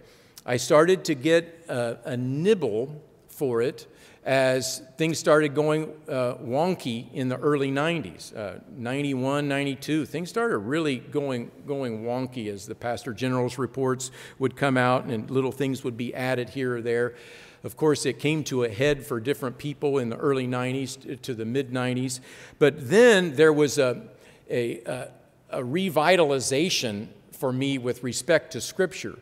I 0.44 0.56
started 0.56 1.04
to 1.06 1.16
get 1.16 1.64
a, 1.68 1.98
a 2.04 2.16
nibble 2.16 3.02
for 3.36 3.62
it 3.62 3.86
as 4.26 4.82
things 4.96 5.20
started 5.20 5.54
going 5.54 5.92
uh, 6.08 6.34
wonky 6.42 7.12
in 7.12 7.28
the 7.28 7.36
early 7.36 7.70
90s, 7.70 8.36
uh, 8.36 8.58
91, 8.76 9.46
92. 9.46 10.04
Things 10.04 10.28
started 10.28 10.58
really 10.58 10.96
going, 10.96 11.52
going 11.64 12.02
wonky 12.02 12.52
as 12.52 12.66
the 12.66 12.74
pastor 12.74 13.14
general's 13.14 13.56
reports 13.56 14.10
would 14.40 14.56
come 14.56 14.76
out 14.76 15.04
and 15.04 15.30
little 15.30 15.52
things 15.52 15.84
would 15.84 15.96
be 15.96 16.12
added 16.12 16.48
here 16.50 16.78
or 16.78 16.82
there. 16.82 17.14
Of 17.62 17.76
course, 17.76 18.04
it 18.04 18.18
came 18.18 18.42
to 18.44 18.64
a 18.64 18.68
head 18.68 19.06
for 19.06 19.20
different 19.20 19.58
people 19.58 19.98
in 19.98 20.08
the 20.08 20.16
early 20.16 20.46
90s 20.48 21.22
to 21.22 21.34
the 21.34 21.44
mid 21.44 21.70
90s. 21.70 22.18
But 22.58 22.88
then 22.90 23.36
there 23.36 23.52
was 23.52 23.78
a, 23.78 24.02
a, 24.50 25.08
a, 25.50 25.62
revitalization 25.62 27.08
for 27.30 27.52
me 27.52 27.78
with 27.78 28.02
respect 28.02 28.52
to 28.52 28.60
Scripture 28.60 29.18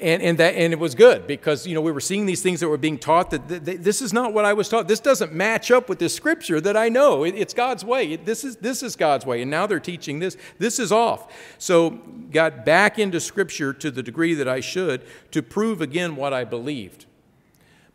and, 0.00 0.22
and, 0.22 0.38
that, 0.38 0.54
and 0.54 0.72
it 0.72 0.78
was 0.78 0.94
good 0.94 1.26
because 1.26 1.66
you 1.66 1.74
know 1.74 1.80
we 1.80 1.90
were 1.90 2.00
seeing 2.00 2.26
these 2.26 2.42
things 2.42 2.60
that 2.60 2.68
were 2.68 2.76
being 2.76 2.98
taught 2.98 3.30
that 3.30 3.48
th- 3.48 3.64
th- 3.64 3.80
this 3.80 4.00
is 4.00 4.12
not 4.12 4.32
what 4.32 4.44
I 4.44 4.52
was 4.52 4.68
taught. 4.68 4.86
This 4.86 5.00
doesn't 5.00 5.32
match 5.32 5.70
up 5.70 5.88
with 5.88 5.98
the 5.98 6.08
scripture 6.08 6.60
that 6.60 6.76
I 6.76 6.88
know. 6.88 7.24
It, 7.24 7.34
it's 7.34 7.52
God's 7.52 7.84
way. 7.84 8.12
It, 8.12 8.24
this, 8.24 8.44
is, 8.44 8.56
this 8.56 8.82
is 8.82 8.96
God's 8.96 9.26
way. 9.26 9.42
And 9.42 9.50
now 9.50 9.66
they're 9.66 9.80
teaching 9.80 10.20
this. 10.20 10.36
This 10.58 10.78
is 10.78 10.92
off. 10.92 11.32
So 11.58 11.90
got 12.30 12.64
back 12.64 12.98
into 12.98 13.20
scripture 13.20 13.72
to 13.72 13.90
the 13.90 14.02
degree 14.02 14.34
that 14.34 14.48
I 14.48 14.60
should 14.60 15.04
to 15.32 15.42
prove 15.42 15.80
again 15.80 16.14
what 16.16 16.32
I 16.32 16.44
believed. 16.44 17.06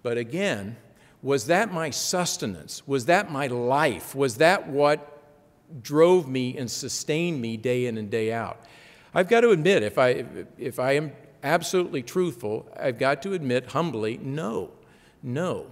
But 0.01 0.17
again, 0.17 0.75
was 1.21 1.45
that 1.45 1.71
my 1.71 1.89
sustenance? 1.89 2.85
Was 2.85 3.05
that 3.05 3.31
my 3.31 3.47
life? 3.47 4.13
Was 4.13 4.37
that 4.37 4.67
what 4.67 5.21
drove 5.81 6.27
me 6.27 6.57
and 6.57 6.69
sustained 6.69 7.41
me 7.41 7.55
day 7.55 7.85
in 7.85 7.97
and 7.97 8.11
day 8.11 8.33
out? 8.33 8.59
I've 9.15 9.29
got 9.29 9.41
to 9.41 9.51
admit, 9.51 9.83
if 9.83 9.97
I, 9.97 10.25
if 10.57 10.79
I 10.79 10.93
am 10.93 11.11
absolutely 11.43 12.01
truthful, 12.01 12.65
I've 12.79 12.97
got 12.97 13.21
to 13.23 13.33
admit 13.33 13.67
humbly, 13.67 14.17
no, 14.21 14.71
no. 15.21 15.67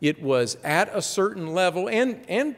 It 0.00 0.22
was 0.22 0.56
at 0.64 0.94
a 0.94 1.02
certain 1.02 1.52
level 1.54 1.88
and, 1.88 2.24
and 2.28 2.56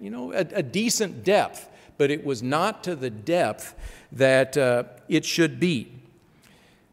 you 0.00 0.10
know, 0.10 0.32
a, 0.32 0.46
a 0.52 0.62
decent 0.62 1.24
depth, 1.24 1.68
but 1.98 2.10
it 2.10 2.24
was 2.24 2.42
not 2.42 2.84
to 2.84 2.94
the 2.94 3.10
depth 3.10 3.74
that 4.12 4.56
uh, 4.56 4.84
it 5.08 5.24
should 5.24 5.60
be. 5.60 5.92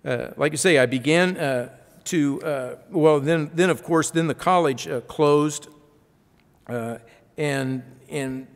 Uh, 0.03 0.31
like 0.35 0.51
I 0.51 0.55
say, 0.55 0.77
I 0.79 0.85
began 0.85 1.37
uh, 1.37 1.69
to, 2.05 2.41
uh, 2.41 2.75
well, 2.89 3.19
then, 3.19 3.51
then 3.53 3.69
of 3.69 3.83
course, 3.83 4.11
then 4.11 4.27
the 4.27 4.35
college 4.35 4.87
uh, 4.87 5.01
closed, 5.01 5.67
uh, 6.67 6.97
and, 7.37 7.83
and 8.09 8.47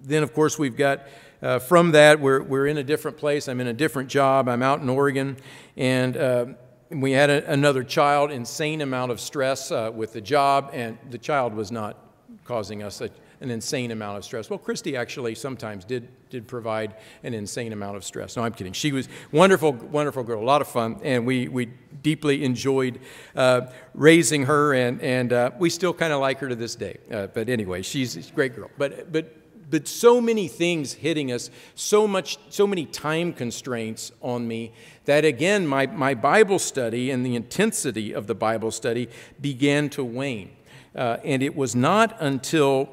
then 0.00 0.22
of 0.22 0.32
course 0.32 0.58
we've 0.58 0.76
got 0.76 1.02
uh, 1.44 1.58
from 1.58 1.92
that, 1.92 2.20
we're, 2.20 2.42
we're 2.42 2.66
in 2.66 2.78
a 2.78 2.82
different 2.82 3.18
place. 3.18 3.48
I'm 3.48 3.60
in 3.60 3.66
a 3.66 3.72
different 3.74 4.08
job. 4.08 4.48
I'm 4.48 4.62
out 4.62 4.80
in 4.80 4.88
Oregon. 4.88 5.36
And 5.76 6.16
uh, 6.16 6.46
we 6.90 7.12
had 7.12 7.28
a, 7.28 7.50
another 7.52 7.84
child, 7.84 8.30
insane 8.30 8.80
amount 8.80 9.12
of 9.12 9.20
stress 9.20 9.70
uh, 9.70 9.90
with 9.94 10.14
the 10.14 10.20
job, 10.20 10.70
and 10.72 10.96
the 11.10 11.18
child 11.18 11.54
was 11.54 11.70
not 11.70 11.98
causing 12.44 12.82
us 12.82 13.00
a, 13.02 13.10
an 13.40 13.50
insane 13.50 13.90
amount 13.90 14.16
of 14.16 14.24
stress. 14.24 14.48
Well, 14.48 14.58
Christy 14.58 14.96
actually 14.96 15.34
sometimes 15.34 15.84
did, 15.84 16.08
did 16.30 16.48
provide 16.48 16.94
an 17.22 17.34
insane 17.34 17.72
amount 17.72 17.96
of 17.96 18.04
stress. 18.04 18.36
No, 18.36 18.42
I'm 18.42 18.52
kidding. 18.52 18.72
She 18.72 18.92
was 18.92 19.08
wonderful, 19.30 19.72
wonderful 19.72 20.22
girl, 20.22 20.42
a 20.42 20.44
lot 20.44 20.62
of 20.62 20.68
fun, 20.68 20.98
and 21.02 21.26
we, 21.26 21.48
we 21.48 21.66
deeply 22.02 22.44
enjoyed 22.44 23.00
uh, 23.36 23.62
raising 23.92 24.46
her, 24.46 24.72
and, 24.72 25.00
and 25.02 25.32
uh, 25.32 25.50
we 25.58 25.68
still 25.68 25.92
kind 25.92 26.12
of 26.12 26.20
like 26.20 26.38
her 26.38 26.48
to 26.48 26.56
this 26.56 26.74
day. 26.74 26.98
Uh, 27.10 27.26
but 27.26 27.50
anyway, 27.50 27.82
she's 27.82 28.16
a 28.16 28.32
great 28.32 28.54
girl. 28.54 28.70
But, 28.78 29.12
but 29.12 29.43
but 29.74 29.88
so 29.88 30.20
many 30.20 30.46
things 30.46 30.92
hitting 30.92 31.32
us, 31.32 31.50
so 31.74 32.06
much, 32.06 32.38
so 32.48 32.64
many 32.64 32.86
time 32.86 33.32
constraints 33.32 34.12
on 34.22 34.46
me 34.46 34.70
that 35.04 35.24
again, 35.24 35.66
my, 35.66 35.84
my 35.88 36.14
Bible 36.14 36.60
study 36.60 37.10
and 37.10 37.26
the 37.26 37.34
intensity 37.34 38.14
of 38.14 38.28
the 38.28 38.36
Bible 38.36 38.70
study 38.70 39.08
began 39.40 39.88
to 39.88 40.04
wane. 40.04 40.52
Uh, 40.94 41.16
and 41.24 41.42
it 41.42 41.56
was 41.56 41.74
not 41.74 42.16
until 42.20 42.88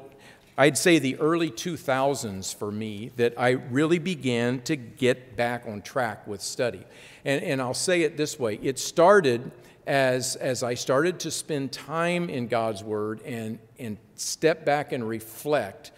I'd 0.58 0.76
say 0.76 0.98
the 0.98 1.14
early 1.20 1.52
2000s 1.52 2.52
for 2.52 2.72
me 2.72 3.12
that 3.14 3.34
I 3.38 3.50
really 3.50 4.00
began 4.00 4.60
to 4.62 4.74
get 4.74 5.36
back 5.36 5.62
on 5.68 5.82
track 5.82 6.26
with 6.26 6.40
study. 6.40 6.82
And, 7.24 7.44
and 7.44 7.62
I'll 7.62 7.74
say 7.74 8.02
it 8.02 8.16
this 8.16 8.40
way 8.40 8.58
it 8.60 8.80
started 8.80 9.52
as, 9.86 10.34
as 10.34 10.64
I 10.64 10.74
started 10.74 11.20
to 11.20 11.30
spend 11.30 11.70
time 11.70 12.28
in 12.28 12.48
God's 12.48 12.82
Word 12.82 13.22
and, 13.22 13.60
and 13.78 13.98
step 14.16 14.64
back 14.64 14.90
and 14.90 15.08
reflect 15.08 15.92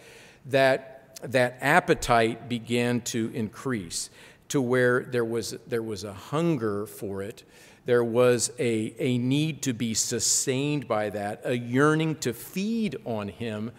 that, 0.47 1.19
that 1.23 1.59
appetite 1.61 2.49
began 2.49 3.01
to 3.03 3.31
increase 3.35 4.11
to 4.49 4.61
where 4.61 5.05
there 5.05 5.25
was, 5.25 5.57
there 5.67 5.83
was 5.83 6.05
a 6.05 6.13
hunger 6.13 6.87
for 6.87 7.23
it. 7.23 7.45
There 7.87 8.05
was 8.05 8.51
a, 8.59 8.95
a 8.99 9.19
need 9.19 9.63
to 9.63 9.73
be 9.73 9.95
sustained 9.95 10.89
by 10.89 11.11
that, 11.11 11.43
a 11.45 11.57
yearning 11.57 12.17
to 12.17 12.33
feed 12.33 12.97
on 13.05 13.29
Him 13.29 13.73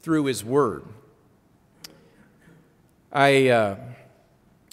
through 0.00 0.26
His 0.26 0.44
Word. 0.44 0.84
I, 3.10 3.48
uh, 3.48 3.76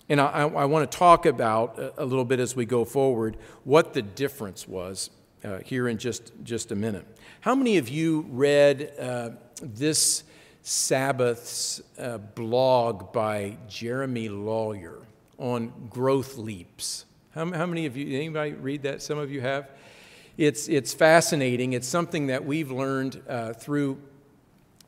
and 0.09 0.21
I, 0.21 0.41
I 0.41 0.65
want 0.65 0.91
to 0.91 0.97
talk 0.97 1.25
about 1.25 1.79
a, 1.97 2.05
little 2.05 2.25
bit 2.25 2.39
as 2.39 2.55
we 2.55 2.65
go 2.65 2.85
forward 2.85 3.37
what 3.63 3.93
the 3.93 4.01
difference 4.01 4.67
was 4.67 5.09
uh, 5.43 5.59
here 5.59 5.87
in 5.87 5.97
just, 5.97 6.31
just 6.43 6.71
a 6.71 6.75
minute. 6.75 7.07
How 7.41 7.55
many 7.55 7.77
of 7.77 7.89
you 7.89 8.25
read 8.29 8.91
uh, 8.99 9.29
this 9.61 10.24
Sabbath's 10.67 11.79
uh, 11.99 12.17
blog 12.17 13.13
by 13.13 13.55
Jeremy 13.69 14.29
Lallier 14.29 15.03
on 15.37 15.71
growth 15.91 16.37
leaps. 16.37 17.05
How, 17.35 17.45
how 17.51 17.67
many 17.67 17.85
of 17.85 17.95
you, 17.95 18.17
anybody 18.17 18.53
read 18.53 18.81
that? 18.81 19.03
Some 19.03 19.19
of 19.19 19.29
you 19.29 19.41
have? 19.41 19.69
It's, 20.39 20.67
it's 20.67 20.91
fascinating. 20.91 21.73
It's 21.73 21.87
something 21.87 22.27
that 22.27 22.45
we've 22.45 22.71
learned 22.71 23.21
uh, 23.29 23.53
through, 23.53 24.01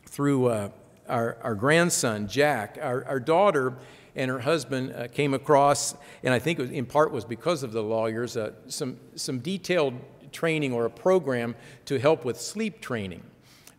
through 0.07 0.47
uh, 0.47 0.69
our, 1.07 1.37
our 1.43 1.53
grandson, 1.53 2.27
Jack. 2.27 2.79
Our, 2.81 3.05
our 3.05 3.19
daughter 3.19 3.77
and 4.15 4.31
her 4.31 4.39
husband 4.39 4.95
uh, 4.95 5.07
came 5.09 5.35
across, 5.35 5.93
and 6.23 6.33
I 6.33 6.39
think 6.39 6.57
was, 6.57 6.71
in 6.71 6.87
part 6.87 7.11
was 7.11 7.23
because 7.23 7.61
of 7.61 7.71
the 7.71 7.83
Lalliers, 7.83 8.35
uh, 8.35 8.53
some, 8.67 8.99
some 9.13 9.37
detailed 9.37 9.93
training 10.31 10.73
or 10.73 10.85
a 10.85 10.89
program 10.89 11.53
to 11.85 11.99
help 11.99 12.25
with 12.25 12.41
sleep 12.41 12.81
training 12.81 13.21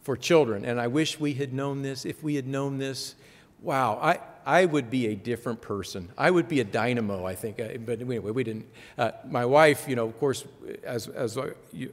for 0.09 0.17
children. 0.17 0.65
And 0.65 0.81
I 0.81 0.87
wish 0.87 1.21
we 1.21 1.35
had 1.35 1.53
known 1.53 1.83
this. 1.83 2.07
If 2.07 2.23
we 2.23 2.37
had 2.37 2.47
known 2.47 2.79
this, 2.79 3.15
wow, 3.61 3.99
I, 4.01 4.21
I 4.47 4.65
would 4.65 4.89
be 4.89 5.09
a 5.09 5.15
different 5.15 5.61
person. 5.61 6.09
I 6.17 6.31
would 6.31 6.49
be 6.49 6.61
a 6.61 6.65
dynamo, 6.65 7.27
I 7.27 7.35
think. 7.35 7.61
Uh, 7.61 7.77
but 7.85 8.01
anyway, 8.01 8.31
we 8.31 8.43
didn't. 8.43 8.65
Uh, 8.97 9.11
my 9.29 9.45
wife, 9.45 9.85
you 9.87 9.97
know, 9.97 10.07
of 10.07 10.19
course, 10.19 10.47
as, 10.83 11.09
as 11.09 11.37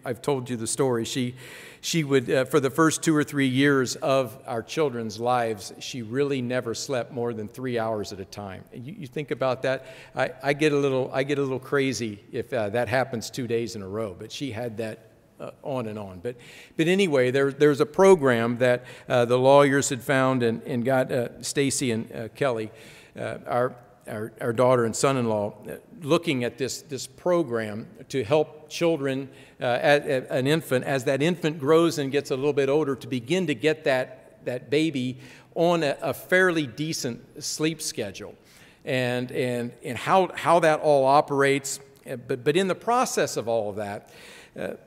I've 0.06 0.22
told 0.22 0.50
you 0.50 0.56
the 0.56 0.66
story, 0.66 1.04
she, 1.04 1.36
she 1.82 2.06
would, 2.06 2.32
uh, 2.32 2.46
for 2.46 2.62
the 2.62 2.70
first 2.70 3.04
two 3.04 3.14
or 3.14 3.26
three 3.26 3.50
years 3.50 3.98
of 3.98 4.42
our 4.48 4.64
children's 4.64 5.20
lives, 5.20 5.74
she 5.80 6.02
really 6.02 6.42
never 6.42 6.74
slept 6.74 7.12
more 7.12 7.34
than 7.34 7.50
three 7.50 7.78
hours 7.78 8.14
at 8.14 8.22
a 8.22 8.26
time. 8.26 8.64
You, 8.72 8.96
you 9.00 9.08
think 9.08 9.32
about 9.32 9.64
that. 9.64 9.88
I, 10.16 10.32
I, 10.42 10.54
get 10.54 10.72
a 10.72 10.78
little, 10.78 11.12
I 11.14 11.24
get 11.24 11.38
a 11.38 11.42
little 11.42 11.60
crazy 11.60 12.24
if 12.32 12.54
uh, 12.54 12.70
that 12.70 12.88
happens 12.88 13.30
two 13.30 13.46
days 13.46 13.76
in 13.76 13.82
a 13.82 13.88
row. 13.90 14.16
But 14.18 14.32
she 14.32 14.54
had 14.54 14.78
that 14.78 15.15
uh, 15.40 15.52
on 15.64 15.88
and 15.88 16.00
on. 16.00 16.20
But, 16.20 16.36
but 16.78 16.88
anyway, 16.88 17.32
there, 17.32 17.52
there's 17.52 17.82
a 17.82 17.86
program 17.86 18.58
that 18.60 18.86
uh, 19.08 19.26
the 19.26 19.38
Lalliers 19.38 19.90
had 19.90 20.02
found 20.02 20.44
and, 20.44 20.62
and 20.64 20.86
got 20.86 21.12
uh, 21.12 21.42
Stacy 21.42 21.92
and 21.92 22.12
uh, 22.12 22.28
Kelly, 22.30 22.72
uh, 23.18 23.38
our, 23.46 23.76
our, 24.08 24.32
our, 24.40 24.54
daughter 24.54 24.86
and 24.86 24.96
son 24.96 25.18
in 25.18 25.28
law, 25.28 25.54
uh, 25.68 25.74
looking 26.02 26.44
at 26.44 26.58
this, 26.58 26.82
this 26.84 27.08
program 27.08 27.88
to 28.10 28.24
help 28.24 28.70
children, 28.70 29.30
at, 29.60 30.06
at 30.08 30.30
an 30.30 30.48
infant, 30.48 30.86
as 30.86 31.06
that 31.06 31.22
infant 31.22 31.60
grows 31.60 31.98
and 31.98 32.12
gets 32.12 32.32
a 32.32 32.36
little 32.36 32.54
bit 32.54 32.70
older, 32.70 32.96
to 32.96 33.08
begin 33.08 33.48
to 33.48 33.56
get 33.56 33.86
that, 33.86 34.46
that 34.46 34.70
baby 34.70 35.18
on 35.56 35.84
a, 35.84 35.98
a 36.02 36.14
fairly 36.14 36.68
decent 36.68 37.44
sleep 37.44 37.82
schedule. 37.82 38.36
And, 38.84 39.32
and, 39.32 39.72
and 39.84 39.98
how, 39.98 40.30
how 40.36 40.60
that 40.60 40.82
all 40.82 41.06
operates. 41.06 41.80
But, 42.06 42.44
but 42.44 42.56
in 42.56 42.68
the 42.68 42.76
process 42.76 43.36
of 43.36 43.48
all 43.48 43.72
of 43.72 43.78
that, 43.78 44.12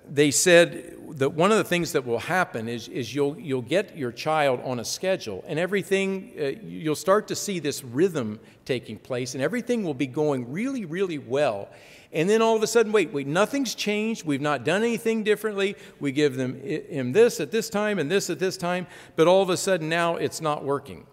they 0.09 0.31
said 0.31 0.95
that 1.19 1.31
one 1.31 1.53
of 1.53 1.59
the 1.59 1.65
things 1.65 1.93
that 1.93 2.07
will 2.07 2.19
happen 2.19 2.69
is, 2.69 2.89
is 2.89 3.15
you'll, 3.15 3.39
you'll 3.39 3.61
get 3.61 3.97
your 3.97 4.13
child 4.13 4.61
on 4.65 4.81
a 4.81 4.85
schedule, 4.85 5.45
and 5.47 5.59
everything, 5.59 6.33
uh, 6.41 6.45
you'll 6.63 6.95
start 6.95 7.29
to 7.29 7.37
see 7.37 7.59
this 7.59 7.85
rhythm 7.85 8.41
taking 8.65 8.99
place, 8.99 9.35
and 9.35 9.43
everything 9.43 9.85
will 9.85 9.95
be 9.95 10.07
going 10.07 10.51
really, 10.51 10.85
really 10.87 11.19
well. 11.19 11.69
And 12.13 12.31
then 12.31 12.41
all 12.41 12.57
of 12.57 12.63
a 12.63 12.67
sudden, 12.67 12.93
wait, 12.93 13.13
wait, 13.13 13.27
nothing's 13.27 13.75
changed. 13.75 14.25
We've 14.25 14.41
not 14.41 14.65
done 14.65 14.83
anything 14.83 15.23
differently. 15.23 15.77
We 16.01 16.13
give 16.13 16.37
them 16.37 16.59
him 16.63 17.13
this 17.13 17.39
at 17.39 17.51
this 17.51 17.69
time 17.69 17.99
and 17.99 18.11
this 18.11 18.31
at 18.31 18.39
this 18.39 18.57
time, 18.57 18.87
but 19.17 19.27
all 19.27 19.43
of 19.43 19.51
a 19.51 19.57
sudden 19.59 19.91
now 19.91 20.17
it's 20.17 20.41
not 20.41 20.65
working. 20.65 21.07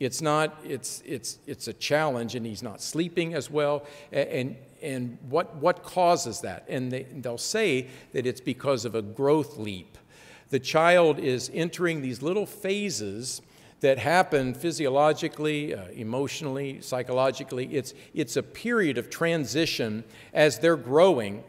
It's 0.00 0.20
not, 0.20 0.58
it's, 0.64 1.02
it's, 1.06 1.38
it's 1.46 1.68
a 1.68 1.72
challenge, 1.72 2.34
and 2.34 2.44
he's 2.44 2.62
not 2.62 2.80
sleeping 2.80 3.34
as 3.34 3.50
well. 3.50 3.86
And, 4.12 4.56
and 4.82 5.18
what, 5.28 5.56
what 5.56 5.82
causes 5.82 6.40
that? 6.40 6.64
And 6.68 6.90
they, 6.90 7.04
they'll 7.04 7.38
say 7.38 7.88
that 8.12 8.26
it's 8.26 8.40
because 8.40 8.84
of 8.84 8.94
a 8.94 9.02
growth 9.02 9.56
leap. 9.56 9.96
The 10.50 10.58
child 10.58 11.18
is 11.18 11.50
entering 11.54 12.02
these 12.02 12.22
little 12.22 12.46
phases 12.46 13.40
that 13.80 13.98
happen 13.98 14.54
physiologically, 14.54 15.74
uh, 15.74 15.88
emotionally, 15.88 16.80
psychologically. 16.80 17.66
It's, 17.74 17.94
it's 18.14 18.36
a 18.36 18.42
period 18.42 18.98
of 18.98 19.10
transition 19.10 20.04
as 20.32 20.58
they're 20.58 20.76
growing. 20.76 21.44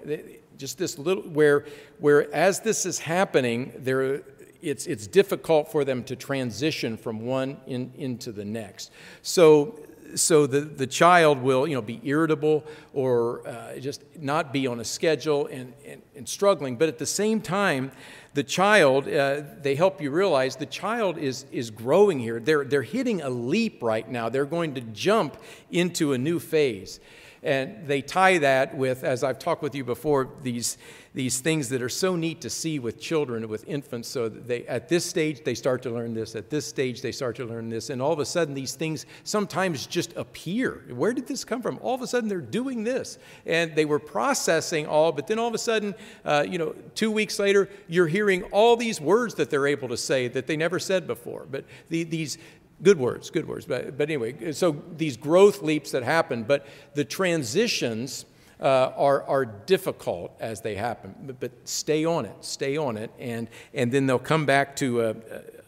Just 0.57 0.77
this 0.77 0.97
little, 0.97 1.23
where, 1.23 1.65
where 1.99 2.33
as 2.33 2.61
this 2.61 2.85
is 2.85 2.99
happening, 2.99 3.73
there, 3.77 4.21
it's, 4.61 4.87
it's 4.87 5.07
difficult 5.07 5.71
for 5.71 5.83
them 5.83 6.03
to 6.05 6.15
transition 6.15 6.97
from 6.97 7.25
one 7.25 7.57
in, 7.67 7.91
into 7.95 8.31
the 8.31 8.45
next. 8.45 8.91
So 9.21 9.79
so 10.13 10.45
the, 10.45 10.61
the 10.61 10.87
child 10.87 11.41
will 11.41 11.67
you 11.67 11.75
know, 11.75 11.81
be 11.81 11.99
irritable 12.03 12.63
or 12.93 13.45
uh, 13.47 13.77
just 13.79 14.03
not 14.19 14.53
be 14.53 14.67
on 14.67 14.79
a 14.79 14.83
schedule 14.83 15.47
and, 15.47 15.73
and, 15.85 16.01
and, 16.15 16.29
struggling. 16.29 16.75
But 16.77 16.89
at 16.89 16.99
the 16.99 17.05
same 17.05 17.41
time, 17.41 17.91
the 18.33 18.43
child, 18.43 19.07
uh, 19.07 19.41
they 19.61 19.75
help 19.75 20.01
you 20.01 20.11
realize 20.11 20.55
the 20.55 20.65
child 20.65 21.17
is, 21.17 21.45
is 21.51 21.71
growing 21.71 22.19
here. 22.19 22.39
They're, 22.39 22.63
they're 22.63 22.83
hitting 22.83 23.21
a 23.21 23.29
leap 23.29 23.81
right 23.81 24.09
now. 24.09 24.29
They're 24.29 24.45
going 24.45 24.75
to 24.75 24.81
jump 24.81 25.37
into 25.71 26.13
a 26.13 26.17
new 26.17 26.39
phase. 26.39 26.99
And 27.45 27.87
they 27.87 28.01
tie 28.01 28.39
that 28.39 28.75
with, 28.75 29.03
as 29.03 29.23
I've 29.23 29.37
talked 29.37 29.61
with 29.61 29.75
you 29.75 29.83
before, 29.83 30.31
these, 30.41 30.79
these 31.13 31.39
things 31.39 31.69
that 31.69 31.79
are 31.83 31.89
so 31.89 32.15
neat 32.15 32.41
to 32.41 32.49
see 32.49 32.79
with 32.79 32.99
children, 32.99 33.47
with 33.47 33.67
infants. 33.67 34.09
So 34.09 34.27
they, 34.29 34.65
at 34.65 34.89
this 34.89 35.05
stage, 35.05 35.43
they 35.43 35.53
start 35.53 35.83
to 35.83 35.91
learn 35.91 36.15
this. 36.15 36.35
At 36.35 36.49
this 36.49 36.65
stage, 36.65 37.03
they 37.03 37.11
start 37.11 37.35
to 37.35 37.45
learn 37.45 37.69
this. 37.69 37.91
And 37.91 38.01
all 38.01 38.11
of 38.11 38.17
a 38.17 38.25
sudden, 38.25 38.55
these 38.55 38.73
things 38.73 39.05
sometimes 39.23 39.85
just 39.85 40.11
appear. 40.17 40.85
Where 40.89 41.13
did 41.13 41.27
this 41.27 41.45
come 41.45 41.61
from? 41.61 41.77
All 41.83 41.93
of 41.93 42.01
a 42.01 42.07
sudden, 42.07 42.29
they're 42.29 42.41
doing 42.41 42.83
this. 42.83 43.19
And 43.45 43.75
they 43.75 43.85
were 43.85 43.99
processing 43.99 44.87
all, 44.87 45.11
but 45.11 45.27
then 45.27 45.37
all 45.37 45.47
of 45.47 45.53
a 45.53 45.59
sudden, 45.59 45.93
uh, 46.25 46.47
you 46.49 46.57
know, 46.57 46.73
two 46.95 47.11
weeks 47.11 47.37
later, 47.37 47.69
you're 47.87 48.07
hearing 48.07 48.41
all 48.45 48.75
these 48.75 48.99
words 48.99 49.35
that 49.35 49.51
they're 49.51 49.67
able 49.67 49.89
to 49.89 49.97
say 49.97 50.27
that 50.29 50.47
they 50.47 50.57
never 50.57 50.79
said 50.79 51.05
before. 51.05 51.45
But 51.47 51.65
the, 51.89 52.05
these, 52.05 52.39
Good 52.83 52.99
words, 52.99 53.29
good 53.29 53.47
words. 53.47 53.65
But, 53.65 53.97
but 53.97 54.09
anyway, 54.09 54.51
so 54.51 54.81
these 54.97 55.15
growth 55.15 55.61
leaps 55.61 55.91
that 55.91 56.03
happen, 56.03 56.43
but 56.43 56.65
the 56.93 57.05
transitions 57.05 58.25
uh, 58.59 58.91
are, 58.95 59.23
are 59.23 59.45
difficult 59.45 60.35
as 60.39 60.61
they 60.61 60.75
happen. 60.75 61.15
But, 61.23 61.39
but, 61.39 61.51
stay 61.63 62.05
on 62.05 62.25
it, 62.25 62.35
stay 62.41 62.77
on 62.77 62.97
it, 62.97 63.11
and, 63.19 63.47
and 63.73 63.91
then 63.91 64.05
they'll 64.07 64.19
come 64.19 64.45
back 64.45 64.75
to 64.77 65.01
a, 65.01 65.15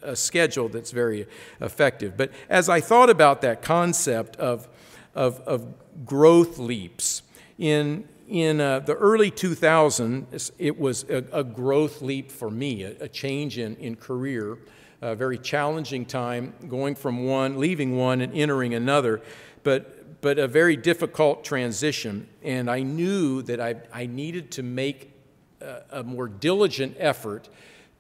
a 0.02 0.16
schedule 0.16 0.70
that's 0.70 0.92
very 0.92 1.28
effective. 1.62 2.16
But 2.18 2.32
as 2.50 2.70
I 2.70 2.82
thought 2.82 3.10
about 3.10 3.42
that 3.42 3.62
concept 3.62 4.36
of, 4.38 4.68
of, 5.16 5.42
of 5.42 5.74
growth 6.06 6.58
leaps, 6.58 7.24
in, 7.58 8.08
in 8.28 8.62
uh, 8.62 8.80
the 8.80 8.94
early 8.94 9.32
2000s, 9.32 10.52
it 10.58 10.80
was 10.80 11.04
a, 11.10 11.24
a 11.32 11.44
growth 11.44 12.02
leap 12.02 12.32
for 12.32 12.50
me, 12.50 12.84
a, 12.84 12.96
a 13.02 13.08
change 13.08 13.58
in, 13.58 13.76
in 13.78 13.96
career 13.96 14.58
a 15.02 15.16
very 15.16 15.38
challenging 15.38 16.06
time 16.06 16.54
going 16.68 16.96
from 16.96 17.26
one, 17.26 17.60
leaving 17.60 17.98
one, 17.98 18.22
and 18.22 18.34
entering 18.34 18.74
another, 18.74 19.22
but, 19.64 20.22
but 20.22 20.40
a 20.40 20.48
very 20.48 20.76
difficult 20.76 21.44
transition. 21.44 22.28
And 22.44 22.70
I 22.70 22.82
knew 22.82 23.42
that 23.44 23.60
I, 23.60 23.76
I 23.94 24.08
needed 24.08 24.52
to 24.52 24.64
make 24.64 25.14
a, 25.62 25.82
a 25.92 26.04
more 26.04 26.28
diligent 26.28 26.96
effort 27.00 27.50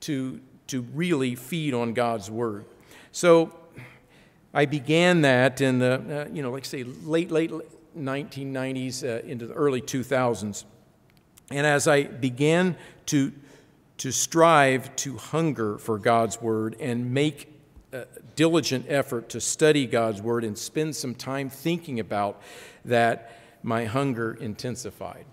to, 0.01 0.39
to 0.67 0.81
really 0.93 1.35
feed 1.35 1.73
on 1.73 1.93
God's 1.93 2.31
Word. 2.31 2.65
So 3.11 3.53
I 4.53 4.65
began 4.65 5.21
that 5.21 5.61
in 5.61 5.79
the, 5.79 6.25
uh, 6.27 6.33
you 6.33 6.41
know, 6.41 6.51
like 6.51 6.65
say, 6.65 6.83
late, 6.83 7.31
late 7.31 7.51
1990s 7.97 9.03
uh, 9.03 9.25
into 9.27 9.47
the 9.47 9.53
early 9.53 9.81
2000s. 9.81 10.63
And 11.51 11.65
as 11.65 11.87
I 11.87 12.03
began 12.03 12.75
to 13.07 13.31
to 13.97 14.11
strive 14.11 14.95
to 14.97 15.17
hunger 15.17 15.77
for 15.77 15.97
God's 15.97 16.41
Word 16.41 16.75
and 16.79 17.13
make 17.13 17.53
a 17.91 18.05
diligent 18.35 18.85
effort 18.89 19.29
to 19.29 19.41
study 19.41 19.85
God's 19.85 20.21
Word 20.21 20.43
and 20.43 20.57
spend 20.57 20.95
some 20.95 21.15
time 21.15 21.49
thinking 21.49 21.99
about 21.99 22.41
that, 22.85 23.39
my 23.63 23.85
hunger 23.85 24.33
intensified. 24.39 25.25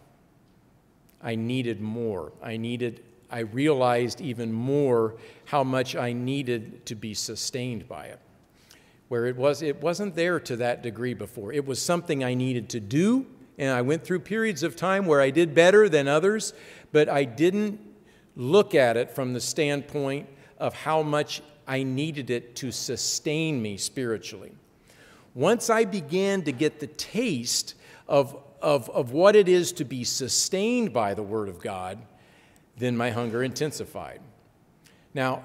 I 1.23 1.35
needed 1.35 1.81
more. 1.81 2.33
I 2.43 2.57
needed, 2.57 3.03
I 3.31 3.41
realized 3.41 4.21
even 4.21 4.53
more 4.53 5.15
how 5.47 5.65
much 5.65 5.97
I 5.97 6.13
needed 6.13 6.87
to 6.87 6.95
be 6.95 7.15
sustained 7.15 7.89
by 7.89 8.07
it. 8.07 8.21
Where 9.09 9.27
it 9.27 9.37
was, 9.37 9.63
it 9.63 9.81
wasn't 9.83 10.15
there 10.15 10.41
to 10.41 10.57
that 10.57 10.83
degree 10.83 11.15
before. 11.15 11.53
It 11.53 11.67
was 11.67 11.81
something 11.81 12.25
I 12.25 12.35
needed 12.35 12.69
to 12.71 12.81
do, 12.81 13.27
and 13.59 13.71
I 13.71 13.83
went 13.83 14.05
through 14.05 14.21
periods 14.21 14.63
of 14.63 14.77
time 14.77 15.07
where 15.07 15.21
I 15.21 15.31
did 15.31 15.55
better 15.55 15.89
than 15.89 16.09
others, 16.09 16.55
but 16.93 17.09
I 17.09 17.25
didn't 17.25 17.81
look 18.37 18.75
at 18.75 18.97
it 18.97 19.11
from 19.11 19.33
the 19.33 19.41
standpoint 19.41 20.29
of 20.59 20.75
how 20.75 21.03
much 21.03 21.43
I 21.67 21.83
needed 21.83 22.31
it 22.31 22.57
to 22.57 22.71
sustain 22.71 23.61
me 23.61 23.77
spiritually. 23.77 24.53
Once 25.35 25.71
I 25.71 25.85
began 25.85 26.43
to 26.43 26.53
get 26.53 26.81
the 26.81 26.87
taste 26.87 27.75
of, 28.07 28.37
of, 28.61 28.89
of 28.91 29.13
what 29.13 29.35
it 29.35 29.49
is 29.49 29.73
to 29.73 29.85
be 29.85 30.05
sustained 30.05 30.93
by 30.93 31.15
the 31.15 31.23
Word 31.23 31.49
of 31.49 31.61
God, 31.61 31.99
then 32.77 32.97
my 32.97 33.11
hunger 33.11 33.43
intensified. 33.43 34.21
Now, 35.13 35.43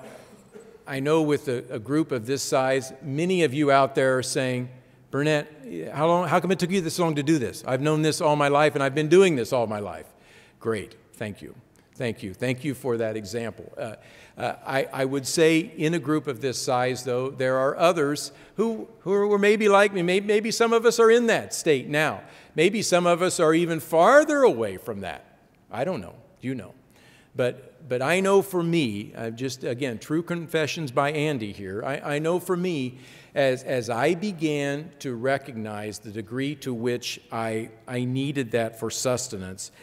I 0.85 0.99
know 0.99 1.21
with 1.21 1.47
a, 1.47 1.63
a, 1.69 1.79
group 1.79 2.11
of 2.11 2.25
this 2.25 2.41
size, 2.41 2.91
many 3.03 3.43
of 3.43 3.53
you 3.53 3.71
out 3.71 3.93
there 3.93 4.17
are 4.17 4.23
saying, 4.23 4.69
Burnett, 5.11 5.91
how, 5.93 6.07
long, 6.07 6.27
how 6.27 6.39
come 6.39 6.51
it 6.51 6.57
took 6.57 6.71
you 6.71 6.81
this 6.81 6.97
long 6.97 7.15
to 7.15 7.23
do 7.23 7.37
this? 7.37 7.63
I've 7.65 7.81
known 7.81 8.01
this 8.01 8.21
all 8.21 8.35
my 8.35 8.47
life 8.47 8.73
and 8.73 8.83
I've 8.83 8.95
been 8.95 9.09
doing 9.09 9.35
this 9.35 9.53
all 9.53 9.67
my 9.67 9.79
life. 9.79 10.07
Great, 10.59 10.95
thank 11.13 11.41
you. 11.41 11.55
Thank 11.99 12.23
you. 12.23 12.33
Thank 12.33 12.63
you 12.63 12.75
for 12.75 12.95
that 12.95 13.17
example. 13.17 13.73
Uh, 13.77 13.95
uh, 14.37 14.55
I, 14.65 14.87
I, 14.93 15.03
would 15.03 15.27
say 15.27 15.59
in 15.59 15.93
a 15.93 15.99
group 15.99 16.27
of 16.27 16.39
this 16.39 16.57
size, 16.57 17.03
though, 17.03 17.29
there 17.29 17.57
are 17.57 17.75
others 17.75 18.31
who, 18.55 18.87
who 18.99 19.33
are 19.33 19.37
maybe 19.37 19.67
like 19.67 19.91
me. 19.91 20.01
Maybe, 20.01 20.25
maybe 20.25 20.49
some 20.49 20.71
of 20.71 20.85
us 20.85 20.97
are 20.97 21.11
in 21.11 21.27
that 21.27 21.53
state 21.53 21.89
now. 21.89 22.21
Maybe 22.55 22.81
some 22.83 23.05
of 23.05 23.21
us 23.21 23.41
are 23.41 23.53
even 23.53 23.81
farther 23.81 24.43
away 24.43 24.77
from 24.77 25.01
that. 25.01 25.25
I 25.69 25.83
don't 25.83 25.99
know. 25.99 26.15
You 26.39 26.55
know. 26.55 26.73
But, 27.35 27.89
but 27.89 28.01
I 28.01 28.21
know 28.21 28.41
for 28.43 28.63
me, 28.63 29.13
I've 29.13 29.35
just, 29.35 29.65
again, 29.65 29.99
true 29.99 30.23
confessions 30.23 30.91
by 30.91 31.11
Andy 31.11 31.51
here. 31.51 31.83
I, 31.83 32.15
I 32.15 32.19
know 32.19 32.39
for 32.39 32.55
me, 32.55 32.99
as, 33.35 33.63
as 33.63 33.89
I 33.89 34.15
began 34.15 34.89
to 34.99 35.15
recognize 35.15 35.99
the 35.99 36.11
degree 36.11 36.55
to 36.55 36.73
which 36.73 37.19
I, 37.29 37.71
I 37.89 38.05
needed 38.05 38.51
that 38.51 38.79
for 38.79 38.89
sustenance, 38.89 39.73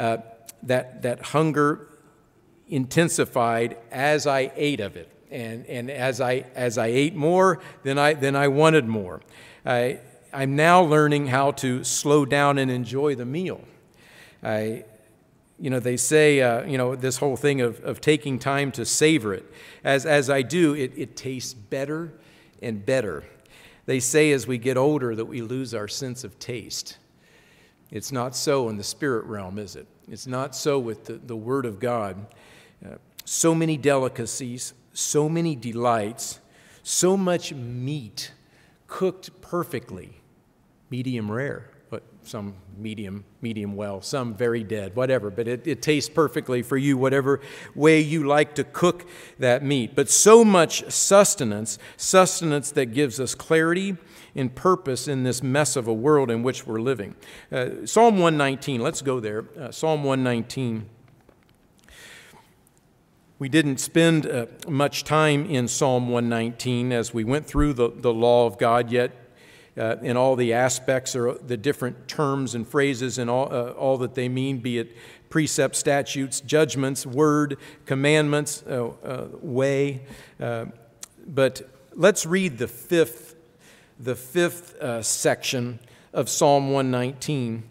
uh, 0.00 0.16
that, 0.64 1.02
that 1.02 1.20
hunger 1.20 1.88
intensified 2.68 3.76
as 3.90 4.26
I 4.26 4.52
ate 4.56 4.80
of 4.80 4.96
it. 4.96 5.10
And, 5.30 5.66
and 5.66 5.90
as, 5.90 6.20
I, 6.20 6.44
as 6.54 6.78
I 6.78 6.86
ate 6.86 7.14
more, 7.14 7.60
then 7.82 7.98
I, 7.98 8.14
then 8.14 8.36
I 8.36 8.48
wanted 8.48 8.86
more. 8.86 9.20
I, 9.66 10.00
I'm 10.32 10.56
now 10.56 10.82
learning 10.82 11.28
how 11.28 11.52
to 11.52 11.84
slow 11.84 12.24
down 12.24 12.58
and 12.58 12.70
enjoy 12.70 13.14
the 13.14 13.24
meal. 13.24 13.64
I, 14.42 14.84
you 15.58 15.70
know, 15.70 15.80
they 15.80 15.96
say, 15.96 16.40
uh, 16.40 16.64
you 16.64 16.76
know, 16.78 16.96
this 16.96 17.18
whole 17.18 17.36
thing 17.36 17.60
of, 17.60 17.82
of 17.84 18.00
taking 18.00 18.38
time 18.38 18.72
to 18.72 18.84
savor 18.84 19.32
it. 19.32 19.44
As, 19.82 20.06
as 20.06 20.28
I 20.28 20.42
do, 20.42 20.74
it, 20.74 20.92
it 20.96 21.16
tastes 21.16 21.54
better 21.54 22.12
and 22.60 22.84
better. 22.84 23.24
They 23.86 24.00
say 24.00 24.32
as 24.32 24.46
we 24.46 24.58
get 24.58 24.76
older 24.76 25.14
that 25.14 25.26
we 25.26 25.42
lose 25.42 25.74
our 25.74 25.88
sense 25.88 26.24
of 26.24 26.38
taste. 26.38 26.98
It's 27.90 28.10
not 28.10 28.34
so 28.34 28.68
in 28.68 28.76
the 28.76 28.84
spirit 28.84 29.26
realm, 29.26 29.58
is 29.58 29.76
it? 29.76 29.86
It's 30.08 30.26
not 30.26 30.54
so 30.54 30.78
with 30.78 31.06
the, 31.06 31.14
the 31.14 31.36
Word 31.36 31.66
of 31.66 31.80
God. 31.80 32.26
Uh, 32.84 32.96
so 33.24 33.54
many 33.54 33.76
delicacies, 33.76 34.74
so 34.92 35.28
many 35.28 35.56
delights, 35.56 36.40
so 36.82 37.16
much 37.16 37.52
meat 37.52 38.32
cooked 38.86 39.40
perfectly, 39.40 40.20
medium 40.90 41.30
rare, 41.30 41.70
but 41.94 42.02
some 42.24 42.56
medium, 42.76 43.24
medium 43.40 43.76
well, 43.76 44.02
some 44.02 44.34
very 44.34 44.64
dead, 44.64 44.96
whatever. 44.96 45.30
But 45.30 45.46
it, 45.46 45.64
it 45.64 45.80
tastes 45.80 46.10
perfectly 46.10 46.60
for 46.60 46.76
you, 46.76 46.98
whatever 46.98 47.40
way 47.76 48.00
you 48.00 48.26
like 48.26 48.56
to 48.56 48.64
cook 48.64 49.08
that 49.38 49.62
meat. 49.62 49.94
But 49.94 50.10
so 50.10 50.44
much 50.44 50.90
sustenance, 50.90 51.78
sustenance 51.96 52.72
that 52.72 52.86
gives 52.86 53.20
us 53.20 53.36
clarity 53.36 53.96
in 54.34 54.48
purpose 54.48 55.06
in 55.06 55.22
this 55.22 55.40
mess 55.40 55.76
of 55.76 55.86
a 55.86 55.92
world 55.94 56.32
in 56.32 56.42
which 56.42 56.66
we're 56.66 56.80
living. 56.80 57.14
Uh, 57.52 57.86
Psalm 57.86 58.14
119, 58.14 58.80
let's 58.80 59.00
go 59.00 59.20
there. 59.20 59.44
Uh, 59.56 59.70
Psalm 59.70 60.02
119. 60.02 60.90
We 63.38 63.48
didn't 63.48 63.78
spend 63.78 64.26
uh, 64.26 64.46
much 64.66 65.04
time 65.04 65.46
in 65.46 65.68
Psalm 65.68 66.08
119 66.08 66.90
as 66.90 67.14
we 67.14 67.22
went 67.22 67.46
through 67.46 67.74
the, 67.74 67.92
the 67.94 68.12
law 68.12 68.46
of 68.46 68.58
God 68.58 68.90
yet 68.90 69.12
uh, 69.76 69.96
in 70.02 70.16
all 70.16 70.36
the 70.36 70.52
aspects 70.52 71.16
or 71.16 71.34
the 71.34 71.56
different 71.56 72.08
terms 72.08 72.54
and 72.54 72.66
phrases 72.66 73.18
and 73.18 73.28
all, 73.28 73.52
uh, 73.52 73.70
all 73.72 73.98
that 73.98 74.14
they 74.14 74.28
mean, 74.28 74.58
be 74.58 74.78
it 74.78 74.96
precepts, 75.30 75.78
statutes, 75.78 76.40
judgments, 76.40 77.04
word, 77.04 77.58
commandments, 77.86 78.62
uh, 78.68 78.86
uh 79.04 79.26
way. 79.40 80.02
Uh, 80.40 80.66
but 81.26 81.68
let's 81.94 82.24
read 82.24 82.58
the 82.58 82.68
fifth, 82.68 83.34
the 83.98 84.14
fifth 84.14 84.76
uh, 84.76 85.02
section 85.02 85.78
of 86.12 86.28
Psalm 86.28 86.70
119 86.70 87.64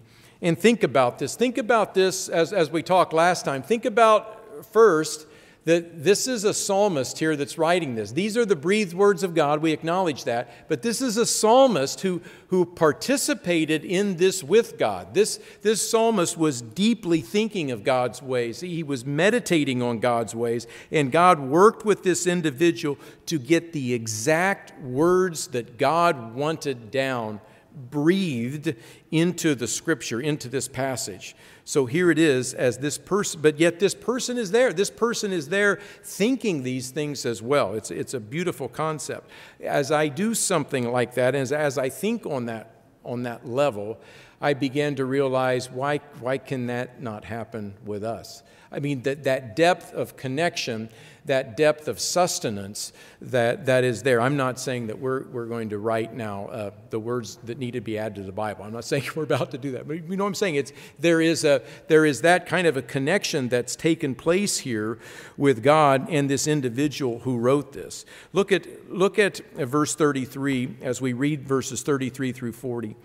and 0.43 0.59
think 0.59 0.83
about 0.83 1.19
this. 1.19 1.37
Think 1.37 1.57
about 1.57 1.93
this 1.93 2.27
as, 2.27 2.51
as 2.51 2.69
we 2.69 2.83
talked 2.83 3.13
last 3.13 3.45
time. 3.45 3.63
Think 3.63 3.85
about 3.85 4.65
first 4.73 5.25
that 5.65 6.03
this 6.03 6.27
is 6.27 6.43
a 6.43 6.53
psalmist 6.53 7.19
here 7.19 7.35
that's 7.35 7.57
writing 7.57 7.95
this. 7.95 8.11
These 8.11 8.35
are 8.35 8.45
the 8.45 8.55
breathed 8.55 8.93
words 8.93 9.23
of 9.23 9.33
God. 9.33 9.61
We 9.61 9.71
acknowledge 9.71 10.25
that. 10.25 10.67
But 10.67 10.81
this 10.81 11.01
is 11.01 11.15
a 11.15 11.25
psalmist 11.25 12.01
who, 12.01 12.21
who 12.47 12.65
participated 12.65 13.85
in 13.85 14.17
this 14.17 14.43
with 14.43 14.77
God. 14.77 15.13
This, 15.13 15.39
this 15.61 15.89
psalmist 15.89 16.37
was 16.37 16.61
deeply 16.61 17.21
thinking 17.21 17.71
of 17.71 17.83
God's 17.83 18.21
ways, 18.21 18.59
he 18.59 18.83
was 18.83 19.05
meditating 19.05 19.81
on 19.81 19.99
God's 19.99 20.35
ways, 20.35 20.67
and 20.91 21.11
God 21.11 21.39
worked 21.39 21.85
with 21.85 22.03
this 22.03 22.27
individual 22.27 22.97
to 23.27 23.39
get 23.39 23.73
the 23.73 23.93
exact 23.93 24.77
words 24.81 25.47
that 25.47 25.77
God 25.77 26.35
wanted 26.35 26.91
down 26.91 27.39
breathed 27.75 28.75
into 29.11 29.55
the 29.55 29.67
scripture, 29.67 30.21
into 30.21 30.47
this 30.49 30.67
passage. 30.67 31.35
So 31.65 31.85
here 31.85 32.11
it 32.11 32.19
is 32.19 32.53
as 32.53 32.77
this 32.77 32.97
person, 32.97 33.41
but 33.41 33.59
yet 33.59 33.79
this 33.79 33.95
person 33.95 34.37
is 34.37 34.51
there. 34.51 34.73
This 34.73 34.89
person 34.89 35.31
is 35.31 35.49
there 35.49 35.79
thinking 36.03 36.63
these 36.63 36.91
things 36.91 37.25
as 37.25 37.41
well. 37.41 37.73
It's, 37.73 37.91
it's 37.91 38.13
a 38.13 38.19
beautiful 38.19 38.67
concept. 38.67 39.29
As 39.61 39.91
I 39.91 40.07
do 40.07 40.33
something 40.33 40.91
like 40.91 41.15
that, 41.15 41.35
as, 41.35 41.51
as 41.51 41.77
I 41.77 41.89
think 41.89 42.25
on 42.25 42.45
that, 42.47 42.75
on 43.05 43.23
that 43.23 43.47
level, 43.47 43.99
I 44.41 44.53
began 44.53 44.95
to 44.95 45.05
realize 45.05 45.71
why, 45.71 45.99
why 46.19 46.37
can 46.37 46.67
that 46.67 47.01
not 47.01 47.25
happen 47.25 47.75
with 47.85 48.03
us? 48.03 48.43
I 48.73 48.79
mean, 48.79 49.03
that, 49.03 49.23
that 49.23 49.55
depth 49.55 49.93
of 49.93 50.17
connection 50.17 50.89
that 51.25 51.55
depth 51.55 51.87
of 51.87 51.99
sustenance 51.99 52.91
that, 53.21 53.65
that 53.65 53.83
is 53.83 54.03
there. 54.03 54.19
I'm 54.19 54.35
not 54.35 54.59
saying 54.59 54.87
that 54.87 54.99
we're, 54.99 55.23
we're 55.27 55.45
going 55.45 55.69
to 55.69 55.77
write 55.77 56.13
now 56.13 56.47
uh, 56.47 56.71
the 56.89 56.99
words 56.99 57.37
that 57.45 57.57
need 57.57 57.71
to 57.71 57.81
be 57.81 57.97
added 57.97 58.15
to 58.15 58.23
the 58.23 58.31
Bible. 58.31 58.65
I'm 58.65 58.73
not 58.73 58.85
saying 58.85 59.05
we're 59.15 59.23
about 59.23 59.51
to 59.51 59.57
do 59.57 59.71
that. 59.71 59.87
But 59.87 60.07
you 60.09 60.17
know 60.17 60.23
what 60.23 60.29
I'm 60.29 60.35
saying? 60.35 60.55
It's, 60.55 60.73
there, 60.99 61.21
is 61.21 61.45
a, 61.45 61.61
there 61.87 62.05
is 62.05 62.21
that 62.21 62.45
kind 62.45 62.67
of 62.67 62.77
a 62.77 62.81
connection 62.81 63.47
that's 63.49 63.75
taken 63.75 64.15
place 64.15 64.59
here 64.59 64.99
with 65.37 65.63
God 65.63 66.07
and 66.09 66.29
this 66.29 66.47
individual 66.47 67.19
who 67.19 67.37
wrote 67.37 67.73
this. 67.73 68.05
Look 68.33 68.51
at, 68.51 68.91
look 68.91 69.17
at 69.17 69.37
verse 69.55 69.95
33 69.95 70.77
as 70.81 71.01
we 71.01 71.13
read 71.13 71.47
verses 71.47 71.81
33 71.81 72.31
through 72.31 72.53
40. 72.53 72.95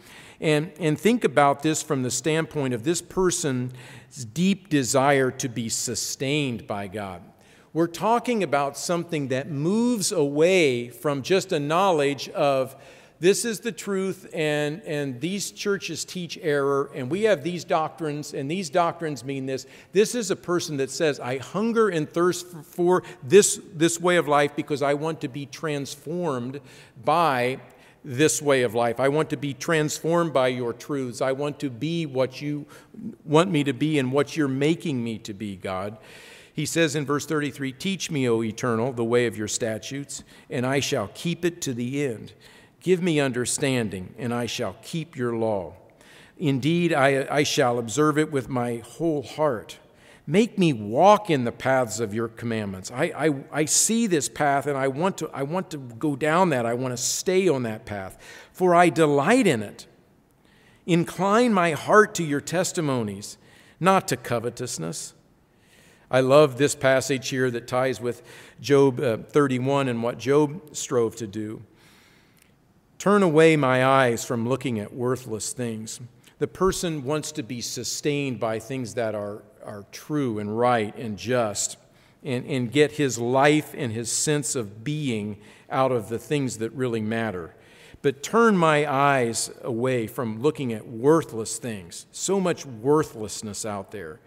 And, 0.41 0.73
and 0.79 0.99
think 0.99 1.25
about 1.25 1.63
this 1.63 1.83
from 1.83 2.03
the 2.03 2.11
standpoint 2.11 2.73
of 2.73 2.85
this 2.85 3.03
person's 3.03 3.73
deep 4.33 4.69
desire 4.69 5.31
to 5.33 5.49
be 5.49 5.69
sustained 5.69 6.67
by 6.67 6.87
God. 6.87 7.23
We're 7.79 7.87
talking 7.87 8.43
about 8.43 8.77
something 8.77 9.29
that 9.29 9.53
moves 9.53 10.11
away 10.11 10.89
from 10.89 11.23
just 11.23 11.53
a 11.53 11.61
knowledge 11.61 12.29
of 12.31 12.75
this 13.21 13.45
is 13.45 13.61
the 13.61 13.71
truth 13.71 14.29
and, 14.35 14.83
and 14.83 15.21
these 15.21 15.53
churches 15.53 16.05
teach 16.05 16.37
error 16.43 16.91
and 16.93 17.09
we 17.09 17.23
have 17.23 17.45
these 17.45 17.63
doctrines 17.63 18.35
and 18.35 18.51
these 18.51 18.69
doctrines 18.69 19.23
mean 19.25 19.47
this. 19.47 19.65
This 19.93 20.17
is 20.17 20.33
a 20.33 20.35
person 20.35 20.79
that 20.79 20.91
says, 20.91 21.21
I 21.21 21.39
hunger 21.39 21.89
and 21.89 22.11
thirst 22.11 22.49
for, 22.49 23.05
this, 23.23 23.61
this 23.73 24.01
way 24.01 24.17
of 24.17 24.27
life 24.27 24.57
because 24.57 24.83
I 24.83 24.95
want 24.95 25.21
to 25.21 25.29
be 25.29 25.47
transformed 25.47 26.61
by 27.05 27.61
this 28.05 28.43
way 28.43 28.63
of 28.63 28.75
life. 28.75 28.99
I 28.99 29.09
want 29.09 29.31
to 29.31 29.37
be 29.37 29.55
transformed 29.55 30.33
by 30.33 30.49
your 30.49 30.73
truths. 30.73 31.21
I 31.21 31.31
want 31.31 31.61
to 31.61 31.71
be 31.71 32.07
what 32.07 32.43
you 32.43 32.67
want 33.25 33.53
me 33.53 33.63
to 33.63 33.73
be 33.73 34.01
and 34.01 34.11
what 34.11 34.37
you're 34.37 34.49
making 34.49 35.05
me 35.05 35.19
to 35.19 35.33
be, 35.33 35.55
God. 35.55 35.97
He 36.59 36.67
says 36.67 36.97
in 36.97 37.07
verse 37.07 37.25
33 37.25 37.71
Teach 37.71 38.11
me, 38.11 38.29
O 38.29 38.43
eternal, 38.43 38.93
the 38.93 39.05
way 39.05 39.27
of 39.27 39.39
your 39.39 39.47
statutes, 39.47 40.25
and 40.51 40.67
I 40.67 40.81
shall 40.81 41.09
keep 41.15 41.45
it 41.45 41.63
to 41.63 41.73
the 41.73 42.05
end. 42.05 42.33
Give 42.81 43.01
me 43.01 43.21
understanding, 43.21 44.13
and 44.19 44.35
I 44.35 44.47
shall 44.47 44.75
keep 44.83 45.15
your 45.15 45.37
law. 45.37 45.77
Indeed, 46.37 46.93
I, 46.93 47.29
I 47.31 47.45
shall 47.45 47.79
observe 47.79 48.19
it 48.19 48.33
with 48.33 48.49
my 48.49 48.79
whole 48.79 49.23
heart. 49.23 49.79
Make 50.27 50.59
me 50.59 50.73
walk 50.73 51.31
in 51.31 51.45
the 51.45 51.53
paths 51.53 52.01
of 52.01 52.13
your 52.13 52.27
commandments. 52.27 52.91
I, 52.91 53.05
I, 53.05 53.35
I 53.53 53.65
see 53.67 54.09
this 54.09 54.29
path 54.29 54.67
and 54.67 54.77
I 54.77 54.89
want, 54.89 55.19
to, 55.19 55.31
I 55.33 55.45
want 55.45 55.71
to 55.71 55.79
go 55.79 56.17
down 56.17 56.51
that. 56.51 56.67
I 56.67 56.75
want 56.75 56.93
to 56.93 57.01
stay 57.01 57.49
on 57.49 57.63
that 57.63 57.87
path, 57.87 58.19
for 58.51 58.75
I 58.75 58.89
delight 58.89 59.47
in 59.47 59.63
it. 59.63 59.87
Incline 60.87 61.53
my 61.53 61.71
heart 61.71 62.17
to 62.17 62.25
your 62.25 62.41
testimonies, 62.41 63.39
not 63.79 64.09
to 64.09 64.17
covetousness. 64.17 65.15
I 66.11 66.21
love 66.21 66.57
this 66.57 66.75
passage 66.75 67.29
here 67.29 67.51
that 67.51 67.69
ties 67.69 68.01
with 68.01 68.23
Job 68.61 68.99
uh, 68.99 69.19
31 69.19 69.89
and 69.89 70.03
what 70.03 70.19
Job 70.19 70.75
strove 70.75 71.17
to 71.17 71.27
do. 71.27 71.63
Turn 72.99 73.23
away 73.23 73.57
my 73.57 73.85
eyes 73.85 74.25
from 74.25 74.49
looking 74.49 74.81
at 74.81 74.93
worthless 74.93 75.53
things. 75.53 76.01
The 76.39 76.49
person 76.49 77.05
wants 77.05 77.31
to 77.33 77.43
be 77.43 77.61
sustained 77.61 78.41
by 78.41 78.59
things 78.59 78.95
that 78.95 79.15
are, 79.15 79.43
are 79.65 79.85
true 79.93 80.39
and 80.39 80.59
right 80.59 80.97
and 80.97 81.19
just, 81.19 81.77
and, 82.25 82.47
and 82.47 82.73
get 82.73 82.93
his 82.93 83.19
life 83.19 83.75
and 83.77 83.93
his 83.93 84.11
sense 84.11 84.55
of 84.55 84.83
being 84.83 85.39
out 85.69 85.93
of 85.93 86.09
the 86.09 86.19
things 86.19 86.59
that 86.59 86.73
really 86.73 87.03
matter. 87.03 87.55
But 88.01 88.23
turn 88.23 88.57
my 88.57 88.91
eyes 88.91 89.51
away 89.63 90.07
from 90.07 90.41
looking 90.41 90.73
at 90.73 90.87
worthless 90.87 91.59
things. 91.59 92.07
So 92.13 92.41
much 92.41 92.65
worthlessness 92.65 93.67
out 93.67 93.91
there 93.91 94.21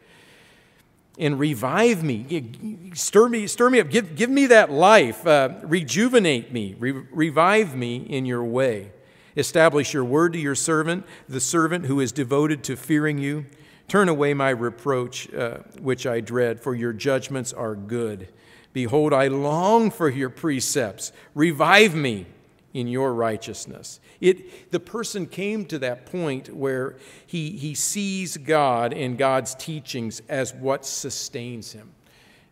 and 1.19 1.39
revive 1.39 2.03
me. 2.03 2.91
Stir 2.93 3.29
me, 3.29 3.47
stir 3.47 3.69
me 3.69 3.79
up. 3.79 3.89
Give, 3.89 4.15
give 4.15 4.29
me 4.29 4.47
that 4.47 4.71
life. 4.71 5.25
Uh, 5.25 5.49
rejuvenate 5.63 6.51
me. 6.51 6.75
Re- 6.79 7.03
revive 7.11 7.75
me 7.75 7.97
in 7.97 8.25
your 8.25 8.43
way. 8.43 8.91
Establish 9.37 9.93
your 9.93 10.03
word 10.03 10.33
to 10.33 10.39
your 10.39 10.55
servant, 10.55 11.05
the 11.29 11.39
servant 11.39 11.85
who 11.85 11.99
is 11.99 12.11
devoted 12.11 12.63
to 12.65 12.75
fearing 12.75 13.17
you. 13.17 13.45
Turn 13.87 14.09
away 14.09 14.33
my 14.33 14.49
reproach, 14.49 15.33
uh, 15.33 15.59
which 15.79 16.05
I 16.05 16.21
dread, 16.21 16.61
for 16.61 16.75
your 16.75 16.93
judgments 16.93 17.53
are 17.53 17.75
good. 17.75 18.29
Behold, 18.73 19.13
I 19.13 19.27
long 19.27 19.91
for 19.91 20.09
your 20.09 20.29
precepts. 20.29 21.11
Revive 21.35 21.93
me 21.93 22.25
in 22.73 22.87
your 22.87 23.13
righteousness. 23.13 23.99
It, 24.19 24.71
the 24.71 24.79
person 24.79 25.25
came 25.25 25.65
to 25.65 25.79
that 25.79 26.05
point 26.05 26.55
where 26.55 26.97
he, 27.25 27.51
he 27.51 27.75
sees 27.75 28.37
God 28.37 28.93
and 28.93 29.17
God's 29.17 29.55
teachings 29.55 30.21
as 30.29 30.53
what 30.53 30.85
sustains 30.85 31.73
him. 31.73 31.91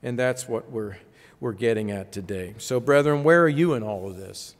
And 0.04 0.18
that's 0.18 0.48
what 0.48 0.72
we're, 0.72 0.98
we're 1.40 1.54
getting 1.54 1.92
at 1.92 2.12
today. 2.12 2.56
So, 2.58 2.80
brethren, 2.80 3.24
where 3.24 3.44
are 3.44 3.50
you 3.50 3.74
in 3.74 3.84
all 3.84 4.08
of 4.08 4.18
this? 4.18 4.56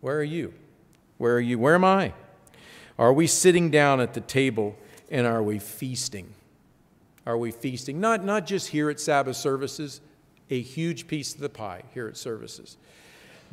Where 0.00 0.18
are 0.18 0.22
you? 0.22 0.54
Where 1.18 1.36
are 1.36 1.40
you? 1.40 1.58
Where 1.58 1.74
am 1.74 1.84
I? 1.84 2.12
Are 2.98 3.12
we 3.12 3.26
sitting 3.26 3.70
down 3.70 4.00
at 4.00 4.14
the 4.14 4.20
table 4.20 4.76
and 5.10 5.26
are 5.26 5.42
we 5.42 5.58
feasting? 5.58 6.34
Are 7.26 7.38
we 7.38 7.50
feasting? 7.50 8.00
Not, 8.00 8.24
not 8.24 8.46
just 8.46 8.68
here 8.68 8.90
at 8.90 9.00
Sabbath 9.00 9.36
services, 9.36 10.00
a 10.50 10.60
huge 10.60 11.06
piece 11.06 11.34
of 11.34 11.40
the 11.40 11.48
pie 11.48 11.82
here 11.92 12.06
at 12.06 12.16
services. 12.16 12.76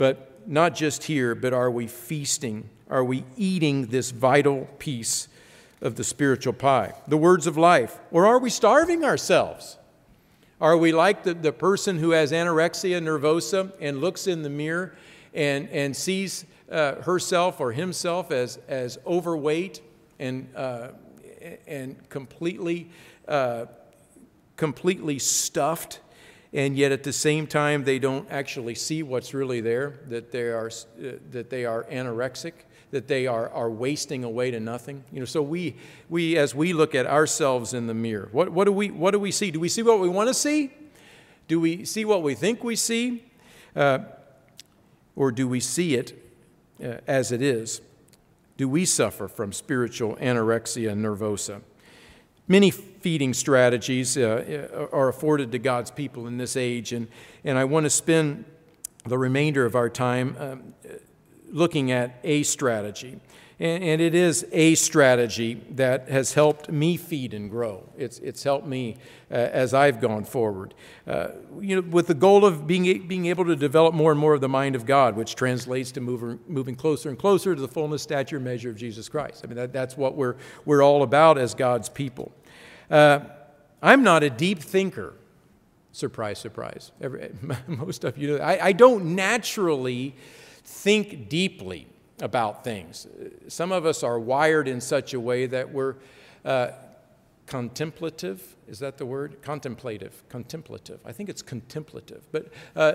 But 0.02 0.48
not 0.48 0.74
just 0.74 1.04
here, 1.04 1.36
but 1.36 1.54
are 1.54 1.70
we 1.70 1.86
feasting? 1.86 2.68
Are 2.90 3.04
we 3.04 3.24
eating 3.38 3.86
this 3.86 4.10
vital 4.10 4.68
piece 4.80 5.28
of 5.80 5.94
the 5.94 6.04
spiritual 6.04 6.54
pie? 6.54 6.96
The 7.08 7.18
words 7.18 7.46
of 7.46 7.56
life. 7.56 8.00
Or 8.10 8.26
are 8.26 8.40
we 8.40 8.50
starving 8.50 9.04
ourselves? 9.04 9.78
Are 10.60 10.76
we 10.76 10.92
like 10.92 11.22
the, 11.22 11.36
the 11.36 11.54
person 11.54 12.00
who 12.00 12.10
has 12.10 12.32
anorexia 12.32 13.00
nervosa 13.00 13.74
and 13.80 14.02
looks 14.02 14.26
in 14.26 14.42
the 14.42 14.50
mirror 14.50 14.96
and, 15.36 15.70
and 15.70 15.96
sees 15.96 16.46
uh, 16.72 16.96
herself 17.04 17.62
or 17.62 17.72
himself 17.72 18.32
as, 18.32 18.58
as 18.68 18.98
overweight 19.06 19.82
and, 20.18 20.50
uh, 20.56 20.88
and 21.68 22.10
completely, 22.10 22.90
uh, 23.28 23.68
completely 24.58 25.20
stuffed 25.20 26.00
and 26.54 26.76
yet 26.76 26.92
at 26.92 27.04
the 27.04 27.14
same 27.14 27.48
time 27.48 27.84
they 27.84 28.00
don't 28.00 28.30
actually 28.30 28.76
see 28.76 29.04
what's 29.04 29.34
really 29.34 29.62
there 29.62 30.00
that 30.08 30.32
they 30.32 30.50
are 30.50 30.68
uh, 30.68 31.12
that 31.32 31.50
they 31.50 31.66
are 31.66 31.84
anorexic 31.86 32.54
that 32.92 33.08
they 33.08 33.26
are, 33.26 33.50
are 33.52 33.72
wasting 33.72 34.26
away 34.26 34.52
to 34.52 34.60
nothing. 34.60 35.04
You 35.12 35.20
know 35.20 35.26
so 35.26 35.42
we 35.42 35.78
we 36.10 36.38
as 36.38 36.54
we 36.54 36.74
look 36.74 36.94
at 36.94 37.06
ourselves 37.06 37.74
in 37.74 37.88
the 37.88 37.94
mirror 37.94 38.30
what, 38.32 38.50
what 38.52 38.66
do 38.66 38.72
we 38.72 38.92
what 38.92 39.12
do 39.12 39.20
we 39.20 39.32
see? 39.32 39.52
Do 39.52 39.60
we 39.60 39.70
see 39.70 39.84
what 39.84 40.00
we 40.00 40.10
want 40.10 40.28
to 40.28 40.34
see? 40.34 40.72
Do 41.48 41.60
we 41.60 41.86
see 41.86 42.06
what 42.06 42.24
we 42.24 42.36
think 42.36 42.64
we 42.64 42.76
see? 42.76 43.24
Uh, 43.76 44.00
or 45.16 45.32
do 45.32 45.48
we 45.48 45.60
see 45.60 45.96
it 45.96 46.14
uh, 46.84 46.98
as 47.08 47.32
it 47.32 47.42
is? 47.42 47.82
Do 48.58 48.68
we 48.70 48.86
suffer 48.86 49.28
from 49.28 49.54
spiritual 49.54 50.16
anorexia 50.18 50.94
nervosa? 50.94 51.62
Many 52.48 52.72
feeding 53.02 53.34
strategies 53.34 54.18
uh, 54.18 54.88
are 54.92 55.10
afforded 55.10 55.52
to 55.52 55.60
God's 55.60 55.92
people 55.92 56.28
in 56.28 56.38
this 56.38 56.56
age, 56.56 56.94
and, 56.94 57.08
and 57.44 57.58
I 57.58 57.66
want 57.66 57.86
to 57.86 57.90
spend 57.90 58.46
the 59.06 59.18
remainder 59.18 59.66
of 59.66 59.76
our 59.76 59.90
time 59.90 60.36
um, 60.40 60.74
looking 61.52 61.92
at 61.92 62.20
a 62.24 62.44
strategy. 62.44 63.20
And, 63.60 63.84
and, 63.84 64.02
it 64.02 64.16
is 64.16 64.46
a 64.52 64.74
strategy 64.74 65.62
that 65.72 66.10
has 66.10 66.34
helped 66.34 66.72
me 66.72 66.98
feed 66.98 67.36
and 67.36 67.48
grow. 67.50 67.88
It's, 67.96 68.18
it's 68.18 68.44
helped 68.44 68.66
me 68.66 68.98
uh, 69.30 69.36
as 69.36 69.76
I've 69.76 70.02
gone 70.02 70.24
forward. 70.24 70.74
Uh, 71.06 71.28
you 71.60 71.76
know, 71.76 71.88
with 71.88 72.08
the 72.08 72.16
goal 72.16 72.44
of 72.44 72.66
being, 72.66 73.08
being 73.08 73.28
able 73.28 73.46
to 73.46 73.56
develop 73.56 73.94
more 73.94 74.10
and 74.10 74.20
more 74.20 74.34
of 74.34 74.42
the 74.42 74.50
mind 74.50 74.76
of 74.76 74.88
God, 74.88 75.16
which 75.16 75.36
translates 75.36 75.92
to 75.92 76.02
moving, 76.02 76.40
moving 76.48 76.76
closer 76.76 77.10
and 77.10 77.20
closer 77.20 77.54
to 77.54 77.62
the 77.62 77.68
fullness, 77.68 78.02
stature, 78.02 78.40
measure 78.40 78.72
of 78.72 78.78
Jesus 78.78 79.08
Christ. 79.08 79.42
I 79.44 79.48
mean, 79.48 79.58
that, 79.58 79.72
that's 79.72 79.96
what 79.96 80.16
we're, 80.16 80.38
we're 80.66 80.82
all 80.82 81.04
about 81.04 81.38
as 81.38 81.54
God's 81.54 81.88
people. 81.88 82.32
Uh, 82.92 83.22
I'm 83.82 84.04
not 84.04 84.22
a 84.22 84.30
deep 84.30 84.60
thinker. 84.60 85.16
Surprise, 85.94 86.38
surprise. 86.38 86.92
Every, 87.02 87.32
most 87.68 88.04
of 88.04 88.18
you 88.18 88.38
know. 88.38 88.44
I, 88.44 88.68
I 88.68 88.72
don't 88.74 89.16
naturally 89.16 90.14
think 90.64 91.30
deeply 91.30 91.88
about 92.22 92.64
things. 92.64 93.08
Some 93.48 93.72
of 93.72 93.86
us 93.86 94.04
are 94.04 94.20
wired 94.20 94.68
in 94.68 94.82
such 94.82 95.14
a 95.14 95.20
way 95.20 95.48
that 95.48 95.72
we're 95.72 95.96
uh, 96.46 96.72
contemplative. 97.52 98.56
Is 98.70 98.80
that 98.80 98.98
the 98.98 99.06
word? 99.06 99.42
Contemplative. 99.42 100.24
Contemplative. 100.30 101.02
I 101.04 101.12
think 101.12 101.28
it's 101.28 101.42
contemplative. 101.42 102.26
But 102.32 102.48
uh, 102.78 102.94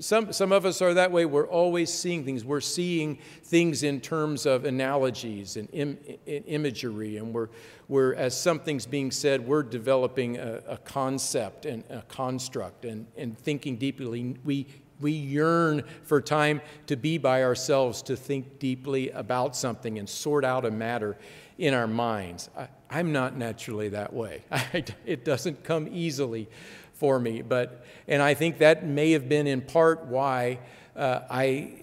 some, 0.00 0.34
some 0.34 0.52
of 0.52 0.66
us 0.66 0.82
are 0.82 0.92
that 0.92 1.10
way. 1.10 1.24
We're 1.24 1.48
always 1.48 1.90
seeing 1.90 2.22
things. 2.22 2.44
We're 2.44 2.60
seeing 2.60 3.16
things 3.42 3.82
in 3.82 4.02
terms 4.02 4.44
of 4.44 4.66
analogies 4.66 5.56
and 5.56 5.70
Im- 5.72 5.96
imagery. 6.26 7.16
And 7.16 7.32
we're, 7.32 7.48
we're, 7.88 8.12
as 8.16 8.38
something's 8.38 8.84
being 8.84 9.10
said, 9.10 9.46
we're 9.46 9.62
developing 9.62 10.36
a, 10.36 10.60
a 10.68 10.76
concept 10.76 11.64
and 11.64 11.82
a 11.88 12.02
construct 12.02 12.84
and, 12.84 13.06
and 13.16 13.38
thinking 13.38 13.76
deeply. 13.76 14.36
We 14.44 14.66
we 14.98 15.12
yearn 15.12 15.84
for 16.04 16.22
time 16.22 16.62
to 16.86 16.96
be 16.96 17.18
by 17.18 17.44
ourselves, 17.44 18.00
to 18.00 18.16
think 18.16 18.58
deeply 18.58 19.10
about 19.10 19.54
something 19.54 19.98
and 19.98 20.08
sort 20.08 20.42
out 20.42 20.64
a 20.64 20.70
matter 20.70 21.18
in 21.58 21.74
our 21.74 21.86
minds. 21.86 22.50
I, 22.90 23.00
am 23.00 23.12
not 23.12 23.36
naturally 23.36 23.88
that 23.90 24.12
way. 24.12 24.42
I, 24.50 24.84
it 25.04 25.24
doesn't 25.24 25.64
come 25.64 25.88
easily 25.90 26.48
for 26.94 27.18
me, 27.18 27.42
but 27.42 27.84
and 28.08 28.22
I 28.22 28.34
think 28.34 28.58
that 28.58 28.86
may 28.86 29.12
have 29.12 29.28
been 29.28 29.46
in 29.46 29.60
part 29.60 30.06
why 30.06 30.58
uh, 30.94 31.20
I, 31.30 31.74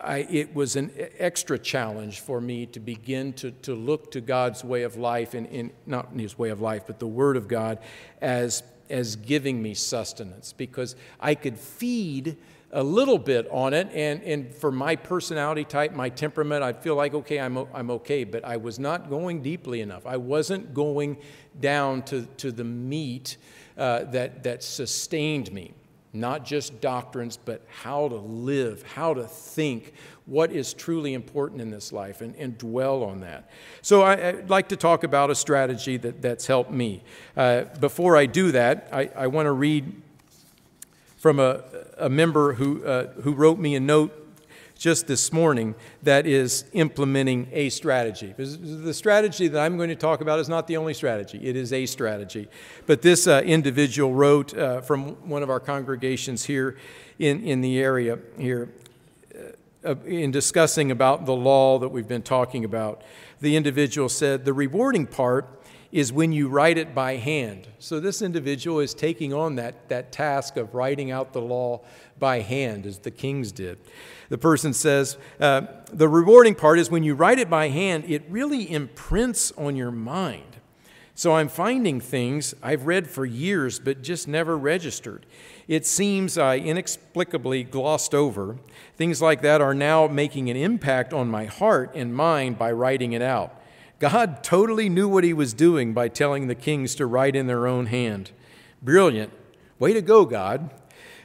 I, 0.00 0.18
it 0.30 0.54
was 0.54 0.76
an 0.76 0.90
extra 1.18 1.58
challenge 1.58 2.20
for 2.20 2.40
me 2.40 2.66
to 2.66 2.80
begin 2.80 3.34
to, 3.34 3.50
to 3.50 3.74
look 3.74 4.10
to 4.12 4.20
God's 4.20 4.64
way 4.64 4.82
of 4.82 4.96
life, 4.96 5.34
and 5.34 5.46
in, 5.46 5.72
not 5.86 6.12
His 6.16 6.38
way 6.38 6.50
of 6.50 6.60
life, 6.60 6.84
but 6.86 6.98
the 6.98 7.06
Word 7.06 7.36
of 7.36 7.48
God, 7.48 7.78
as 8.20 8.62
as 8.90 9.16
giving 9.16 9.62
me 9.62 9.72
sustenance, 9.72 10.52
because 10.52 10.96
I 11.18 11.34
could 11.34 11.58
feed 11.58 12.36
a 12.72 12.82
little 12.82 13.18
bit 13.18 13.46
on 13.50 13.74
it. 13.74 13.88
And, 13.92 14.22
and 14.22 14.54
for 14.54 14.72
my 14.72 14.96
personality 14.96 15.64
type, 15.64 15.92
my 15.92 16.08
temperament, 16.08 16.62
I 16.62 16.72
feel 16.72 16.94
like, 16.94 17.14
okay, 17.14 17.38
I'm, 17.38 17.58
I'm 17.74 17.90
okay. 17.90 18.24
But 18.24 18.44
I 18.44 18.56
was 18.56 18.78
not 18.78 19.10
going 19.10 19.42
deeply 19.42 19.80
enough. 19.80 20.06
I 20.06 20.16
wasn't 20.16 20.72
going 20.72 21.18
down 21.60 22.02
to, 22.04 22.22
to 22.38 22.50
the 22.50 22.64
meat 22.64 23.36
uh, 23.76 24.04
that, 24.04 24.42
that 24.44 24.62
sustained 24.62 25.52
me. 25.52 25.72
Not 26.14 26.44
just 26.44 26.82
doctrines, 26.82 27.38
but 27.42 27.62
how 27.68 28.08
to 28.08 28.16
live, 28.16 28.82
how 28.82 29.14
to 29.14 29.24
think, 29.24 29.94
what 30.26 30.52
is 30.52 30.74
truly 30.74 31.14
important 31.14 31.62
in 31.62 31.70
this 31.70 31.90
life, 31.90 32.20
and, 32.20 32.36
and 32.36 32.58
dwell 32.58 33.02
on 33.02 33.20
that. 33.20 33.48
So, 33.80 34.02
I, 34.02 34.32
would 34.32 34.50
like 34.50 34.68
to 34.68 34.76
talk 34.76 35.04
about 35.04 35.30
a 35.30 35.34
strategy 35.34 35.96
that, 35.96 36.20
that's 36.20 36.46
helped 36.46 36.70
me. 36.70 37.02
Uh, 37.34 37.62
before 37.80 38.14
I 38.14 38.26
do 38.26 38.52
that, 38.52 38.90
I, 38.92 39.10
I 39.16 39.26
want 39.28 39.46
to 39.46 39.52
read 39.52 40.02
from 41.22 41.38
a, 41.38 41.62
a 41.98 42.08
member 42.08 42.54
who, 42.54 42.84
uh, 42.84 43.06
who 43.22 43.32
wrote 43.32 43.56
me 43.56 43.76
a 43.76 43.80
note 43.80 44.12
just 44.76 45.06
this 45.06 45.32
morning 45.32 45.76
that 46.02 46.26
is 46.26 46.64
implementing 46.72 47.46
a 47.52 47.68
strategy. 47.68 48.34
The 48.36 48.92
strategy 48.92 49.46
that 49.46 49.60
I'm 49.60 49.76
going 49.76 49.90
to 49.90 49.94
talk 49.94 50.20
about 50.20 50.40
is 50.40 50.48
not 50.48 50.66
the 50.66 50.76
only 50.76 50.94
strategy, 50.94 51.38
it 51.40 51.54
is 51.54 51.72
a 51.72 51.86
strategy. 51.86 52.48
But 52.86 53.02
this 53.02 53.28
uh, 53.28 53.40
individual 53.44 54.12
wrote 54.12 54.52
uh, 54.58 54.80
from 54.80 55.10
one 55.28 55.44
of 55.44 55.50
our 55.50 55.60
congregations 55.60 56.46
here 56.46 56.76
in, 57.20 57.44
in 57.44 57.60
the 57.60 57.78
area 57.78 58.18
here 58.36 58.70
uh, 59.84 59.94
in 60.04 60.32
discussing 60.32 60.90
about 60.90 61.24
the 61.24 61.36
law 61.36 61.78
that 61.78 61.90
we've 61.90 62.08
been 62.08 62.22
talking 62.22 62.64
about. 62.64 63.02
The 63.40 63.54
individual 63.54 64.08
said, 64.08 64.44
The 64.44 64.52
rewarding 64.52 65.06
part 65.06 65.61
is 65.92 66.10
when 66.10 66.32
you 66.32 66.48
write 66.48 66.78
it 66.78 66.94
by 66.94 67.16
hand. 67.16 67.68
So 67.78 68.00
this 68.00 68.22
individual 68.22 68.80
is 68.80 68.94
taking 68.94 69.34
on 69.34 69.56
that, 69.56 69.90
that 69.90 70.10
task 70.10 70.56
of 70.56 70.74
writing 70.74 71.10
out 71.10 71.34
the 71.34 71.42
law 71.42 71.82
by 72.18 72.40
hand, 72.40 72.86
as 72.86 72.98
the 72.98 73.10
kings 73.10 73.52
did. 73.52 73.78
The 74.30 74.38
person 74.38 74.72
says, 74.72 75.18
uh, 75.38 75.62
The 75.92 76.08
rewarding 76.08 76.54
part 76.54 76.78
is 76.78 76.90
when 76.90 77.02
you 77.02 77.14
write 77.14 77.38
it 77.38 77.50
by 77.50 77.68
hand, 77.68 78.04
it 78.08 78.24
really 78.30 78.70
imprints 78.72 79.52
on 79.52 79.76
your 79.76 79.90
mind. 79.90 80.56
So 81.14 81.34
I'm 81.34 81.48
finding 81.48 82.00
things 82.00 82.54
I've 82.62 82.86
read 82.86 83.08
for 83.08 83.26
years 83.26 83.78
but 83.78 84.02
just 84.02 84.26
never 84.26 84.56
registered. 84.56 85.26
It 85.68 85.84
seems 85.84 86.38
I 86.38 86.56
inexplicably 86.56 87.64
glossed 87.64 88.14
over. 88.14 88.56
Things 88.96 89.20
like 89.20 89.42
that 89.42 89.60
are 89.60 89.74
now 89.74 90.06
making 90.06 90.48
an 90.48 90.56
impact 90.56 91.12
on 91.12 91.28
my 91.28 91.44
heart 91.44 91.92
and 91.94 92.14
mind 92.14 92.58
by 92.58 92.72
writing 92.72 93.12
it 93.12 93.22
out. 93.22 93.61
God 94.02 94.42
totally 94.42 94.88
knew 94.88 95.06
what 95.06 95.22
he 95.22 95.32
was 95.32 95.54
doing 95.54 95.92
by 95.92 96.08
telling 96.08 96.48
the 96.48 96.56
kings 96.56 96.96
to 96.96 97.06
write 97.06 97.36
in 97.36 97.46
their 97.46 97.68
own 97.68 97.86
hand. 97.86 98.32
Brilliant. 98.82 99.32
Way 99.78 99.92
to 99.92 100.02
go, 100.02 100.24
God. 100.24 100.70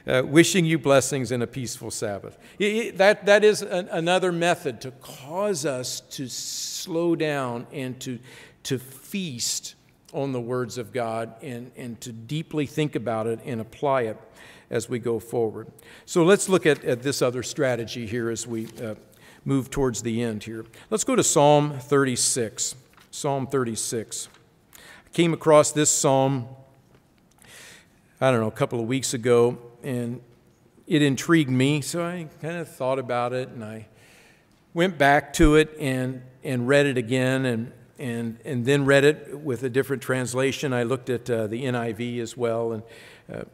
Uh, 0.06 0.22
wishing 0.24 0.64
you 0.64 0.78
blessings 0.78 1.32
and 1.32 1.42
a 1.42 1.46
peaceful 1.48 1.90
Sabbath. 1.90 2.38
that, 2.60 3.26
that 3.26 3.42
is 3.42 3.62
an, 3.62 3.88
another 3.88 4.30
method 4.30 4.80
to 4.82 4.92
cause 4.92 5.66
us 5.66 5.98
to 6.02 6.28
slow 6.28 7.16
down 7.16 7.66
and 7.72 7.98
to, 7.98 8.20
to 8.62 8.78
feast 8.78 9.74
on 10.12 10.30
the 10.30 10.40
words 10.40 10.78
of 10.78 10.92
God 10.92 11.34
and, 11.42 11.72
and 11.76 12.00
to 12.00 12.12
deeply 12.12 12.64
think 12.64 12.94
about 12.94 13.26
it 13.26 13.40
and 13.44 13.60
apply 13.60 14.02
it 14.02 14.16
as 14.70 14.88
we 14.88 15.00
go 15.00 15.18
forward. 15.18 15.66
So 16.06 16.22
let's 16.22 16.48
look 16.48 16.64
at, 16.64 16.84
at 16.84 17.02
this 17.02 17.22
other 17.22 17.42
strategy 17.42 18.06
here 18.06 18.30
as 18.30 18.46
we 18.46 18.68
uh, 18.80 18.94
move 19.48 19.70
towards 19.70 20.02
the 20.02 20.20
end 20.20 20.44
here. 20.44 20.66
Let's 20.90 21.04
go 21.04 21.16
to 21.16 21.24
Psalm 21.24 21.78
36. 21.78 22.74
Psalm 23.10 23.46
36. 23.46 24.28
I 24.76 24.80
came 25.14 25.32
across 25.32 25.72
this 25.72 25.88
psalm, 25.88 26.46
I 28.20 28.30
don't 28.30 28.40
know, 28.40 28.48
a 28.48 28.50
couple 28.50 28.78
of 28.78 28.86
weeks 28.86 29.14
ago, 29.14 29.56
and 29.82 30.20
it 30.86 31.00
intrigued 31.00 31.48
me, 31.48 31.80
so 31.80 32.04
I 32.04 32.28
kind 32.42 32.58
of 32.58 32.68
thought 32.68 32.98
about 32.98 33.32
it 33.32 33.48
and 33.48 33.64
I 33.64 33.86
went 34.74 34.98
back 34.98 35.32
to 35.34 35.54
it 35.54 35.74
and, 35.80 36.20
and 36.44 36.68
read 36.68 36.84
it 36.84 36.98
again 36.98 37.46
and, 37.46 37.72
and, 37.98 38.38
and 38.44 38.66
then 38.66 38.84
read 38.84 39.04
it 39.04 39.40
with 39.40 39.62
a 39.62 39.70
different 39.70 40.02
translation. 40.02 40.74
I 40.74 40.82
looked 40.82 41.08
at 41.08 41.28
uh, 41.30 41.46
the 41.46 41.64
NIV 41.64 42.20
as 42.20 42.36
well 42.36 42.72
and 42.72 42.82
uh, 43.32 43.44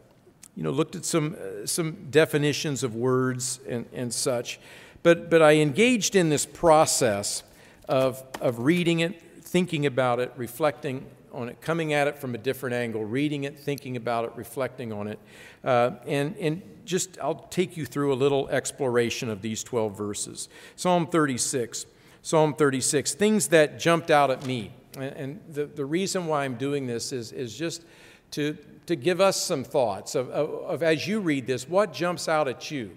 you 0.57 0.65
know, 0.65 0.71
looked 0.71 0.97
at 0.97 1.05
some, 1.05 1.37
uh, 1.37 1.67
some 1.67 2.09
definitions 2.11 2.83
of 2.83 2.97
words 2.97 3.61
and, 3.69 3.87
and 3.93 4.13
such. 4.13 4.59
But, 5.05 5.31
but 5.31 5.43
I 5.43 5.57
engaged 5.57 6.17
in 6.17 6.31
this 6.31 6.47
process 6.47 7.45
of, 7.89 8.25
of 8.41 8.61
reading 8.61 9.01
it, 9.01 9.23
thinking 9.43 9.87
about 9.87 10.19
it, 10.19 10.33
reflecting 10.37 11.07
on 11.31 11.49
it, 11.49 11.61
coming 11.61 11.93
at 11.93 12.09
it 12.09 12.17
from 12.17 12.35
a 12.35 12.39
different 12.39 12.75
angle, 12.75 13.05
reading 13.05 13.45
it, 13.45 13.59
thinking 13.59 13.97
about 13.97 14.25
it, 14.25 14.33
reflecting 14.35 14.93
on 14.93 15.07
it. 15.07 15.19
Uh, 15.63 15.93
and, 16.07 16.37
and 16.39 16.63
just, 16.85 17.19
I'll 17.21 17.47
take 17.51 17.77
you 17.77 17.85
through 17.85 18.13
a 18.13 18.17
little 18.17 18.49
exploration 18.49 19.29
of 19.29 19.43
these 19.43 19.63
12 19.63 19.97
verses. 19.97 20.49
Psalm 20.75 21.07
36. 21.07 21.87
Psalm 22.23 22.55
36, 22.55 23.13
things 23.13 23.49
that 23.49 23.79
jumped 23.79 24.11
out 24.11 24.31
at 24.31 24.47
me. 24.47 24.73
And 24.97 25.41
the, 25.53 25.67
the 25.67 25.85
reason 25.85 26.27
why 26.27 26.47
I'm 26.47 26.55
doing 26.55 26.87
this 26.87 27.13
is, 27.13 27.33
is 27.33 27.55
just 27.55 27.85
to, 28.31 28.57
to 28.87 28.97
give 28.97 29.21
us 29.21 29.39
some 29.41 29.63
thoughts 29.63 30.15
of, 30.15 30.31
of, 30.31 30.51
of, 30.63 30.83
as 30.83 31.07
you 31.07 31.21
read 31.21 31.47
this, 31.47 31.69
what 31.69 31.93
jumps 31.93 32.27
out 32.27 32.49
at 32.49 32.71
you? 32.71 32.97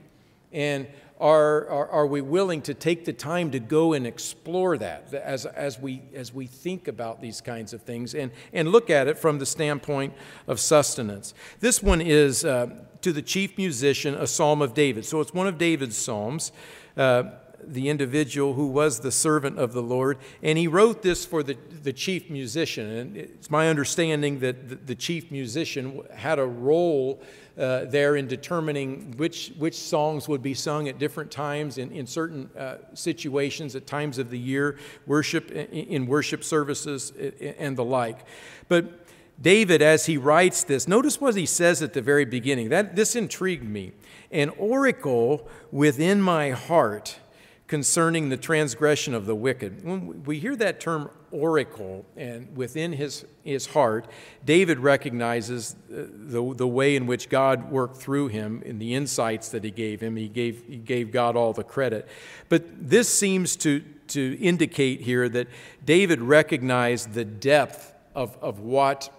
And 0.54 0.88
are, 1.20 1.68
are, 1.68 1.88
are, 1.90 2.08
we 2.08 2.22
willing 2.22 2.62
to 2.62 2.74
take 2.74 3.06
the 3.06 3.14
time 3.14 3.50
to 3.52 3.60
go 3.60 3.94
and 3.94 4.06
explore 4.06 4.78
that 4.78 5.12
as, 5.14 5.46
as, 5.46 5.80
we, 5.80 6.04
as 6.14 6.34
we 6.34 6.46
think 6.46 6.88
about 6.88 7.22
these 7.22 7.42
kinds 7.42 7.74
of 7.74 7.82
things 7.82 8.14
and, 8.14 8.32
and 8.54 8.70
look 8.70 8.90
at 8.90 9.08
it 9.08 9.18
from 9.18 9.40
the 9.40 9.46
standpoint 9.46 10.14
of 10.48 10.60
sustenance? 10.60 11.34
This 11.60 11.82
one 11.82 12.02
is 12.02 12.46
uh, 12.46 12.68
to 13.02 13.12
the 13.12 13.24
chief 13.24 13.58
musician, 13.58 14.14
a 14.14 14.28
psalm 14.28 14.62
of 14.62 14.74
David. 14.74 15.06
So 15.06 15.20
it's 15.20 15.34
one 15.34 15.48
of 15.48 15.58
David's 15.58 15.98
psalms. 15.98 16.52
Uh, 16.96 17.24
the 17.66 17.90
individual 17.90 18.54
who 18.54 18.68
was 18.68 19.00
the 19.00 19.12
servant 19.12 19.58
of 19.58 19.74
the 19.74 19.82
Lord, 19.82 20.18
and 20.42 20.58
he 20.58 20.68
wrote 20.68 21.02
this 21.02 21.26
for 21.26 21.44
the, 21.44 21.58
the 21.84 21.92
chief 21.92 22.30
musician. 22.30 22.88
And 22.88 23.18
it's 23.18 23.50
my 23.50 23.70
understanding 23.70 24.40
that 24.40 24.70
the, 24.70 24.76
the 24.76 24.96
chief 24.96 25.32
musician 25.32 26.02
had 26.14 26.40
a 26.40 26.46
role 26.46 27.22
uh, 27.58 27.86
there 27.86 28.16
in 28.16 28.28
determining 28.28 29.14
which, 29.18 29.52
which 29.58 29.76
songs 29.76 30.28
would 30.28 30.42
be 30.42 30.54
sung 30.54 30.88
at 30.88 31.00
different 31.00 31.32
times 31.32 31.78
in, 31.78 31.92
in 31.92 32.06
certain 32.06 32.50
uh, 32.58 32.76
situations, 32.94 33.76
at 33.76 33.88
times 33.88 34.18
of 34.18 34.30
the 34.30 34.38
year, 34.38 34.78
worship 35.06 35.52
in 35.52 36.06
worship 36.06 36.44
services 36.44 37.12
and 37.58 37.76
the 37.76 37.84
like. 37.84 38.20
But 38.68 39.08
David, 39.42 39.82
as 39.82 40.08
he 40.08 40.18
writes 40.18 40.64
this, 40.64 40.88
notice 40.88 41.22
what 41.22 41.36
he 41.36 41.46
says 41.46 41.82
at 41.82 41.94
the 41.94 42.02
very 42.02 42.26
beginning. 42.26 42.70
That, 42.70 42.96
this 42.96 43.16
intrigued 43.16 43.68
me. 43.68 43.94
An 44.32 44.50
oracle 44.58 45.48
within 45.72 46.22
my 46.22 46.52
heart 46.52 47.20
concerning 47.68 48.30
the 48.30 48.38
transgression 48.38 49.14
of 49.14 49.26
the 49.26 49.36
wicked. 49.36 49.84
When 49.84 50.24
we 50.24 50.40
hear 50.40 50.56
that 50.56 50.80
term 50.80 51.10
oracle 51.32 52.06
and 52.16 52.56
within 52.56 52.94
his, 52.94 53.26
his 53.44 53.68
heart, 53.68 54.08
David 54.46 54.80
recognizes 54.80 55.76
uh, 55.92 56.06
the, 56.10 56.54
the 56.56 56.68
way 56.68 56.96
in 56.96 57.08
which 57.08 57.28
God 57.28 57.70
worked 57.70 57.98
through 57.98 58.30
him 58.30 58.64
in 58.66 58.80
the 58.80 58.96
insights 58.96 59.50
that 59.50 59.66
he 59.66 59.72
gave 59.72 60.00
him. 60.00 60.16
He 60.16 60.30
gave, 60.30 60.64
he 60.66 60.78
gave 60.78 61.12
God 61.12 61.36
all 61.36 61.52
the 61.52 61.64
credit. 61.64 62.08
But 62.48 62.90
this 62.90 63.10
seems 63.10 63.58
to, 63.58 63.82
to 64.10 64.38
indicate 64.40 65.02
here 65.02 65.28
that 65.28 65.48
David 65.84 66.22
recognized 66.22 67.14
the 67.14 67.26
depth 67.26 67.94
of, 68.16 68.38
of 68.42 68.62
what 68.62 69.10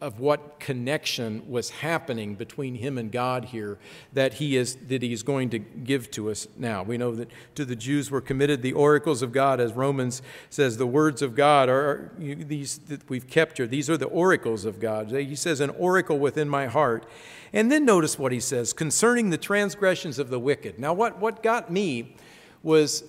of 0.00 0.18
what 0.18 0.58
connection 0.58 1.42
was 1.46 1.70
happening 1.70 2.34
between 2.34 2.76
him 2.76 2.96
and 2.96 3.12
God 3.12 3.46
here 3.46 3.78
that 4.14 4.34
he 4.34 4.56
is 4.56 4.76
that 4.88 5.02
he's 5.02 5.22
going 5.22 5.50
to 5.50 5.58
give 5.58 6.10
to 6.12 6.30
us 6.30 6.48
now. 6.56 6.82
We 6.82 6.96
know 6.96 7.14
that 7.16 7.30
to 7.56 7.64
the 7.66 7.76
Jews 7.76 8.10
were 8.10 8.22
committed 8.22 8.62
the 8.62 8.72
oracles 8.72 9.20
of 9.20 9.32
God, 9.32 9.60
as 9.60 9.74
Romans 9.74 10.22
says, 10.48 10.78
the 10.78 10.86
words 10.86 11.20
of 11.20 11.34
God 11.34 11.68
are, 11.68 12.12
these 12.18 12.78
that 12.88 13.08
we've 13.10 13.28
kept 13.28 13.58
here. 13.58 13.66
These 13.66 13.90
are 13.90 13.98
the 13.98 14.06
oracles 14.06 14.64
of 14.64 14.80
God. 14.80 15.10
He 15.10 15.36
says, 15.36 15.60
an 15.60 15.70
oracle 15.70 16.18
within 16.18 16.48
my 16.48 16.66
heart. 16.66 17.04
And 17.52 17.70
then 17.70 17.84
notice 17.84 18.18
what 18.18 18.32
he 18.32 18.40
says 18.40 18.72
concerning 18.72 19.30
the 19.30 19.38
transgressions 19.38 20.18
of 20.18 20.30
the 20.30 20.38
wicked. 20.38 20.78
Now, 20.78 20.94
what, 20.94 21.18
what 21.18 21.42
got 21.42 21.70
me 21.70 22.16
was 22.62 23.04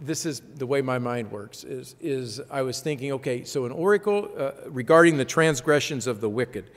this 0.00 0.26
is 0.26 0.40
the 0.56 0.66
way 0.66 0.82
my 0.82 0.98
mind 0.98 1.30
works 1.30 1.64
is, 1.64 1.94
is 2.00 2.40
i 2.50 2.62
was 2.62 2.80
thinking 2.80 3.12
okay 3.12 3.44
so 3.44 3.64
an 3.64 3.72
oracle 3.72 4.30
uh, 4.36 4.52
regarding 4.66 5.16
the 5.16 5.24
transgressions 5.24 6.06
of 6.06 6.20
the 6.20 6.28
wicked. 6.28 6.70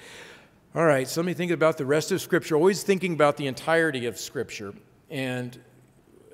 All 0.74 0.86
right 0.86 1.08
so 1.08 1.22
let 1.22 1.26
me 1.26 1.34
think 1.34 1.52
about 1.52 1.78
the 1.78 1.86
rest 1.86 2.12
of 2.12 2.22
scripture 2.22 2.56
always 2.56 2.84
thinking 2.84 3.14
about 3.14 3.38
the 3.38 3.48
entirety 3.48 4.06
of 4.06 4.18
scripture. 4.18 4.74
And 5.10 5.60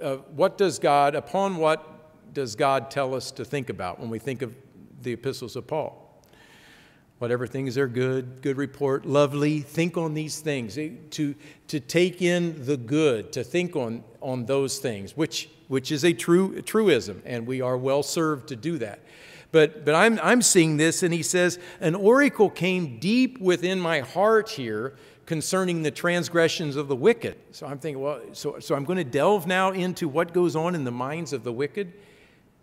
uh, 0.02 0.18
what 0.36 0.58
does 0.58 0.80
god 0.80 1.16
upon 1.16 1.58
what 1.58 2.34
does 2.34 2.56
god 2.56 2.90
tell 2.92 3.14
us 3.14 3.32
to 3.32 3.46
think 3.46 3.70
about 3.70 4.00
when 4.00 4.10
we 4.10 4.20
think 4.20 4.42
of 4.42 4.56
the 5.02 5.14
epistles 5.14 5.56
of 5.56 5.68
paul? 5.68 5.98
Whatever 7.20 7.46
things 7.46 7.78
are 7.78 7.88
good, 7.88 8.42
good 8.42 8.58
report, 8.58 9.06
lovely, 9.06 9.60
think 9.60 9.96
on 9.96 10.16
these 10.16 10.40
things, 10.40 10.74
to, 10.74 11.36
to 11.68 11.80
take 11.80 12.20
in 12.24 12.66
the 12.66 12.76
good, 12.76 13.32
to 13.34 13.44
think 13.44 13.76
on, 13.76 14.04
on 14.22 14.48
those 14.48 14.80
things, 14.80 15.16
which 15.16 15.48
which 15.72 15.90
is 15.90 16.04
a 16.04 16.12
true 16.12 16.62
truism, 16.64 17.24
and 17.26 17.48
we 17.48 17.62
are 17.62 17.78
well 17.78 18.04
served 18.04 18.50
to 18.50 18.58
do 18.58 18.78
that. 18.78 19.00
But, 19.54 19.86
but 19.86 19.96
I'm, 19.96 20.20
I'm 20.22 20.42
seeing 20.42 20.76
this, 20.76 21.02
and 21.02 21.14
he 21.14 21.24
says, 21.24 21.60
An 21.80 21.96
oracle 21.96 22.50
came 22.50 23.00
deep 23.00 23.40
within 23.40 23.80
my 23.80 24.02
heart 24.02 24.50
here 24.50 24.96
concerning 25.26 25.82
the 25.82 25.90
transgressions 25.90 26.76
of 26.76 26.90
the 26.90 26.96
wicked. 26.98 27.38
So 27.52 27.68
I'm 27.68 27.80
thinking, 27.80 28.04
well, 28.04 28.20
so, 28.34 28.60
so 28.60 28.76
I'm 28.76 28.84
going 28.84 28.98
to 28.98 29.06
delve 29.06 29.48
now 29.48 29.72
into 29.72 30.10
what 30.10 30.34
goes 30.34 30.58
on 30.58 30.76
in 30.76 30.84
the 30.84 30.92
minds 30.92 31.32
of 31.32 31.46
the 31.46 31.54
wicked. 31.54 31.94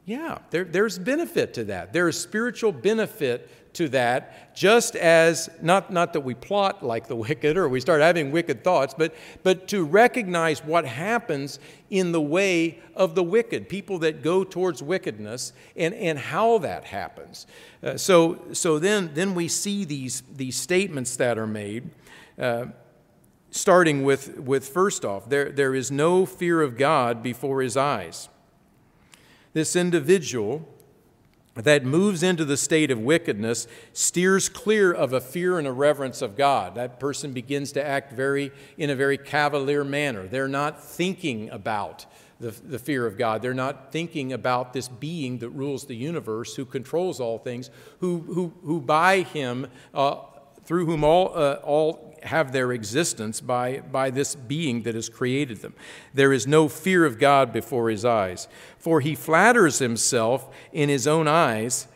Yeah, 0.09 0.39
there, 0.49 0.65
there's 0.65 0.99
benefit 0.99 1.53
to 1.53 1.65
that. 1.65 1.93
There 1.93 2.09
is 2.09 2.19
spiritual 2.19 2.73
benefit 2.73 3.75
to 3.75 3.91
that, 3.91 4.57
just 4.57 4.97
as, 4.97 5.51
not, 5.61 5.93
not 5.93 6.15
that 6.15 6.21
we 6.21 6.33
plot 6.33 6.83
like 6.83 7.09
the 7.09 7.15
wicked 7.29 7.59
or 7.59 7.69
we 7.69 7.79
start 7.79 8.01
having 8.01 8.33
wicked 8.33 8.65
thoughts, 8.65 8.95
but, 8.97 9.15
but 9.43 9.69
to 9.69 9.85
recognize 9.85 10.65
what 10.65 10.87
happens 10.87 11.59
in 11.91 12.13
the 12.13 12.23
way 12.23 12.79
of 12.95 13.15
the 13.15 13.23
wicked, 13.23 13.69
people 13.69 13.99
that 13.99 14.23
go 14.23 14.45
towards 14.45 14.83
wickedness, 14.83 15.53
and, 15.77 15.93
and 15.93 16.19
how 16.19 16.57
that 16.57 16.85
happens. 16.85 17.47
Uh, 17.83 17.99
so 17.99 18.43
so 18.55 18.79
then, 18.79 19.11
then 19.13 19.35
we 19.35 19.47
see 19.47 19.85
these, 19.85 20.23
these 20.35 20.57
statements 20.57 21.17
that 21.17 21.37
are 21.37 21.47
made. 21.47 21.91
Uh, 22.39 22.65
starting 23.51 24.05
with, 24.05 24.39
with 24.39 24.67
first 24.71 25.05
off, 25.05 25.29
there, 25.29 25.51
there 25.53 25.75
is 25.75 25.91
no 25.91 26.25
fear 26.25 26.63
of 26.63 26.79
God 26.79 27.23
before 27.23 27.61
his 27.61 27.77
eyes. 27.77 28.31
This 29.59 29.75
individual 29.75 30.69
that 31.57 31.85
moves 31.85 32.23
into 32.23 32.45
the 32.45 32.57
state 32.57 32.93
of 32.93 33.01
wickedness 33.01 33.67
steers 33.93 34.49
clear 34.49 34.93
of 34.93 35.13
a 35.13 35.21
fear 35.21 35.59
and 35.59 35.67
a 35.67 35.73
reverence 35.73 36.23
of 36.23 36.37
God. 36.37 36.77
That 36.77 37.01
person 37.01 37.33
begins 37.33 37.73
to 37.73 37.85
act 37.85 38.13
very 38.13 38.53
in 38.77 38.89
a 38.89 38.95
very 38.95 39.19
cavalier 39.19 39.83
manner. 39.83 40.29
They're 40.29 40.47
not 40.47 40.81
thinking 40.81 41.51
about 41.51 42.07
the, 42.39 42.53
the 42.53 42.79
fear 42.79 43.05
of 43.05 43.19
God. 43.19 43.43
They're 43.43 43.53
not 43.53 43.91
thinking 43.91 44.33
about 44.33 44.75
this 44.75 44.87
being 44.87 45.39
that 45.39 45.51
rules 45.51 45.87
the 45.87 45.97
universe, 45.97 46.55
who 46.55 46.65
controls 46.65 47.19
all 47.19 47.39
things, 47.39 47.69
who, 47.99 48.21
who, 48.21 48.53
who 48.63 48.81
by 48.81 49.23
him, 49.23 49.67
uh, 49.93 50.19
through 50.69 50.85
whom 50.85 51.03
all, 51.03 51.33
uh, 51.35 51.55
all 51.65 52.15
have 52.23 52.53
their 52.53 52.73
existence 52.73 53.41
by, 53.41 53.79
by 53.91 54.11
this 54.11 54.35
being 54.35 54.83
that 54.83 54.95
has 54.95 55.09
created 55.09 55.63
them. 55.63 55.73
There 56.13 56.31
is 56.31 56.47
no 56.47 56.69
fear 56.69 57.07
of 57.07 57.19
God 57.19 57.55
before 57.55 57.89
his 57.89 58.05
eyes, 58.05 58.49
for 58.77 59.01
he 59.01 59.15
flatters 59.15 59.79
himself 59.79 60.55
in 60.71 60.91
his 60.91 61.07
own 61.07 61.27
eyes. 61.27 61.89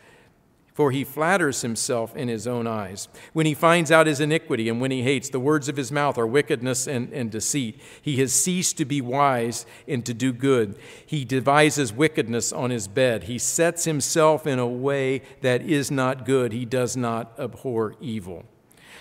For 0.73 0.89
he 0.89 1.03
flatters 1.03 1.61
himself 1.61 2.15
in 2.15 2.29
his 2.29 2.47
own 2.47 2.65
eyes. 2.65 3.07
When 3.31 3.45
he 3.45 3.53
finds 3.53 3.91
out 3.91 4.07
his 4.07 4.19
iniquity 4.19 4.69
and 4.69 4.81
when 4.81 4.89
he 4.89 5.03
hates, 5.03 5.29
the 5.29 5.39
words 5.39 5.69
of 5.69 5.77
his 5.77 5.91
mouth 5.91 6.17
are 6.17 6.25
wickedness 6.25 6.87
and, 6.87 7.13
and 7.13 7.29
deceit. 7.29 7.79
He 8.01 8.17
has 8.17 8.33
ceased 8.33 8.77
to 8.77 8.85
be 8.85 8.99
wise 8.99 9.67
and 9.87 10.03
to 10.07 10.15
do 10.15 10.33
good. 10.33 10.79
He 11.05 11.25
devises 11.25 11.93
wickedness 11.93 12.51
on 12.51 12.71
his 12.71 12.87
bed. 12.87 13.25
He 13.25 13.37
sets 13.37 13.85
himself 13.85 14.47
in 14.47 14.57
a 14.57 14.65
way 14.65 15.21
that 15.41 15.61
is 15.61 15.91
not 15.91 16.25
good. 16.25 16.53
He 16.53 16.65
does 16.65 16.97
not 16.97 17.35
abhor 17.37 17.93
evil. 18.01 18.43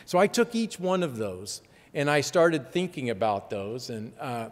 So 0.04 0.18
I 0.18 0.26
took 0.26 0.54
each 0.54 0.78
one 0.78 1.02
of 1.02 1.16
those 1.16 1.62
and 1.94 2.10
I 2.10 2.20
started 2.20 2.72
thinking 2.72 3.10
about 3.10 3.50
those. 3.50 3.90
And 3.90 4.12
uh, 4.18 4.50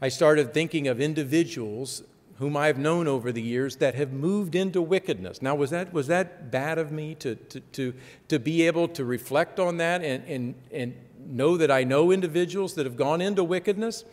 I 0.00 0.08
started 0.08 0.54
thinking 0.54 0.88
of 0.88 1.00
individuals 1.00 2.02
whom 2.38 2.56
I've 2.56 2.78
known 2.78 3.06
over 3.06 3.32
the 3.32 3.42
years 3.42 3.76
that 3.76 3.94
have 3.96 4.12
moved 4.12 4.54
into 4.54 4.80
wickedness. 4.80 5.42
Now, 5.42 5.54
was 5.54 5.70
that, 5.70 5.92
was 5.92 6.06
that 6.06 6.50
bad 6.50 6.78
of 6.78 6.90
me 6.90 7.14
to, 7.16 7.34
to, 7.34 7.60
to, 7.60 7.94
to 8.28 8.38
be 8.38 8.66
able 8.66 8.88
to 8.88 9.04
reflect 9.04 9.60
on 9.60 9.76
that 9.76 10.02
and, 10.02 10.24
and, 10.26 10.54
and 10.72 10.94
know 11.26 11.58
that 11.58 11.70
I 11.70 11.84
know 11.84 12.10
individuals 12.10 12.74
that 12.76 12.86
have 12.86 12.96
gone 12.96 13.20
into 13.20 13.44
wickedness? 13.44 14.04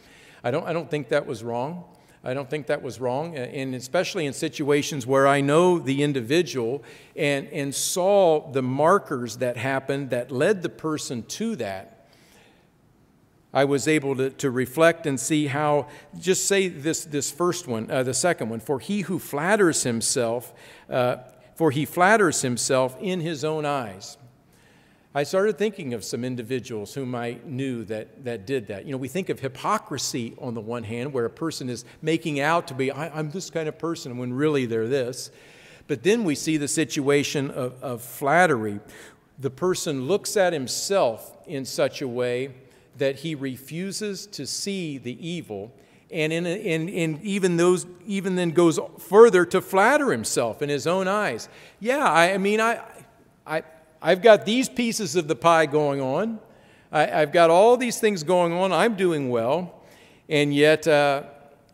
I 0.43 0.51
don't, 0.51 0.67
I 0.67 0.73
don't 0.73 0.91
think 0.91 1.07
that 1.09 1.25
was 1.25 1.41
wrong. 1.41 1.85
I 2.27 2.33
don't 2.33 2.49
think 2.49 2.67
that 2.67 2.81
was 2.81 2.99
wrong, 2.99 3.37
and 3.37 3.73
especially 3.73 4.25
in 4.25 4.33
situations 4.33 5.07
where 5.07 5.29
I 5.29 5.39
know 5.39 5.79
the 5.79 6.03
individual 6.03 6.83
and, 7.15 7.47
and 7.53 7.73
saw 7.73 8.51
the 8.51 8.61
markers 8.61 9.37
that 9.37 9.55
happened 9.55 10.09
that 10.09 10.29
led 10.29 10.61
the 10.61 10.67
person 10.67 11.23
to 11.23 11.55
that. 11.55 12.09
I 13.53 13.63
was 13.63 13.87
able 13.87 14.13
to, 14.17 14.29
to 14.31 14.51
reflect 14.51 15.05
and 15.05 15.17
see 15.17 15.47
how, 15.47 15.87
just 16.19 16.47
say 16.47 16.67
this, 16.67 17.05
this 17.05 17.31
first 17.31 17.65
one, 17.65 17.89
uh, 17.89 18.03
the 18.03 18.13
second 18.13 18.49
one, 18.49 18.59
for 18.59 18.81
he 18.81 19.01
who 19.01 19.19
flatters 19.19 19.83
himself, 19.83 20.53
uh, 20.89 21.19
for 21.55 21.71
he 21.71 21.85
flatters 21.85 22.41
himself 22.41 22.97
in 22.99 23.21
his 23.21 23.45
own 23.45 23.65
eyes. 23.65 24.17
I 25.17 25.23
started 25.23 25.57
thinking 25.57 25.95
of 25.95 26.03
some 26.03 26.23
individuals 26.23 26.93
whom 26.93 27.15
I 27.15 27.39
knew 27.43 27.83
that, 27.85 28.23
that 28.25 28.45
did 28.45 28.67
that. 28.67 28.85
You 28.85 28.91
know, 28.91 28.99
we 28.99 29.07
think 29.07 29.29
of 29.29 29.39
hypocrisy 29.39 30.35
on 30.37 30.53
the 30.53 30.61
one 30.61 30.83
hand, 30.83 31.11
where 31.11 31.25
a 31.25 31.29
person 31.29 31.71
is 31.71 31.85
making 32.03 32.39
out 32.39 32.67
to 32.67 32.75
be, 32.75 32.91
I'm 32.93 33.31
this 33.31 33.49
kind 33.49 33.67
of 33.67 33.79
person, 33.79 34.19
when 34.19 34.31
really 34.31 34.67
they're 34.67 34.87
this. 34.87 35.31
But 35.87 36.03
then 36.03 36.23
we 36.23 36.35
see 36.35 36.57
the 36.57 36.67
situation 36.67 37.49
of, 37.49 37.81
of 37.81 38.03
flattery. 38.03 38.79
The 39.39 39.49
person 39.49 40.05
looks 40.07 40.37
at 40.37 40.53
himself 40.53 41.35
in 41.47 41.65
such 41.65 42.03
a 42.03 42.07
way 42.07 42.51
that 42.99 43.15
he 43.15 43.33
refuses 43.33 44.27
to 44.27 44.45
see 44.45 44.99
the 44.99 45.17
evil 45.27 45.73
and, 46.11 46.31
in, 46.31 46.45
in, 46.45 46.89
in 46.89 47.19
even 47.23 47.57
those 47.57 47.87
even 48.05 48.35
then 48.35 48.51
goes 48.51 48.79
further 48.99 49.45
to 49.45 49.61
flatter 49.61 50.11
himself 50.11 50.61
in 50.61 50.69
his 50.69 50.85
own 50.85 51.07
eyes. 51.07 51.49
Yeah, 51.79 52.05
I, 52.05 52.33
I 52.33 52.37
mean, 52.37 52.61
I, 52.61 52.81
I, 53.45 53.63
I've 54.01 54.21
got 54.21 54.45
these 54.45 54.69
pieces 54.69 55.15
of 55.15 55.27
the 55.27 55.35
pie 55.35 55.65
going 55.65 56.01
on. 56.01 56.39
I, 56.91 57.05
have 57.05 57.31
got 57.31 57.49
all 57.49 57.77
these 57.77 57.99
things 57.99 58.23
going 58.23 58.53
on. 58.53 58.71
I'm 58.71 58.95
doing 58.95 59.29
well. 59.29 59.83
And 60.29 60.53
yet, 60.53 60.87
uh, 60.87 61.23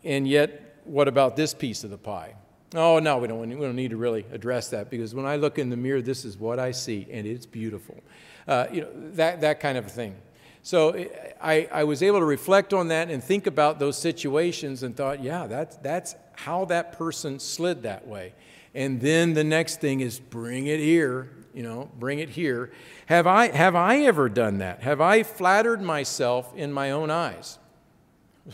and 0.02 0.26
yet, 0.26 0.80
what 0.84 1.08
about 1.08 1.36
this 1.36 1.54
piece 1.54 1.84
of 1.84 1.90
the 1.90 1.98
pie? 1.98 2.34
Oh, 2.74 2.98
no, 2.98 3.18
we 3.18 3.28
don't, 3.28 3.40
we 3.40 3.54
don't 3.54 3.76
need 3.76 3.90
to 3.90 3.96
really 3.96 4.26
address 4.32 4.68
that 4.70 4.90
because 4.90 5.14
when 5.14 5.26
I 5.26 5.36
look 5.36 5.58
in 5.58 5.70
the 5.70 5.76
mirror, 5.76 6.02
this 6.02 6.24
is 6.24 6.36
what 6.36 6.58
I 6.58 6.72
see, 6.72 7.06
and 7.10 7.26
it's 7.26 7.46
beautiful. 7.46 8.02
Uh, 8.48 8.66
you 8.72 8.80
know, 8.82 8.88
that, 9.12 9.40
that 9.42 9.60
kind 9.60 9.78
of 9.78 9.90
thing. 9.90 10.16
So 10.62 11.06
I, 11.40 11.68
I 11.70 11.84
was 11.84 12.02
able 12.02 12.18
to 12.18 12.24
reflect 12.24 12.72
on 12.72 12.88
that 12.88 13.10
and 13.10 13.22
think 13.22 13.46
about 13.46 13.78
those 13.78 13.98
situations 13.98 14.82
and 14.82 14.96
thought, 14.96 15.22
yeah, 15.22 15.46
that's, 15.46 15.76
that's 15.76 16.16
how 16.32 16.64
that 16.66 16.92
person 16.92 17.38
slid 17.38 17.82
that 17.82 18.08
way. 18.08 18.32
And 18.74 19.00
then 19.00 19.34
the 19.34 19.44
next 19.44 19.80
thing 19.80 20.00
is 20.00 20.18
bring 20.18 20.66
it 20.66 20.80
here, 20.80 21.30
you 21.54 21.62
know, 21.62 21.88
bring 21.98 22.18
it 22.18 22.30
here. 22.30 22.72
Have 23.06 23.26
I, 23.26 23.48
have 23.48 23.76
I 23.76 23.98
ever 24.00 24.28
done 24.28 24.58
that? 24.58 24.82
Have 24.82 25.00
I 25.00 25.22
flattered 25.22 25.80
myself 25.80 26.52
in 26.54 26.72
my 26.72 26.90
own 26.90 27.10
eyes? 27.10 27.58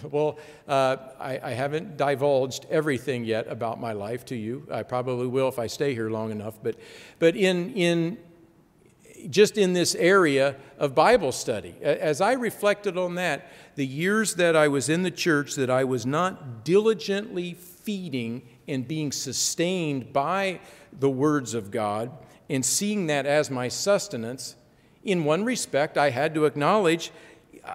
Well, 0.09 0.39
uh, 0.69 0.97
I, 1.19 1.41
I, 1.43 1.51
haven't 1.51 1.97
divulged 1.97 2.65
everything 2.71 3.25
yet 3.25 3.49
about 3.49 3.81
my 3.81 3.93
life 3.93 4.25
to 4.27 4.37
you. 4.37 4.65
I 4.71 4.85
probably 4.85 5.27
will 5.27 5.49
if 5.49 5.59
I 5.59 5.67
stay 5.67 5.95
here 5.95 6.11
long 6.11 6.31
enough. 6.31 6.63
But, 6.63 6.77
but 7.19 7.35
in, 7.35 7.73
in, 7.75 8.19
just 9.29 9.59
in 9.59 9.73
this 9.73 9.97
area 9.97 10.55
of 10.79 10.95
Bible 10.95 11.33
study, 11.33 11.75
as 11.83 12.21
I 12.21 12.35
reflected 12.35 12.97
on 12.97 13.17
that, 13.17 13.51
the 13.75 13.85
years 13.85 14.37
that 14.37 14.55
I 14.55 14.69
was 14.69 14.89
in 14.89 15.03
the 15.03 15.11
church 15.11 15.57
that 15.57 15.71
I 15.71 15.83
was 15.83 16.07
not 16.07 16.65
diligently 16.65 17.55
feeding 17.55 18.43
and 18.69 18.87
being 18.87 19.11
sustained 19.11 20.13
by 20.13 20.61
the 20.93 21.11
words 21.11 21.53
of 21.53 21.73
God 21.73 22.13
and 22.51 22.67
seeing 22.67 23.07
that 23.07 23.25
as 23.25 23.51
my 23.51 23.69
sustenance, 23.69 24.57
in 25.05 25.25
one 25.25 25.45
respect, 25.45 25.97
I 25.97 26.11
had 26.11 26.35
to 26.35 26.45
acknowledge 26.45 27.13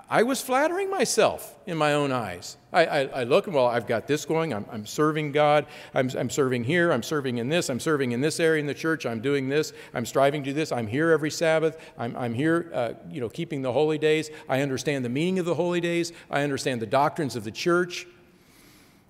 I 0.09 0.23
was 0.23 0.41
flattering 0.41 0.89
myself 0.89 1.55
in 1.65 1.77
my 1.77 1.93
own 1.93 2.11
eyes. 2.11 2.57
I, 2.73 2.85
I, 2.85 2.99
I 3.01 3.23
look, 3.23 3.47
well, 3.47 3.67
I've 3.67 3.87
got 3.87 4.07
this 4.07 4.25
going. 4.25 4.53
I'm, 4.53 4.65
I'm 4.71 4.85
serving 4.85 5.31
God. 5.31 5.65
I'm, 5.93 6.09
I'm 6.17 6.29
serving 6.29 6.63
here. 6.63 6.91
I'm 6.91 7.03
serving 7.03 7.37
in 7.37 7.49
this. 7.49 7.69
I'm 7.69 7.79
serving 7.79 8.11
in 8.11 8.19
this 8.19 8.39
area 8.39 8.59
in 8.59 8.67
the 8.67 8.73
church. 8.73 9.05
I'm 9.05 9.21
doing 9.21 9.47
this. 9.47 9.73
I'm 9.93 10.05
striving 10.05 10.43
to 10.43 10.49
do 10.49 10.53
this. 10.53 10.71
I'm 10.71 10.87
here 10.87 11.11
every 11.11 11.31
Sabbath. 11.31 11.77
I'm, 11.97 12.15
I'm 12.17 12.33
here, 12.33 12.71
uh, 12.73 12.93
you 13.09 13.21
know, 13.21 13.29
keeping 13.29 13.61
the 13.61 13.71
holy 13.71 13.97
days. 13.97 14.29
I 14.49 14.61
understand 14.61 15.05
the 15.05 15.09
meaning 15.09 15.39
of 15.39 15.45
the 15.45 15.55
holy 15.55 15.81
days. 15.81 16.11
I 16.29 16.41
understand 16.41 16.81
the 16.81 16.87
doctrines 16.87 17.35
of 17.35 17.43
the 17.43 17.51
church. 17.51 18.07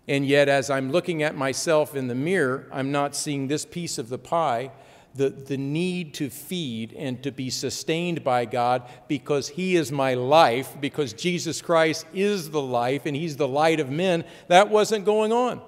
And 0.08 0.26
yet, 0.28 0.50
as 0.50 0.70
I'm 0.70 0.92
looking 0.92 1.24
at 1.24 1.36
myself 1.36 1.96
in 1.96 2.08
the 2.08 2.16
mirror, 2.16 2.68
I'm 2.72 2.92
not 2.92 3.16
seeing 3.16 3.48
this 3.48 3.66
piece 3.66 3.98
of 3.98 4.10
the 4.10 4.20
pie 4.20 4.72
the, 5.16 5.30
the 5.30 5.58
need 5.58 6.14
to 6.16 6.30
feed 6.30 6.94
and 6.94 7.24
to 7.24 7.32
be 7.32 7.50
sustained 7.50 8.24
by 8.24 8.46
God 8.46 8.84
because 9.08 9.48
He 9.48 9.76
is 9.76 9.92
my 9.92 10.14
life, 10.14 10.76
because 10.82 11.14
Jesus 11.14 11.62
Christ 11.62 12.06
is 12.14 12.50
the 12.50 12.62
life 12.62 13.06
and 13.06 13.16
He's 13.16 13.38
the 13.38 13.48
light 13.48 13.80
of 13.80 13.90
men, 13.90 14.26
that 14.48 14.70
wasn't 14.70 15.06
going 15.06 15.32
on. 15.32 15.62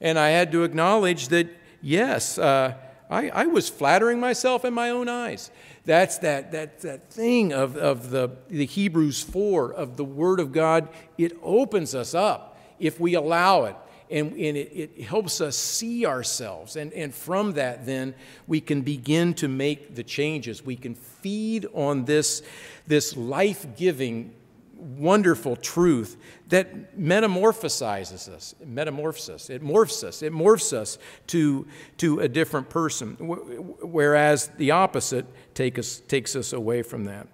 And 0.00 0.18
I 0.18 0.30
had 0.30 0.52
to 0.52 0.62
acknowledge 0.62 1.28
that, 1.28 1.48
yes, 1.82 2.38
uh, 2.38 2.74
I, 3.10 3.28
I 3.30 3.46
was 3.46 3.68
flattering 3.68 4.20
myself 4.20 4.64
in 4.64 4.72
my 4.72 4.90
own 4.90 5.08
eyes. 5.08 5.50
That's 5.84 6.18
that, 6.18 6.52
that, 6.52 6.80
that 6.80 7.10
thing 7.10 7.52
of, 7.52 7.76
of 7.76 8.10
the, 8.10 8.30
the 8.48 8.66
Hebrews 8.66 9.22
4, 9.22 9.72
of 9.72 9.96
the 9.96 10.04
Word 10.04 10.40
of 10.40 10.52
God. 10.52 10.88
It 11.18 11.36
opens 11.42 11.94
us 11.94 12.14
up 12.14 12.58
if 12.78 13.00
we 13.00 13.14
allow 13.14 13.64
it 13.64 13.76
and, 14.14 14.30
and 14.32 14.56
it, 14.56 14.92
it, 14.96 15.02
helps 15.02 15.40
us 15.40 15.56
see 15.56 16.06
ourselves. 16.06 16.76
And, 16.76 16.92
and 16.92 17.12
from 17.12 17.54
that, 17.54 17.84
then, 17.84 18.14
we 18.46 18.60
can 18.60 18.82
begin 18.82 19.34
to 19.34 19.48
make 19.48 19.96
the 19.96 20.04
changes. 20.04 20.64
We 20.64 20.76
can 20.76 20.94
feed 20.94 21.66
on 21.74 22.04
this, 22.04 22.42
this 22.86 23.16
life 23.16 23.66
giving, 23.76 24.32
wonderful 24.76 25.56
truth 25.56 26.16
that 26.50 26.96
metamorphosizes 26.96 28.28
us, 28.28 28.54
metamorphs 28.64 29.28
us, 29.28 29.50
it 29.50 29.62
morphs 29.62 30.04
us, 30.04 30.22
it 30.22 30.32
morphs 30.32 30.72
us 30.72 30.98
to, 31.28 31.66
to 31.98 32.20
a 32.20 32.28
different 32.28 32.68
person, 32.68 33.16
whereas 33.16 34.48
the 34.58 34.70
opposite 34.70 35.26
take 35.54 35.76
us, 35.76 36.00
takes 36.06 36.36
us 36.36 36.52
away 36.52 36.82
from 36.82 37.04
that. 37.04 37.26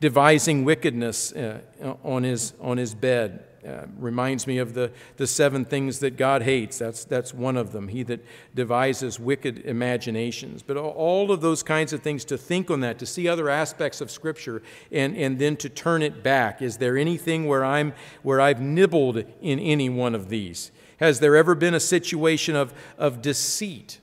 Devising 0.00 0.64
wickedness 0.64 1.32
uh, 1.32 1.60
on, 2.02 2.22
his, 2.22 2.54
on 2.60 2.78
his 2.78 2.94
bed 2.94 3.44
uh, 3.66 3.84
reminds 3.98 4.46
me 4.46 4.56
of 4.56 4.72
the, 4.72 4.90
the 5.18 5.26
seven 5.26 5.66
things 5.66 5.98
that 5.98 6.16
God 6.16 6.40
hates. 6.40 6.78
That's, 6.78 7.04
that's 7.04 7.34
one 7.34 7.58
of 7.58 7.72
them. 7.72 7.88
He 7.88 8.02
that 8.04 8.24
devises 8.54 9.20
wicked 9.20 9.66
imaginations. 9.66 10.62
But 10.62 10.78
all 10.78 11.30
of 11.30 11.42
those 11.42 11.62
kinds 11.62 11.92
of 11.92 12.02
things, 12.02 12.24
to 12.26 12.38
think 12.38 12.70
on 12.70 12.80
that, 12.80 12.98
to 13.00 13.06
see 13.06 13.28
other 13.28 13.50
aspects 13.50 14.00
of 14.00 14.10
Scripture, 14.10 14.62
and, 14.90 15.14
and 15.14 15.38
then 15.38 15.58
to 15.58 15.68
turn 15.68 16.00
it 16.00 16.22
back. 16.22 16.62
Is 16.62 16.78
there 16.78 16.96
anything 16.96 17.46
where, 17.46 17.64
I'm, 17.64 17.92
where 18.22 18.40
I've 18.40 18.62
nibbled 18.62 19.18
in 19.42 19.58
any 19.58 19.90
one 19.90 20.14
of 20.14 20.30
these? 20.30 20.70
Has 20.98 21.20
there 21.20 21.36
ever 21.36 21.54
been 21.54 21.74
a 21.74 21.80
situation 21.80 22.56
of, 22.56 22.72
of 22.96 23.20
deceit? 23.20 24.00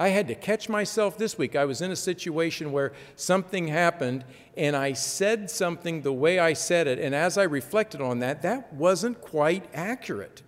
I 0.00 0.08
had 0.08 0.28
to 0.28 0.34
catch 0.34 0.70
myself 0.70 1.18
this 1.18 1.36
week. 1.36 1.54
I 1.54 1.66
was 1.66 1.82
in 1.82 1.90
a 1.90 1.96
situation 1.96 2.72
where 2.72 2.94
something 3.16 3.68
happened 3.68 4.24
and 4.56 4.74
I 4.74 4.94
said 4.94 5.50
something 5.50 6.00
the 6.00 6.12
way 6.12 6.38
I 6.38 6.54
said 6.54 6.86
it. 6.86 6.98
And 6.98 7.14
as 7.14 7.36
I 7.36 7.42
reflected 7.42 8.00
on 8.00 8.20
that, 8.20 8.40
that 8.40 8.72
wasn't 8.72 9.20
quite 9.20 9.66
accurate. 9.74 10.40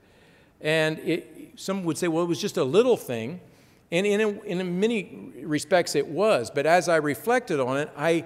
And 0.62 0.98
it, 1.00 1.52
some 1.56 1.84
would 1.84 1.98
say, 1.98 2.08
well, 2.08 2.24
it 2.24 2.28
was 2.28 2.40
just 2.40 2.56
a 2.56 2.64
little 2.64 2.96
thing. 2.96 3.42
And 3.90 4.06
in, 4.06 4.40
in 4.46 4.80
many 4.80 5.32
respects, 5.42 5.96
it 5.96 6.08
was. 6.08 6.50
But 6.50 6.64
as 6.64 6.88
I 6.88 6.96
reflected 6.96 7.60
on 7.60 7.76
it, 7.76 7.90
I, 7.94 8.24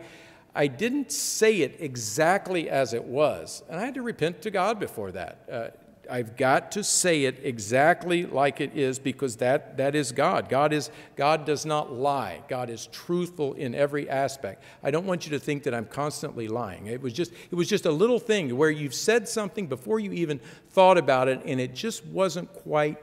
I 0.55 0.69
didn't 0.69 1.11
say 1.11 1.63
it 1.63 1.79
exactly 1.81 2.71
as 2.71 2.95
it 2.95 3.03
was. 3.03 3.65
And 3.69 3.81
I 3.81 3.85
had 3.85 3.95
to 3.95 4.03
repent 4.03 4.43
to 4.43 4.53
God 4.53 4.79
before 4.79 5.11
that. 5.11 5.41
Uh, 5.51 5.86
I've 6.11 6.37
got 6.37 6.73
to 6.73 6.85
say 6.85 7.25
it 7.25 7.41
exactly 7.43 8.25
like 8.25 8.61
it 8.61 8.77
is 8.77 8.99
because 8.99 9.37
that, 9.37 9.77
that 9.77 9.95
is 9.95 10.13
God. 10.13 10.49
God, 10.49 10.73
is, 10.73 10.91
God 11.17 11.45
does 11.45 11.67
not 11.67 11.93
lie. 11.93 12.43
God 12.49 12.71
is 12.71 12.87
truthful 12.89 13.55
in 13.55 13.75
every 13.75 14.09
aspect. 14.09 14.63
I 14.83 14.91
don't 14.91 15.07
want 15.07 15.27
you 15.27 15.31
to 15.33 15.39
think 15.39 15.63
that 15.65 15.75
I'm 15.75 15.87
constantly 15.87 16.49
lying. 16.49 16.87
It 16.87 17.01
was 17.01 17.13
just, 17.13 17.33
it 17.51 17.55
was 17.55 17.69
just 17.69 17.87
a 17.87 17.93
little 17.93 18.19
thing 18.19 18.57
where 18.57 18.71
you've 18.71 18.95
said 18.95 19.29
something 19.29 19.67
before 19.67 20.01
you 20.01 20.13
even 20.13 20.41
thought 20.71 20.99
about 20.99 21.29
it, 21.29 21.43
and 21.45 21.61
it 21.61 21.75
just 21.75 22.05
wasn't 22.07 22.53
quite 22.53 22.99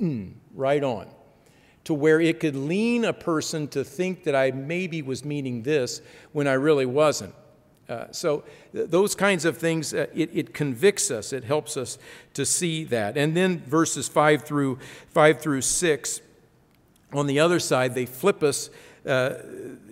mm, 0.00 0.32
right 0.54 0.82
on 0.82 1.08
to 1.84 1.94
where 1.94 2.20
it 2.20 2.40
could 2.40 2.56
lean 2.56 3.04
a 3.04 3.12
person 3.12 3.68
to 3.68 3.84
think 3.84 4.24
that 4.24 4.34
I 4.34 4.50
maybe 4.50 5.02
was 5.02 5.24
meaning 5.24 5.62
this 5.62 6.00
when 6.32 6.48
I 6.48 6.54
really 6.54 6.86
wasn't. 6.86 7.32
Uh, 7.88 8.06
so, 8.10 8.42
th- 8.72 8.90
those 8.90 9.14
kinds 9.14 9.44
of 9.44 9.56
things, 9.56 9.94
uh, 9.94 10.06
it, 10.12 10.30
it, 10.32 10.54
convicts 10.54 11.10
us, 11.10 11.32
it 11.32 11.44
helps 11.44 11.76
us 11.76 11.98
to 12.34 12.44
see 12.44 12.82
that. 12.84 13.16
And 13.16 13.36
then 13.36 13.60
verses 13.60 14.08
5 14.08 14.42
through, 14.42 14.78
5 15.10 15.40
through 15.40 15.60
6, 15.60 16.20
on 17.12 17.26
the 17.26 17.38
other 17.38 17.60
side, 17.60 17.94
they 17.94 18.06
flip 18.06 18.42
us 18.42 18.70
uh, 19.06 19.34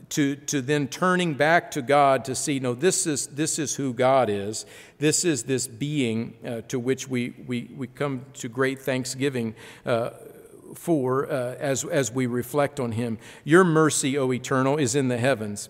to, 0.08 0.34
to 0.34 0.60
then 0.60 0.88
turning 0.88 1.34
back 1.34 1.70
to 1.72 1.82
God 1.82 2.24
to 2.24 2.34
see, 2.34 2.58
no, 2.58 2.74
this 2.74 3.06
is, 3.06 3.28
this 3.28 3.60
is 3.60 3.76
who 3.76 3.94
God 3.94 4.28
is. 4.28 4.66
This 4.98 5.24
is 5.24 5.44
this 5.44 5.68
being 5.68 6.34
uh, 6.44 6.62
to 6.68 6.80
which 6.80 7.08
we, 7.08 7.34
we, 7.46 7.70
we 7.76 7.86
come 7.86 8.24
to 8.34 8.48
great 8.48 8.80
thanksgiving 8.80 9.54
uh, 9.86 10.10
for 10.74 11.26
as, 11.28 11.84
as 11.84 12.10
we 12.10 12.26
reflect 12.26 12.80
on 12.80 12.92
Him. 12.92 13.18
Your 13.44 13.62
mercy, 13.62 14.18
O 14.18 14.32
eternal, 14.32 14.76
is 14.76 14.96
in 14.96 15.06
the 15.06 15.18
heavens 15.18 15.68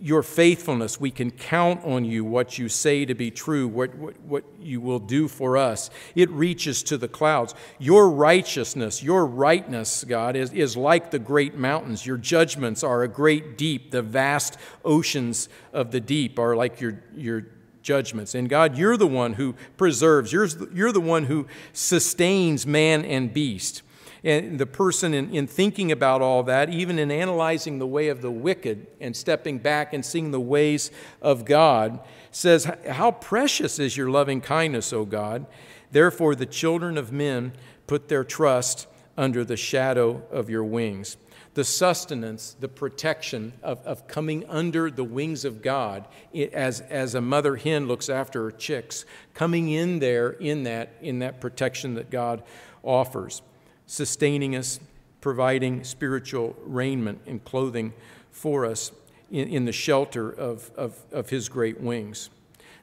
your 0.00 0.22
faithfulness. 0.22 1.00
We 1.00 1.10
can 1.10 1.30
count 1.30 1.84
on 1.84 2.04
you, 2.04 2.24
what 2.24 2.58
you 2.58 2.68
say 2.68 3.04
to 3.04 3.14
be 3.14 3.30
true, 3.30 3.68
what, 3.68 3.94
what, 3.94 4.20
what, 4.22 4.44
you 4.60 4.80
will 4.80 4.98
do 4.98 5.28
for 5.28 5.56
us. 5.56 5.90
It 6.14 6.28
reaches 6.30 6.82
to 6.84 6.98
the 6.98 7.06
clouds. 7.06 7.54
Your 7.78 8.10
righteousness, 8.10 9.02
your 9.02 9.26
rightness, 9.26 10.04
God, 10.04 10.34
is, 10.34 10.52
is 10.52 10.76
like 10.76 11.10
the 11.12 11.20
great 11.20 11.54
mountains. 11.54 12.04
Your 12.04 12.16
judgments 12.16 12.82
are 12.82 13.02
a 13.02 13.08
great 13.08 13.56
deep. 13.56 13.92
The 13.92 14.02
vast 14.02 14.56
oceans 14.84 15.48
of 15.72 15.92
the 15.92 16.00
deep 16.00 16.38
are 16.38 16.56
like 16.56 16.80
your, 16.80 17.02
your 17.14 17.46
judgments. 17.82 18.34
And 18.34 18.48
God, 18.48 18.76
you're 18.76 18.96
the 18.96 19.06
one 19.06 19.34
who 19.34 19.54
preserves, 19.76 20.32
you're, 20.32 20.48
you're 20.74 20.92
the 20.92 21.00
one 21.00 21.24
who 21.24 21.46
sustains 21.72 22.66
man 22.66 23.04
and 23.04 23.32
beast. 23.32 23.82
And 24.22 24.58
the 24.58 24.66
person, 24.66 25.14
in, 25.14 25.34
in 25.34 25.46
thinking 25.46 25.90
about 25.90 26.20
all 26.20 26.42
that, 26.44 26.68
even 26.68 26.98
in 26.98 27.10
analyzing 27.10 27.78
the 27.78 27.86
way 27.86 28.08
of 28.08 28.20
the 28.20 28.30
wicked 28.30 28.86
and 29.00 29.16
stepping 29.16 29.58
back 29.58 29.94
and 29.94 30.04
seeing 30.04 30.30
the 30.30 30.40
ways 30.40 30.90
of 31.22 31.44
God, 31.44 32.00
says, 32.30 32.70
How 32.88 33.12
precious 33.12 33.78
is 33.78 33.96
your 33.96 34.10
loving 34.10 34.40
kindness, 34.40 34.92
O 34.92 35.04
God! 35.04 35.46
Therefore, 35.90 36.34
the 36.34 36.46
children 36.46 36.98
of 36.98 37.12
men 37.12 37.52
put 37.86 38.08
their 38.08 38.24
trust 38.24 38.86
under 39.16 39.44
the 39.44 39.56
shadow 39.56 40.22
of 40.30 40.50
your 40.50 40.64
wings. 40.64 41.16
The 41.54 41.64
sustenance, 41.64 42.56
the 42.60 42.68
protection 42.68 43.54
of, 43.62 43.84
of 43.84 44.06
coming 44.06 44.44
under 44.48 44.90
the 44.90 45.02
wings 45.02 45.44
of 45.44 45.62
God, 45.62 46.06
as, 46.52 46.80
as 46.82 47.14
a 47.14 47.20
mother 47.20 47.56
hen 47.56 47.88
looks 47.88 48.08
after 48.08 48.44
her 48.44 48.50
chicks, 48.52 49.04
coming 49.34 49.68
in 49.70 49.98
there 49.98 50.30
in 50.30 50.62
that, 50.64 50.94
in 51.00 51.18
that 51.20 51.40
protection 51.40 51.94
that 51.94 52.10
God 52.10 52.44
offers 52.84 53.42
sustaining 53.90 54.54
us, 54.54 54.78
providing 55.20 55.82
spiritual 55.82 56.54
raiment 56.64 57.20
and 57.26 57.44
clothing 57.44 57.92
for 58.30 58.64
us 58.64 58.92
in, 59.30 59.48
in 59.48 59.64
the 59.64 59.72
shelter 59.72 60.30
of, 60.30 60.70
of, 60.76 60.98
of 61.12 61.30
His 61.30 61.48
great 61.48 61.80
wings. 61.80 62.30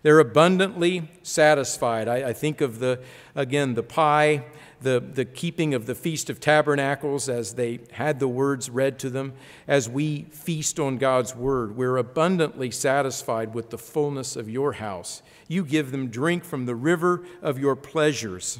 They're 0.03 0.19
abundantly 0.19 1.09
satisfied. 1.23 2.07
I, 2.07 2.29
I 2.29 2.33
think 2.33 2.61
of 2.61 2.79
the, 2.79 2.99
again, 3.35 3.73
the 3.73 3.83
pie 3.83 4.45
the, 4.81 4.99
the 4.99 5.25
keeping 5.25 5.73
of 5.73 5.85
the 5.85 5.95
Feast 5.95 6.29
of 6.29 6.39
Tabernacles 6.39 7.29
as 7.29 7.55
they 7.55 7.79
had 7.91 8.19
the 8.19 8.27
words 8.27 8.69
read 8.69 8.99
to 8.99 9.09
them. 9.09 9.33
As 9.67 9.89
we 9.89 10.23
feast 10.31 10.79
on 10.79 10.97
God's 10.97 11.35
word, 11.35 11.75
we're 11.75 11.97
abundantly 11.97 12.69
satisfied 12.71 13.53
with 13.53 13.69
the 13.69 13.77
fullness 13.77 14.35
of 14.35 14.49
your 14.49 14.73
house. 14.73 15.21
You 15.47 15.63
give 15.63 15.91
them 15.91 16.09
drink 16.09 16.43
from 16.43 16.65
the 16.65 16.75
river 16.75 17.23
of 17.41 17.57
your 17.57 17.75
pleasures, 17.75 18.59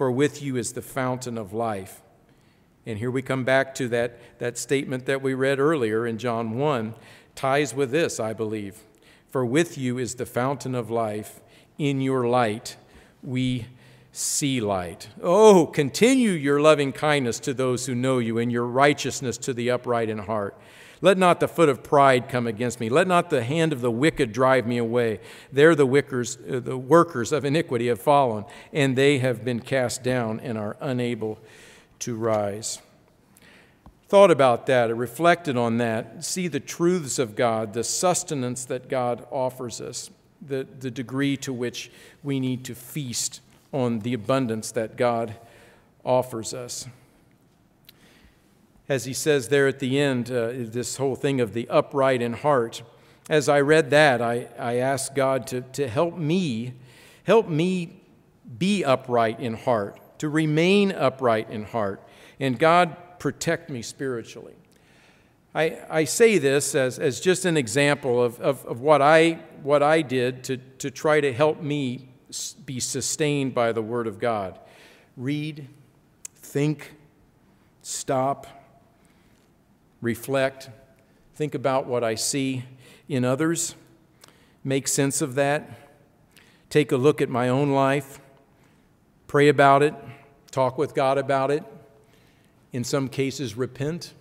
for 0.00 0.10
with 0.10 0.40
you 0.40 0.56
is 0.56 0.72
the 0.72 0.80
fountain 0.80 1.36
of 1.36 1.52
life. 1.52 2.00
And 2.86 2.98
here 2.98 3.10
we 3.10 3.20
come 3.20 3.44
back 3.44 3.74
to 3.74 3.88
that, 3.88 4.18
that 4.38 4.56
statement 4.56 5.04
that 5.04 5.20
we 5.20 5.34
read 5.34 5.58
earlier 5.60 6.06
in 6.06 6.16
John 6.16 6.52
1, 6.52 6.94
ties 7.34 7.74
with 7.74 7.90
this, 7.90 8.18
I 8.18 8.32
believe. 8.32 8.78
For 9.28 9.44
with 9.44 9.76
you 9.76 9.98
is 9.98 10.14
the 10.14 10.24
fountain 10.24 10.74
of 10.74 10.90
life. 10.90 11.42
In 11.76 12.00
your 12.00 12.26
light 12.26 12.78
we 13.22 13.66
see 14.10 14.58
light. 14.58 15.08
Oh, 15.22 15.66
continue 15.66 16.30
your 16.30 16.62
loving 16.62 16.92
kindness 16.92 17.38
to 17.40 17.52
those 17.52 17.84
who 17.84 17.94
know 17.94 18.20
you 18.20 18.38
and 18.38 18.50
your 18.50 18.64
righteousness 18.64 19.36
to 19.36 19.52
the 19.52 19.70
upright 19.70 20.08
in 20.08 20.16
heart. 20.16 20.58
Let 21.02 21.16
not 21.16 21.40
the 21.40 21.48
foot 21.48 21.68
of 21.68 21.82
pride 21.82 22.28
come 22.28 22.46
against 22.46 22.78
me. 22.78 22.90
Let 22.90 23.06
not 23.06 23.30
the 23.30 23.42
hand 23.42 23.72
of 23.72 23.80
the 23.80 23.90
wicked 23.90 24.32
drive 24.32 24.66
me 24.66 24.76
away. 24.76 25.20
There 25.50 25.74
the, 25.74 25.86
wickers, 25.86 26.36
uh, 26.36 26.60
the 26.60 26.76
workers 26.76 27.32
of 27.32 27.44
iniquity 27.44 27.88
have 27.88 28.00
fallen, 28.00 28.44
and 28.72 28.96
they 28.96 29.18
have 29.18 29.44
been 29.44 29.60
cast 29.60 30.02
down 30.02 30.40
and 30.40 30.58
are 30.58 30.76
unable 30.80 31.38
to 32.00 32.16
rise. 32.16 32.80
Thought 34.08 34.30
about 34.30 34.66
that, 34.66 34.94
reflected 34.94 35.56
on 35.56 35.78
that, 35.78 36.24
see 36.24 36.48
the 36.48 36.60
truths 36.60 37.18
of 37.18 37.36
God, 37.36 37.72
the 37.72 37.84
sustenance 37.84 38.64
that 38.64 38.88
God 38.88 39.24
offers 39.30 39.80
us, 39.80 40.10
the, 40.42 40.66
the 40.80 40.90
degree 40.90 41.36
to 41.38 41.52
which 41.52 41.90
we 42.22 42.40
need 42.40 42.64
to 42.64 42.74
feast 42.74 43.40
on 43.72 44.00
the 44.00 44.12
abundance 44.12 44.72
that 44.72 44.96
God 44.96 45.36
offers 46.04 46.52
us. 46.52 46.86
As 48.90 49.04
he 49.04 49.12
says 49.12 49.50
there 49.50 49.68
at 49.68 49.78
the 49.78 50.00
end, 50.00 50.32
uh, 50.32 50.50
this 50.52 50.96
whole 50.96 51.14
thing 51.14 51.40
of 51.40 51.52
the 51.54 51.68
upright 51.68 52.20
in 52.20 52.32
heart, 52.32 52.82
as 53.28 53.48
I 53.48 53.60
read 53.60 53.90
that, 53.90 54.20
I, 54.20 54.48
I 54.58 54.78
asked 54.78 55.14
God 55.14 55.46
to, 55.46 55.60
to 55.60 55.86
help 55.86 56.16
me, 56.16 56.74
help 57.22 57.48
me 57.48 58.02
be 58.58 58.84
upright 58.84 59.38
in 59.38 59.54
heart, 59.54 60.00
to 60.18 60.28
remain 60.28 60.90
upright 60.90 61.50
in 61.50 61.66
heart, 61.66 62.02
and 62.40 62.58
God 62.58 62.96
protect 63.20 63.70
me 63.70 63.80
spiritually. 63.80 64.56
I, 65.54 65.78
I 65.88 66.02
say 66.02 66.38
this 66.38 66.74
as, 66.74 66.98
as 66.98 67.20
just 67.20 67.44
an 67.44 67.56
example 67.56 68.20
of, 68.20 68.40
of, 68.40 68.66
of 68.66 68.80
what, 68.80 69.00
I, 69.00 69.38
what 69.62 69.84
I 69.84 70.02
did 70.02 70.42
to, 70.44 70.56
to 70.56 70.90
try 70.90 71.20
to 71.20 71.32
help 71.32 71.62
me 71.62 72.08
be 72.66 72.80
sustained 72.80 73.54
by 73.54 73.70
the 73.70 73.82
Word 73.82 74.08
of 74.08 74.18
God. 74.18 74.58
Read, 75.16 75.68
think, 76.34 76.96
stop, 77.82 78.48
reflect, 80.00 80.70
think 81.34 81.54
about 81.54 81.86
what 81.86 82.04
I 82.04 82.14
see 82.14 82.64
in 83.08 83.24
others, 83.24 83.74
make 84.62 84.88
sense 84.88 85.20
of 85.22 85.34
that, 85.34 85.70
take 86.68 86.92
a 86.92 86.96
look 86.96 87.20
at 87.20 87.28
my 87.28 87.48
own 87.48 87.72
life, 87.72 88.20
pray 89.26 89.48
about 89.48 89.82
it, 89.82 89.94
talk 90.50 90.78
with 90.78 90.94
God 90.94 91.18
about 91.18 91.50
it, 91.50 91.64
in 92.72 92.84
some 92.84 93.08
cases, 93.08 93.56
repent. 93.56 94.14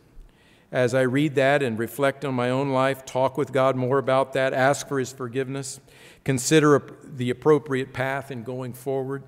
As 0.72 0.94
I 0.94 1.02
read 1.02 1.36
that 1.36 1.64
and 1.64 1.80
reflect 1.80 2.24
on 2.24 2.34
my 2.36 2.50
own 2.50 2.70
life, 2.70 3.06
talk 3.06 3.38
with 3.38 3.52
God 3.52 3.76
more 3.76 3.98
about 3.98 4.34
that, 4.34 4.54
ask 4.54 4.88
for 4.88 5.00
His 5.00 5.12
forgiveness 5.12 5.80
consider 6.24 6.82
the 7.04 7.30
appropriate 7.30 7.94
path 7.94 8.30
in 8.32 8.44
going 8.44 8.74
forward. 8.74 9.24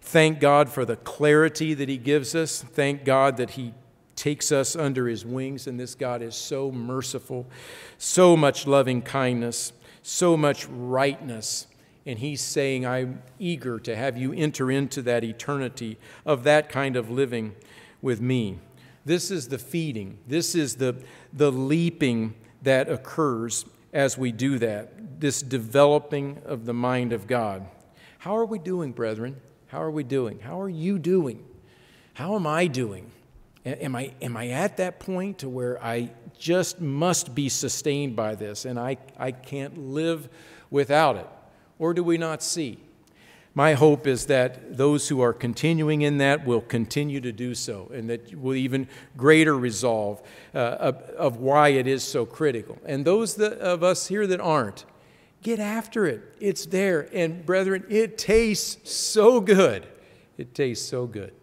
Thank 0.00 0.40
God 0.40 0.68
for 0.68 0.84
the 0.84 0.96
clarity 0.96 1.74
that 1.74 1.88
He 1.88 1.96
gives 1.96 2.34
us. 2.34 2.62
Thank 2.62 3.04
God 3.04 3.36
that 3.36 3.50
He 3.50 3.72
takes 4.22 4.52
us 4.52 4.76
under 4.76 5.08
His 5.08 5.26
wings, 5.26 5.66
and 5.66 5.80
this 5.80 5.96
God 5.96 6.22
is 6.22 6.36
so 6.36 6.70
merciful, 6.70 7.44
so 7.98 8.36
much 8.36 8.68
loving 8.68 9.02
kindness, 9.02 9.72
so 10.00 10.36
much 10.36 10.64
rightness. 10.68 11.66
And 12.06 12.20
He's 12.20 12.40
saying, 12.40 12.86
I'm 12.86 13.20
eager 13.40 13.80
to 13.80 13.96
have 13.96 14.16
you 14.16 14.32
enter 14.32 14.70
into 14.70 15.02
that 15.02 15.24
eternity 15.24 15.98
of 16.24 16.44
that 16.44 16.68
kind 16.68 16.94
of 16.94 17.10
living 17.10 17.56
with 18.00 18.20
me. 18.20 18.60
This 19.04 19.32
is 19.32 19.48
the 19.48 19.58
feeding, 19.58 20.18
this 20.28 20.54
is 20.54 20.76
the, 20.76 20.94
the 21.32 21.50
leaping 21.50 22.34
that 22.62 22.88
occurs 22.88 23.64
as 23.92 24.16
we 24.16 24.30
do 24.30 24.56
that, 24.60 25.20
this 25.20 25.42
developing 25.42 26.40
of 26.44 26.64
the 26.64 26.72
mind 26.72 27.12
of 27.12 27.26
God. 27.26 27.66
How 28.18 28.36
are 28.36 28.46
we 28.46 28.60
doing, 28.60 28.92
brethren? 28.92 29.40
How 29.66 29.82
are 29.82 29.90
we 29.90 30.04
doing? 30.04 30.38
How 30.38 30.60
are 30.60 30.68
you 30.68 31.00
doing? 31.00 31.44
How 32.14 32.36
am 32.36 32.46
I 32.46 32.68
doing? 32.68 33.10
Am 33.64 33.94
I, 33.94 34.12
am 34.20 34.36
I 34.36 34.48
at 34.48 34.78
that 34.78 34.98
point 34.98 35.38
to 35.38 35.48
where 35.48 35.82
I 35.82 36.10
just 36.36 36.80
must 36.80 37.34
be 37.34 37.48
sustained 37.48 38.16
by 38.16 38.34
this 38.34 38.64
and 38.64 38.78
I, 38.78 38.96
I 39.16 39.30
can't 39.30 39.78
live 39.78 40.28
without 40.70 41.16
it? 41.16 41.28
Or 41.78 41.94
do 41.94 42.02
we 42.02 42.18
not 42.18 42.42
see? 42.42 42.78
My 43.54 43.74
hope 43.74 44.06
is 44.06 44.26
that 44.26 44.78
those 44.78 45.08
who 45.08 45.20
are 45.20 45.34
continuing 45.34 46.02
in 46.02 46.18
that 46.18 46.46
will 46.46 46.62
continue 46.62 47.20
to 47.20 47.32
do 47.32 47.54
so, 47.54 47.90
and 47.92 48.08
that 48.08 48.34
will 48.34 48.54
even 48.54 48.88
greater 49.16 49.56
resolve 49.56 50.22
uh, 50.54 50.58
of, 50.58 50.96
of, 51.10 51.36
why 51.36 51.68
it 51.68 51.86
is 51.86 52.02
so 52.02 52.24
critical. 52.24 52.78
And 52.86 53.04
those 53.04 53.34
that, 53.34 53.58
of 53.58 53.82
us 53.82 54.06
here 54.06 54.26
that 54.26 54.40
aren't, 54.40 54.86
get 55.42 55.58
after 55.58 56.06
it. 56.06 56.22
It's 56.40 56.64
there. 56.64 57.10
And 57.12 57.44
brethren, 57.44 57.84
it 57.90 58.16
tastes 58.16 58.90
so 58.90 59.38
good. 59.38 59.86
It 60.38 60.54
tastes 60.54 60.88
so 60.88 61.06
good. 61.06 61.34